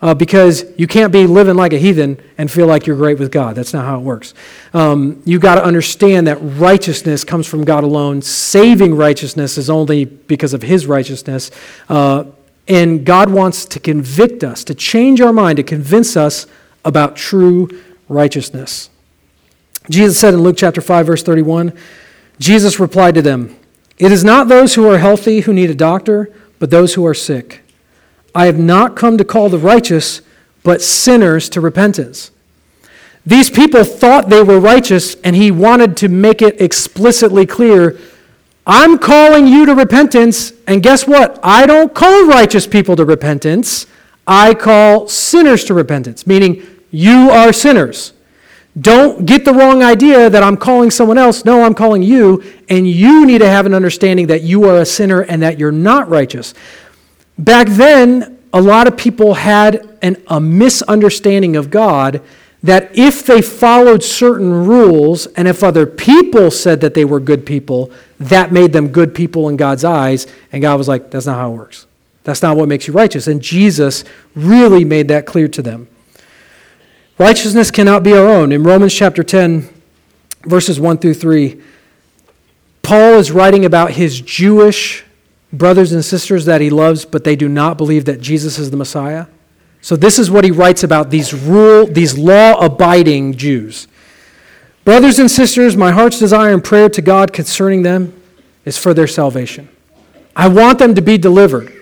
uh, 0.00 0.14
because 0.14 0.64
you 0.76 0.86
can't 0.86 1.12
be 1.12 1.26
living 1.26 1.56
like 1.56 1.72
a 1.72 1.78
heathen 1.78 2.20
and 2.36 2.50
feel 2.50 2.66
like 2.66 2.86
you're 2.86 2.96
great 2.96 3.18
with 3.18 3.32
God. 3.32 3.56
That's 3.56 3.72
not 3.72 3.84
how 3.84 3.96
it 3.96 4.02
works. 4.02 4.32
Um, 4.72 5.22
you 5.24 5.38
got 5.38 5.56
to 5.56 5.64
understand 5.64 6.26
that 6.26 6.36
righteousness 6.36 7.24
comes 7.24 7.46
from 7.46 7.64
God 7.64 7.84
alone. 7.84 8.22
Saving 8.22 8.94
righteousness 8.94 9.58
is 9.58 9.68
only 9.68 10.04
because 10.04 10.54
of 10.54 10.62
His 10.62 10.86
righteousness. 10.86 11.50
Uh, 11.88 12.24
and 12.68 13.04
God 13.04 13.30
wants 13.30 13.64
to 13.64 13.80
convict 13.80 14.44
us, 14.44 14.62
to 14.64 14.74
change 14.74 15.20
our 15.20 15.32
mind, 15.32 15.56
to 15.56 15.62
convince 15.62 16.16
us 16.16 16.46
about 16.84 17.16
true 17.16 17.68
righteousness. 18.08 18.90
Jesus 19.90 20.18
said 20.18 20.34
in 20.34 20.42
Luke 20.42 20.56
chapter 20.58 20.80
5, 20.80 21.06
verse 21.06 21.22
31, 21.22 21.72
Jesus 22.38 22.78
replied 22.78 23.14
to 23.14 23.22
them, 23.22 23.56
It 23.96 24.12
is 24.12 24.22
not 24.22 24.48
those 24.48 24.74
who 24.74 24.86
are 24.86 24.98
healthy 24.98 25.40
who 25.40 25.52
need 25.52 25.70
a 25.70 25.74
doctor, 25.74 26.32
but 26.58 26.70
those 26.70 26.94
who 26.94 27.06
are 27.06 27.14
sick. 27.14 27.62
I 28.34 28.46
have 28.46 28.58
not 28.58 28.96
come 28.96 29.18
to 29.18 29.24
call 29.24 29.48
the 29.48 29.58
righteous, 29.58 30.22
but 30.62 30.82
sinners 30.82 31.48
to 31.50 31.60
repentance. 31.60 32.30
These 33.24 33.50
people 33.50 33.84
thought 33.84 34.28
they 34.28 34.42
were 34.42 34.60
righteous, 34.60 35.14
and 35.16 35.36
he 35.36 35.50
wanted 35.50 35.96
to 35.98 36.08
make 36.08 36.40
it 36.40 36.60
explicitly 36.60 37.46
clear 37.46 37.98
I'm 38.70 38.98
calling 38.98 39.46
you 39.46 39.64
to 39.64 39.74
repentance, 39.74 40.52
and 40.66 40.82
guess 40.82 41.06
what? 41.06 41.40
I 41.42 41.64
don't 41.64 41.94
call 41.94 42.26
righteous 42.26 42.66
people 42.66 42.96
to 42.96 43.04
repentance. 43.06 43.86
I 44.26 44.52
call 44.52 45.08
sinners 45.08 45.64
to 45.64 45.74
repentance, 45.74 46.26
meaning 46.26 46.66
you 46.90 47.30
are 47.30 47.50
sinners. 47.54 48.12
Don't 48.78 49.24
get 49.24 49.46
the 49.46 49.54
wrong 49.54 49.82
idea 49.82 50.28
that 50.28 50.42
I'm 50.42 50.58
calling 50.58 50.90
someone 50.90 51.16
else. 51.16 51.46
No, 51.46 51.64
I'm 51.64 51.74
calling 51.74 52.02
you, 52.02 52.44
and 52.68 52.86
you 52.86 53.24
need 53.24 53.38
to 53.38 53.48
have 53.48 53.64
an 53.64 53.72
understanding 53.72 54.26
that 54.26 54.42
you 54.42 54.64
are 54.64 54.76
a 54.76 54.84
sinner 54.84 55.22
and 55.22 55.40
that 55.40 55.58
you're 55.58 55.72
not 55.72 56.10
righteous. 56.10 56.52
Back 57.38 57.68
then, 57.68 58.38
a 58.52 58.60
lot 58.60 58.86
of 58.86 58.96
people 58.96 59.34
had 59.34 59.96
an, 60.02 60.22
a 60.26 60.40
misunderstanding 60.40 61.56
of 61.56 61.70
God 61.70 62.22
that 62.62 62.90
if 62.98 63.24
they 63.24 63.40
followed 63.40 64.02
certain 64.02 64.66
rules 64.66 65.26
and 65.26 65.46
if 65.46 65.62
other 65.62 65.86
people 65.86 66.50
said 66.50 66.80
that 66.80 66.94
they 66.94 67.04
were 67.04 67.20
good 67.20 67.46
people, 67.46 67.92
that 68.18 68.50
made 68.50 68.72
them 68.72 68.88
good 68.88 69.14
people 69.14 69.48
in 69.48 69.56
God's 69.56 69.84
eyes. 69.84 70.26
And 70.52 70.60
God 70.62 70.76
was 70.76 70.88
like, 70.88 71.10
that's 71.10 71.26
not 71.26 71.36
how 71.36 71.52
it 71.52 71.56
works. 71.56 71.86
That's 72.24 72.42
not 72.42 72.56
what 72.56 72.68
makes 72.68 72.88
you 72.88 72.92
righteous. 72.92 73.28
And 73.28 73.40
Jesus 73.40 74.04
really 74.34 74.84
made 74.84 75.08
that 75.08 75.24
clear 75.24 75.46
to 75.48 75.62
them. 75.62 75.88
Righteousness 77.16 77.70
cannot 77.70 78.02
be 78.02 78.12
our 78.12 78.26
own. 78.26 78.50
In 78.50 78.64
Romans 78.64 78.94
chapter 78.94 79.22
10, 79.22 79.68
verses 80.42 80.80
1 80.80 80.98
through 80.98 81.14
3, 81.14 81.60
Paul 82.82 83.14
is 83.14 83.30
writing 83.30 83.64
about 83.64 83.92
his 83.92 84.20
Jewish 84.20 85.04
brothers 85.52 85.92
and 85.92 86.04
sisters 86.04 86.44
that 86.44 86.60
he 86.60 86.70
loves, 86.70 87.04
but 87.04 87.24
they 87.24 87.36
do 87.36 87.48
not 87.48 87.78
believe 87.78 88.04
that 88.04 88.20
Jesus 88.20 88.58
is 88.58 88.70
the 88.70 88.76
Messiah. 88.76 89.26
So 89.80 89.96
this 89.96 90.18
is 90.18 90.30
what 90.30 90.44
he 90.44 90.50
writes 90.50 90.82
about 90.82 91.10
these 91.10 91.32
rule, 91.32 91.86
these 91.86 92.18
law-abiding 92.18 93.34
Jews. 93.34 93.88
Brothers 94.84 95.18
and 95.18 95.30
sisters, 95.30 95.76
my 95.76 95.92
heart's 95.92 96.18
desire 96.18 96.52
and 96.52 96.64
prayer 96.64 96.88
to 96.88 97.02
God 97.02 97.32
concerning 97.32 97.82
them 97.82 98.14
is 98.64 98.76
for 98.76 98.92
their 98.92 99.06
salvation. 99.06 99.68
I 100.34 100.48
want 100.48 100.78
them 100.78 100.94
to 100.94 101.02
be 101.02 101.18
delivered. 101.18 101.72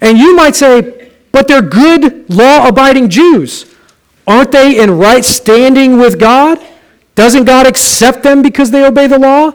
And 0.00 0.18
you 0.18 0.36
might 0.36 0.54
say, 0.54 1.10
but 1.32 1.48
they're 1.48 1.62
good, 1.62 2.28
law 2.30 2.68
abiding 2.68 3.08
Jews. 3.08 3.66
Aren't 4.26 4.52
they 4.52 4.80
in 4.82 4.98
right 4.98 5.24
standing 5.24 5.98
with 5.98 6.18
God? 6.18 6.58
Doesn't 7.14 7.44
God 7.44 7.66
accept 7.66 8.22
them 8.22 8.42
because 8.42 8.70
they 8.70 8.84
obey 8.84 9.06
the 9.06 9.18
law? 9.18 9.52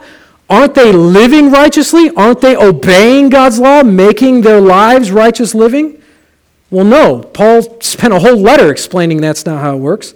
Aren't 0.50 0.74
they 0.74 0.92
living 0.92 1.52
righteously? 1.52 2.10
Aren't 2.16 2.42
they 2.42 2.56
obeying 2.56 3.30
God's 3.30 3.60
law, 3.60 3.84
making 3.84 4.42
their 4.42 4.60
lives 4.60 5.12
righteous 5.12 5.54
living? 5.54 6.02
Well, 6.72 6.86
no. 6.86 7.22
Paul 7.22 7.82
spent 7.82 8.14
a 8.14 8.20
whole 8.20 8.38
letter 8.38 8.72
explaining 8.72 9.22
that's 9.22 9.46
not 9.46 9.62
how 9.62 9.76
it 9.76 9.80
works. 9.80 10.16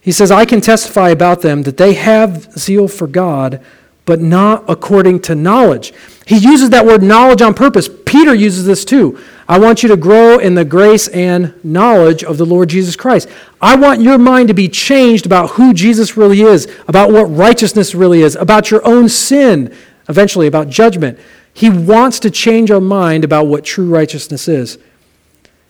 He 0.00 0.12
says, 0.12 0.30
I 0.30 0.44
can 0.44 0.60
testify 0.60 1.10
about 1.10 1.42
them 1.42 1.62
that 1.62 1.76
they 1.76 1.94
have 1.94 2.52
zeal 2.58 2.88
for 2.88 3.06
God, 3.06 3.60
but 4.04 4.20
not 4.20 4.64
according 4.68 5.20
to 5.22 5.34
knowledge. 5.34 5.92
He 6.24 6.38
uses 6.38 6.70
that 6.70 6.86
word 6.86 7.02
knowledge 7.02 7.42
on 7.42 7.54
purpose. 7.54 7.88
Peter 8.06 8.34
uses 8.34 8.64
this 8.64 8.84
too. 8.84 9.18
I 9.48 9.58
want 9.58 9.82
you 9.82 9.88
to 9.88 9.96
grow 9.96 10.36
in 10.38 10.54
the 10.54 10.64
grace 10.64 11.08
and 11.08 11.54
knowledge 11.64 12.22
of 12.22 12.36
the 12.36 12.44
Lord 12.44 12.68
Jesus 12.68 12.96
Christ. 12.96 13.28
I 13.62 13.76
want 13.76 14.02
your 14.02 14.18
mind 14.18 14.48
to 14.48 14.54
be 14.54 14.68
changed 14.68 15.24
about 15.24 15.52
who 15.52 15.72
Jesus 15.72 16.18
really 16.18 16.42
is, 16.42 16.68
about 16.86 17.10
what 17.10 17.24
righteousness 17.24 17.94
really 17.94 18.20
is, 18.20 18.36
about 18.36 18.70
your 18.70 18.86
own 18.86 19.08
sin, 19.08 19.74
eventually, 20.06 20.46
about 20.46 20.68
judgment. 20.68 21.18
He 21.54 21.70
wants 21.70 22.20
to 22.20 22.30
change 22.30 22.70
our 22.70 22.80
mind 22.80 23.24
about 23.24 23.46
what 23.46 23.64
true 23.64 23.88
righteousness 23.88 24.48
is. 24.48 24.76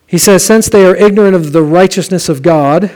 He 0.09 0.19
says, 0.19 0.45
Since 0.45 0.69
they 0.69 0.85
are 0.85 0.97
ignorant 0.97 1.37
of 1.37 1.53
the 1.53 1.63
righteousness 1.63 2.29
of 2.29 2.43
God 2.43 2.91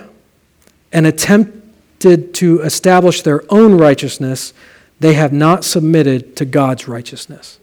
and 0.93 1.07
attempted 1.07 2.35
to 2.35 2.61
establish 2.63 3.23
their 3.23 3.45
own 3.51 3.79
righteousness, 3.79 4.53
they 4.99 5.15
have 5.15 5.33
not 5.33 5.65
submitted 5.65 6.35
to 6.37 6.45
God's 6.45 6.89
righteousness. 6.89 7.61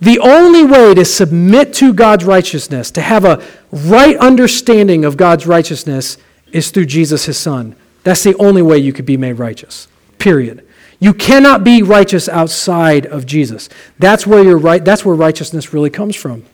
The 0.00 0.18
only 0.18 0.64
way 0.64 0.94
to 0.94 1.04
submit 1.04 1.72
to 1.74 1.92
God's 1.92 2.24
righteousness, 2.24 2.90
to 2.92 3.00
have 3.00 3.24
a 3.24 3.42
right 3.70 4.16
understanding 4.16 5.04
of 5.04 5.16
God's 5.16 5.46
righteousness, 5.46 6.18
is 6.52 6.70
through 6.70 6.86
Jesus, 6.86 7.26
his 7.26 7.38
son. 7.38 7.74
That's 8.02 8.22
the 8.22 8.36
only 8.36 8.62
way 8.62 8.78
you 8.78 8.92
could 8.92 9.06
be 9.06 9.16
made 9.16 9.34
righteous. 9.34 9.88
Period. 10.18 10.66
You 11.00 11.12
cannot 11.12 11.64
be 11.64 11.82
righteous 11.82 12.28
outside 12.28 13.06
of 13.06 13.26
Jesus. 13.26 13.68
That's 13.98 14.26
where 14.26 14.42
you're 14.42 14.58
right, 14.58 14.84
that's 14.84 15.04
where 15.04 15.14
righteousness 15.14 15.72
really 15.72 15.90
comes 15.90 16.16
from. 16.16 16.44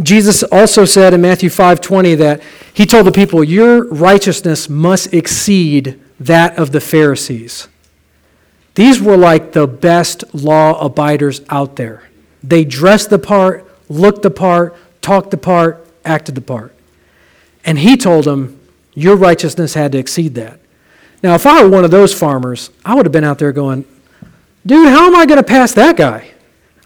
Jesus 0.00 0.42
also 0.44 0.84
said 0.84 1.12
in 1.12 1.20
Matthew 1.20 1.50
5:20 1.50 2.14
that 2.16 2.40
he 2.72 2.86
told 2.86 3.06
the 3.06 3.12
people, 3.12 3.42
"Your 3.42 3.84
righteousness 3.88 4.68
must 4.68 5.12
exceed 5.12 5.98
that 6.20 6.56
of 6.56 6.72
the 6.72 6.80
Pharisees." 6.80 7.66
These 8.78 9.02
were 9.02 9.16
like 9.16 9.54
the 9.54 9.66
best 9.66 10.22
law 10.32 10.80
abiders 10.80 11.40
out 11.48 11.74
there. 11.74 12.04
They 12.44 12.64
dressed 12.64 13.10
the 13.10 13.18
part, 13.18 13.68
looked 13.90 14.22
the 14.22 14.30
part, 14.30 14.76
talked 15.02 15.32
the 15.32 15.36
part, 15.36 15.84
acted 16.04 16.36
the 16.36 16.40
part. 16.40 16.72
And 17.64 17.80
he 17.80 17.96
told 17.96 18.26
them, 18.26 18.56
Your 18.94 19.16
righteousness 19.16 19.74
had 19.74 19.90
to 19.90 19.98
exceed 19.98 20.36
that. 20.36 20.60
Now, 21.24 21.34
if 21.34 21.44
I 21.44 21.60
were 21.60 21.68
one 21.68 21.84
of 21.84 21.90
those 21.90 22.14
farmers, 22.14 22.70
I 22.84 22.94
would 22.94 23.04
have 23.04 23.12
been 23.12 23.24
out 23.24 23.40
there 23.40 23.50
going, 23.50 23.84
Dude, 24.64 24.86
how 24.86 25.08
am 25.08 25.16
I 25.16 25.26
going 25.26 25.38
to 25.38 25.42
pass 25.42 25.72
that 25.72 25.96
guy? 25.96 26.30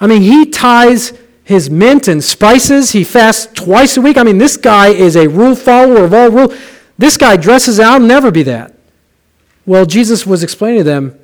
I 0.00 0.06
mean, 0.06 0.22
he 0.22 0.46
ties 0.46 1.12
his 1.44 1.68
mint 1.68 2.08
and 2.08 2.24
spices. 2.24 2.92
He 2.92 3.04
fasts 3.04 3.52
twice 3.52 3.98
a 3.98 4.00
week. 4.00 4.16
I 4.16 4.22
mean, 4.22 4.38
this 4.38 4.56
guy 4.56 4.88
is 4.88 5.14
a 5.14 5.28
rule 5.28 5.54
follower 5.54 6.04
of 6.04 6.14
all 6.14 6.30
rule. 6.30 6.54
This 6.96 7.18
guy 7.18 7.36
dresses 7.36 7.78
out, 7.78 8.00
never 8.00 8.30
be 8.30 8.44
that. 8.44 8.74
Well, 9.66 9.84
Jesus 9.84 10.26
was 10.26 10.42
explaining 10.42 10.78
to 10.78 10.84
them, 10.84 11.18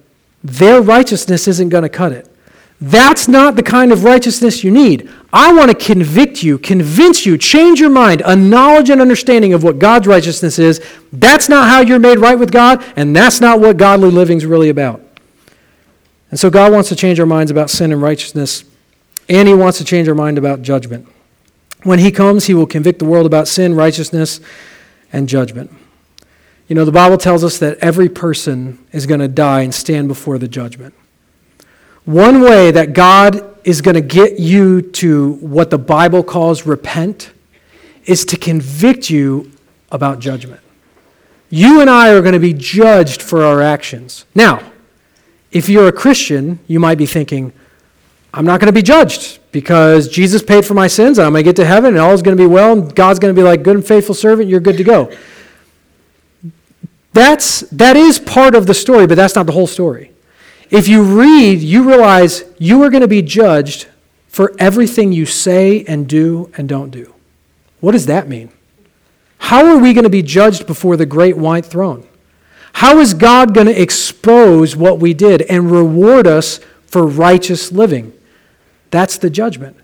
their 0.50 0.80
righteousness 0.80 1.48
isn't 1.48 1.68
going 1.68 1.82
to 1.82 1.88
cut 1.88 2.12
it. 2.12 2.28
That's 2.80 3.26
not 3.26 3.56
the 3.56 3.62
kind 3.62 3.90
of 3.90 4.04
righteousness 4.04 4.62
you 4.62 4.70
need. 4.70 5.10
I 5.32 5.52
want 5.52 5.70
to 5.70 5.76
convict 5.76 6.44
you, 6.44 6.58
convince 6.58 7.26
you, 7.26 7.36
change 7.36 7.80
your 7.80 7.90
mind, 7.90 8.22
a 8.24 8.36
knowledge 8.36 8.88
and 8.88 9.00
understanding 9.00 9.52
of 9.52 9.64
what 9.64 9.80
God's 9.80 10.06
righteousness 10.06 10.60
is. 10.60 10.80
That's 11.12 11.48
not 11.48 11.68
how 11.68 11.80
you're 11.80 11.98
made 11.98 12.18
right 12.18 12.38
with 12.38 12.52
God, 12.52 12.84
and 12.94 13.16
that's 13.16 13.40
not 13.40 13.58
what 13.58 13.76
godly 13.76 14.10
living 14.10 14.38
is 14.38 14.46
really 14.46 14.68
about. 14.68 15.02
And 16.30 16.38
so 16.38 16.50
God 16.50 16.72
wants 16.72 16.88
to 16.90 16.96
change 16.96 17.18
our 17.18 17.26
minds 17.26 17.50
about 17.50 17.68
sin 17.68 17.90
and 17.90 18.00
righteousness, 18.00 18.64
and 19.28 19.48
He 19.48 19.54
wants 19.54 19.78
to 19.78 19.84
change 19.84 20.08
our 20.08 20.14
mind 20.14 20.38
about 20.38 20.62
judgment. 20.62 21.08
When 21.82 21.98
He 21.98 22.12
comes, 22.12 22.46
He 22.46 22.54
will 22.54 22.66
convict 22.66 23.00
the 23.00 23.06
world 23.06 23.26
about 23.26 23.48
sin, 23.48 23.74
righteousness, 23.74 24.40
and 25.12 25.28
judgment. 25.28 25.72
You 26.68 26.74
know, 26.74 26.84
the 26.84 26.92
Bible 26.92 27.16
tells 27.16 27.42
us 27.44 27.58
that 27.58 27.78
every 27.78 28.10
person 28.10 28.84
is 28.92 29.06
going 29.06 29.20
to 29.20 29.28
die 29.28 29.62
and 29.62 29.74
stand 29.74 30.06
before 30.06 30.38
the 30.38 30.48
judgment. 30.48 30.94
One 32.04 32.42
way 32.42 32.70
that 32.70 32.92
God 32.92 33.58
is 33.64 33.80
going 33.80 33.94
to 33.94 34.00
get 34.00 34.38
you 34.38 34.82
to 34.82 35.32
what 35.34 35.70
the 35.70 35.78
Bible 35.78 36.22
calls 36.22 36.66
repent 36.66 37.32
is 38.04 38.24
to 38.26 38.36
convict 38.36 39.10
you 39.10 39.50
about 39.90 40.18
judgment. 40.18 40.60
You 41.50 41.80
and 41.80 41.88
I 41.88 42.10
are 42.10 42.20
going 42.20 42.34
to 42.34 42.38
be 42.38 42.52
judged 42.52 43.22
for 43.22 43.42
our 43.42 43.62
actions. 43.62 44.26
Now, 44.34 44.72
if 45.50 45.68
you're 45.68 45.88
a 45.88 45.92
Christian, 45.92 46.58
you 46.66 46.78
might 46.78 46.98
be 46.98 47.06
thinking, 47.06 47.52
I'm 48.34 48.44
not 48.44 48.60
going 48.60 48.66
to 48.66 48.78
be 48.78 48.82
judged 48.82 49.38
because 49.52 50.08
Jesus 50.08 50.42
paid 50.42 50.66
for 50.66 50.74
my 50.74 50.86
sins 50.86 51.18
and 51.18 51.26
I'm 51.26 51.32
going 51.32 51.44
to 51.44 51.48
get 51.48 51.56
to 51.56 51.64
heaven 51.64 51.94
and 51.94 51.98
all 51.98 52.12
is 52.12 52.20
going 52.20 52.36
to 52.36 52.42
be 52.42 52.46
well 52.46 52.72
and 52.72 52.94
God's 52.94 53.18
going 53.18 53.34
to 53.34 53.38
be 53.38 53.44
like, 53.44 53.62
good 53.62 53.76
and 53.76 53.86
faithful 53.86 54.14
servant, 54.14 54.50
you're 54.50 54.60
good 54.60 54.76
to 54.76 54.84
go. 54.84 55.10
That's, 57.18 57.62
that 57.72 57.96
is 57.96 58.20
part 58.20 58.54
of 58.54 58.68
the 58.68 58.74
story, 58.74 59.08
but 59.08 59.16
that's 59.16 59.34
not 59.34 59.46
the 59.46 59.52
whole 59.52 59.66
story. 59.66 60.12
If 60.70 60.86
you 60.86 61.02
read, 61.02 61.58
you 61.58 61.82
realize 61.82 62.44
you 62.58 62.80
are 62.84 62.90
going 62.90 63.00
to 63.00 63.08
be 63.08 63.22
judged 63.22 63.88
for 64.28 64.54
everything 64.60 65.10
you 65.10 65.26
say 65.26 65.84
and 65.86 66.08
do 66.08 66.48
and 66.56 66.68
don't 66.68 66.90
do. 66.90 67.12
What 67.80 67.90
does 67.90 68.06
that 68.06 68.28
mean? 68.28 68.52
How 69.38 69.66
are 69.66 69.78
we 69.78 69.94
going 69.94 70.04
to 70.04 70.10
be 70.10 70.22
judged 70.22 70.68
before 70.68 70.96
the 70.96 71.06
great 71.06 71.36
white 71.36 71.66
throne? 71.66 72.06
How 72.74 73.00
is 73.00 73.14
God 73.14 73.52
going 73.52 73.66
to 73.66 73.82
expose 73.82 74.76
what 74.76 75.00
we 75.00 75.12
did 75.12 75.42
and 75.42 75.72
reward 75.72 76.28
us 76.28 76.60
for 76.86 77.04
righteous 77.04 77.72
living? 77.72 78.12
That's 78.92 79.18
the 79.18 79.28
judgment. 79.28 79.76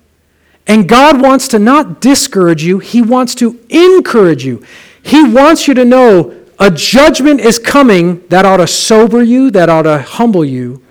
And 0.69 0.89
God 0.89 1.21
wants 1.21 1.49
to 1.49 1.59
not 1.59 2.01
discourage 2.01 2.63
you, 2.63 2.79
He 2.79 3.03
wants 3.03 3.35
to 3.37 3.59
encourage 3.71 4.45
you. 4.45 4.65
He 5.03 5.25
wants 5.25 5.67
you 5.67 5.75
to 5.75 5.85
know 5.85 6.44
a 6.59 6.71
judgment 6.71 7.41
is 7.41 7.59
coming 7.59 8.27
that 8.29 8.45
ought 8.45 8.59
to 8.59 8.67
sober 8.67 9.23
you, 9.23 9.51
that 9.51 9.69
ought 9.69 9.83
to 9.83 9.99
humble 9.99 10.45
you. 10.45 10.83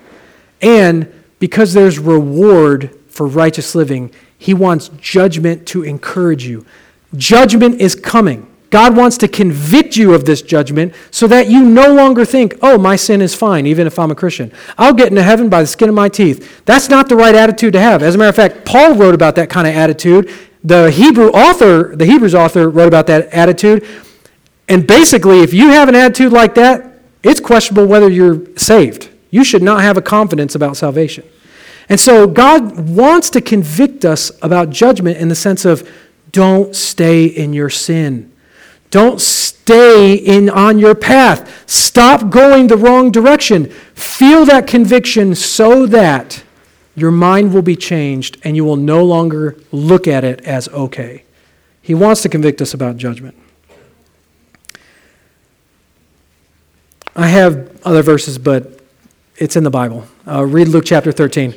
And 0.62 1.12
because 1.40 1.74
there's 1.74 2.00
reward 2.00 2.98
for 3.08 3.28
righteous 3.28 3.76
living, 3.76 4.12
he 4.38 4.54
wants 4.54 4.90
judgment 5.00 5.68
to 5.68 5.84
encourage 5.84 6.46
you. 6.46 6.66
Judgment 7.16 7.80
is 7.80 7.96
coming. 7.96 8.48
God 8.70 8.98
wants 8.98 9.18
to 9.20 9.28
convict 9.28 9.96
you 9.98 10.16
of 10.16 10.26
this 10.26 10.42
judgment 10.42 10.96
so 11.12 11.28
that 11.28 11.48
you 11.48 11.64
no 11.64 11.94
longer 11.94 12.26
think, 12.26 12.58
oh, 12.64 12.80
my 12.80 12.96
sin 12.96 13.22
is 13.22 13.36
fine, 13.36 13.68
even 13.68 13.86
if 13.86 14.00
I'm 14.00 14.10
a 14.10 14.16
Christian. 14.16 14.52
I'll 14.80 14.96
get 14.96 15.10
into 15.10 15.22
heaven 15.22 15.48
by 15.48 15.62
the 15.62 15.68
skin 15.68 15.90
of 15.90 15.96
my 15.96 16.10
teeth. 16.10 16.66
That's 16.66 16.90
not 16.90 17.08
the 17.08 17.16
right 17.16 17.36
attitude 17.36 17.74
to 17.74 17.80
have. 17.80 18.02
As 18.02 18.16
a 18.16 18.18
matter 18.18 18.30
of 18.30 18.36
fact, 18.36 18.66
Paul 18.66 18.96
wrote 18.96 19.14
about 19.14 19.36
that 19.36 19.52
kind 19.52 19.68
of 19.68 19.76
attitude. 19.76 20.34
The 20.64 20.90
Hebrew 20.90 21.30
author, 21.30 21.96
the 21.96 22.08
Hebrews 22.08 22.34
author, 22.34 22.68
wrote 22.68 22.88
about 22.88 23.06
that 23.08 23.28
attitude. 23.28 23.86
And 24.68 24.88
basically, 24.88 25.42
if 25.42 25.54
you 25.54 25.70
have 25.70 25.90
an 25.90 25.96
attitude 25.96 26.32
like 26.32 26.56
that, 26.56 27.00
it's 27.22 27.40
questionable 27.40 27.86
whether 27.88 28.10
you're 28.10 28.46
saved. 28.58 29.10
You 29.30 29.44
should 29.44 29.64
not 29.64 29.82
have 29.82 29.98
a 29.98 30.02
confidence 30.02 30.56
about 30.56 30.78
salvation. 30.78 31.26
And 31.90 32.00
so 32.00 32.28
God 32.28 32.90
wants 32.90 33.30
to 33.32 33.42
convict 33.42 34.06
us 34.06 34.32
about 34.42 34.70
judgment 34.70 35.18
in 35.18 35.28
the 35.28 35.36
sense 35.36 35.66
of 35.66 35.90
don't 36.32 36.76
stay 36.76 37.26
in 37.26 37.54
your 37.54 37.70
sin. 37.70 38.32
Don't 38.90 39.20
stay 39.20 40.14
in 40.14 40.50
on 40.50 40.78
your 40.78 40.96
path. 40.96 41.64
Stop 41.70 42.30
going 42.30 42.68
the 42.68 42.78
wrong 42.78 43.12
direction. 43.12 43.70
Feel 43.96 44.46
that 44.46 44.68
conviction 44.68 45.36
so 45.36 45.86
that 45.88 46.44
your 46.96 47.12
mind 47.12 47.54
will 47.54 47.62
be 47.62 47.76
changed 47.76 48.38
and 48.44 48.56
you 48.56 48.64
will 48.64 48.76
no 48.76 49.04
longer 49.04 49.58
look 49.72 50.08
at 50.08 50.24
it 50.24 50.42
as 50.42 50.68
okay. 50.70 51.24
He 51.82 51.96
wants 51.96 52.22
to 52.22 52.30
convict 52.30 52.62
us 52.62 52.74
about 52.74 52.98
judgment. 52.98 53.36
I 57.16 57.28
have 57.28 57.80
other 57.86 58.02
verses, 58.02 58.40
but 58.40 58.80
it's 59.38 59.56
in 59.56 59.64
the 59.64 59.70
Bible. 59.70 60.08
Uh, 60.28 60.44
read 60.46 60.68
Luke 60.68 60.86
chapter 60.86 61.12
13. 61.12 61.54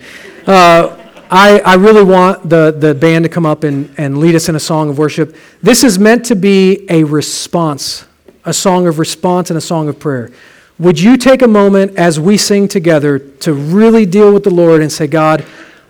Uh, 0.46 1.02
I, 1.30 1.60
I 1.60 1.74
really 1.76 2.04
want 2.04 2.48
the, 2.48 2.72
the 2.72 2.94
band 2.94 3.24
to 3.24 3.30
come 3.30 3.46
up 3.46 3.64
and, 3.64 3.92
and 3.96 4.18
lead 4.18 4.34
us 4.34 4.50
in 4.50 4.54
a 4.54 4.60
song 4.60 4.90
of 4.90 4.98
worship. 4.98 5.34
This 5.62 5.82
is 5.82 5.98
meant 5.98 6.26
to 6.26 6.36
be 6.36 6.84
a 6.90 7.04
response, 7.04 8.04
a 8.44 8.52
song 8.52 8.86
of 8.86 8.98
response 8.98 9.50
and 9.50 9.56
a 9.56 9.62
song 9.62 9.88
of 9.88 9.98
prayer. 9.98 10.30
Would 10.78 11.00
you 11.00 11.16
take 11.16 11.40
a 11.40 11.48
moment 11.48 11.96
as 11.96 12.20
we 12.20 12.36
sing 12.36 12.68
together 12.68 13.18
to 13.18 13.54
really 13.54 14.04
deal 14.04 14.34
with 14.34 14.44
the 14.44 14.50
Lord 14.50 14.82
and 14.82 14.92
say, 14.92 15.06
God, 15.06 15.46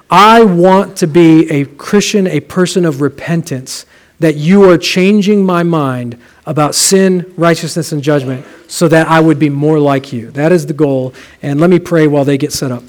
I 0.08 0.44
want 0.44 0.96
to 0.98 1.08
be 1.08 1.50
a 1.50 1.64
Christian, 1.64 2.28
a 2.28 2.38
person 2.38 2.84
of 2.84 3.00
repentance, 3.00 3.84
that 4.20 4.36
you 4.36 4.70
are 4.70 4.78
changing 4.78 5.44
my 5.44 5.64
mind 5.64 6.18
about 6.46 6.74
sin, 6.74 7.32
righteousness, 7.36 7.92
and 7.92 8.02
judgment 8.02 8.46
so 8.68 8.88
that 8.88 9.08
I 9.08 9.20
would 9.20 9.38
be 9.38 9.50
more 9.50 9.78
like 9.78 10.12
you. 10.12 10.30
That 10.30 10.52
is 10.52 10.66
the 10.66 10.72
goal. 10.72 11.12
And 11.42 11.60
let 11.60 11.68
me 11.68 11.78
pray 11.78 12.06
while 12.06 12.24
they 12.24 12.38
get 12.38 12.52
set 12.52 12.70
up. 12.70 12.84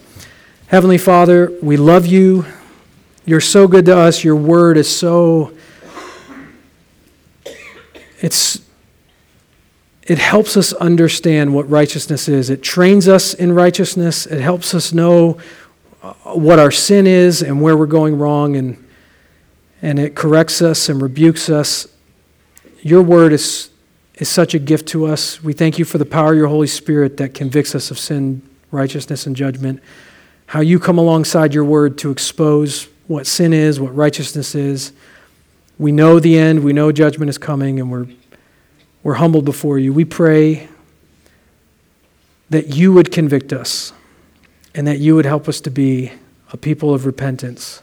Heavenly 0.67 0.97
Father, 0.97 1.51
we 1.61 1.75
love 1.75 2.05
you. 2.05 2.45
You're 3.25 3.41
so 3.41 3.67
good 3.67 3.85
to 3.85 3.97
us. 3.97 4.23
Your 4.23 4.35
word 4.35 4.77
is 4.77 4.87
so 4.87 5.53
it's 8.19 8.61
it 10.03 10.19
helps 10.19 10.55
us 10.55 10.71
understand 10.73 11.53
what 11.53 11.69
righteousness 11.69 12.29
is. 12.29 12.49
It 12.49 12.63
trains 12.63 13.09
us 13.09 13.33
in 13.33 13.51
righteousness. 13.51 14.25
It 14.25 14.39
helps 14.39 14.73
us 14.73 14.93
know 14.93 15.37
uh, 16.01 16.13
what 16.33 16.59
our 16.59 16.71
sin 16.71 17.05
is 17.05 17.41
and 17.41 17.61
where 17.61 17.75
we're 17.75 17.87
going 17.87 18.17
wrong, 18.17 18.55
and, 18.55 18.81
and 19.81 19.99
it 19.99 20.15
corrects 20.15 20.61
us 20.61 20.87
and 20.87 21.01
rebukes 21.01 21.49
us. 21.49 21.87
Your 22.81 23.01
word 23.01 23.33
is, 23.33 23.69
is 24.15 24.29
such 24.29 24.53
a 24.53 24.59
gift 24.59 24.87
to 24.89 25.05
us. 25.05 25.43
We 25.43 25.53
thank 25.53 25.79
you 25.79 25.85
for 25.85 25.97
the 25.97 26.05
power 26.05 26.31
of 26.31 26.37
your 26.37 26.47
Holy 26.47 26.67
Spirit 26.67 27.17
that 27.17 27.33
convicts 27.33 27.75
us 27.75 27.91
of 27.91 27.99
sin, 27.99 28.41
righteousness, 28.71 29.25
and 29.25 29.35
judgment. 29.35 29.81
How 30.47 30.61
you 30.61 30.79
come 30.79 30.97
alongside 30.97 31.53
your 31.53 31.65
word 31.65 31.97
to 31.99 32.11
expose 32.11 32.87
what 33.07 33.25
sin 33.27 33.53
is, 33.53 33.79
what 33.79 33.95
righteousness 33.95 34.55
is. 34.55 34.93
We 35.79 35.91
know 35.91 36.19
the 36.19 36.37
end, 36.37 36.63
we 36.63 36.73
know 36.73 36.91
judgment 36.91 37.29
is 37.29 37.37
coming, 37.37 37.79
and 37.79 37.91
we're 37.91 38.07
we're 39.07 39.13
humbled 39.13 39.45
before 39.45 39.79
you. 39.79 39.93
We 39.93 40.03
pray 40.03 40.67
that 42.49 42.75
you 42.75 42.91
would 42.91 43.09
convict 43.09 43.53
us 43.53 43.93
and 44.75 44.85
that 44.85 44.99
you 44.99 45.15
would 45.15 45.25
help 45.25 45.47
us 45.47 45.61
to 45.61 45.69
be 45.69 46.11
a 46.51 46.57
people 46.57 46.93
of 46.93 47.05
repentance 47.05 47.81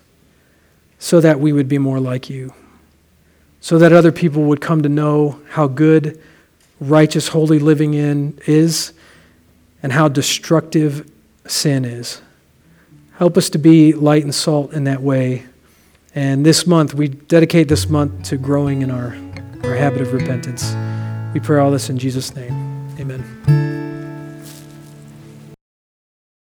so 0.99 1.23
that 1.23 1.41
we 1.41 1.51
would 1.51 1.67
be 1.67 1.79
more 1.79 1.99
like 1.99 2.29
you, 2.29 2.53
so 3.65 3.79
that 3.79 3.95
other 3.95 4.13
people 4.13 4.43
would 4.43 4.61
come 4.61 4.83
to 4.83 4.91
know 4.91 5.41
how 5.49 5.67
good, 5.67 6.21
righteous, 6.81 7.29
holy 7.29 7.59
living 7.59 7.95
in 7.95 8.39
is 8.47 8.93
and 9.83 9.91
how 9.91 10.07
destructive 10.07 11.11
sin 11.47 11.83
is. 11.87 12.21
Help 13.17 13.39
us 13.39 13.49
to 13.49 13.57
be 13.57 13.95
light 13.95 14.23
and 14.23 14.35
salt 14.35 14.75
in 14.75 14.85
that 14.85 15.01
way. 15.01 15.47
And 16.15 16.45
this 16.45 16.67
month, 16.67 16.93
we 16.93 17.09
dedicate 17.09 17.69
this 17.69 17.89
month 17.89 18.25
to 18.25 18.37
growing 18.37 18.83
in 18.83 18.91
our, 18.91 19.17
our 19.63 19.75
habit 19.75 20.03
of 20.03 20.13
repentance. 20.13 20.75
We 21.33 21.41
pray 21.41 21.59
all 21.59 21.71
this 21.71 21.89
in 21.89 21.97
Jesus' 21.97 22.37
name. 22.37 22.64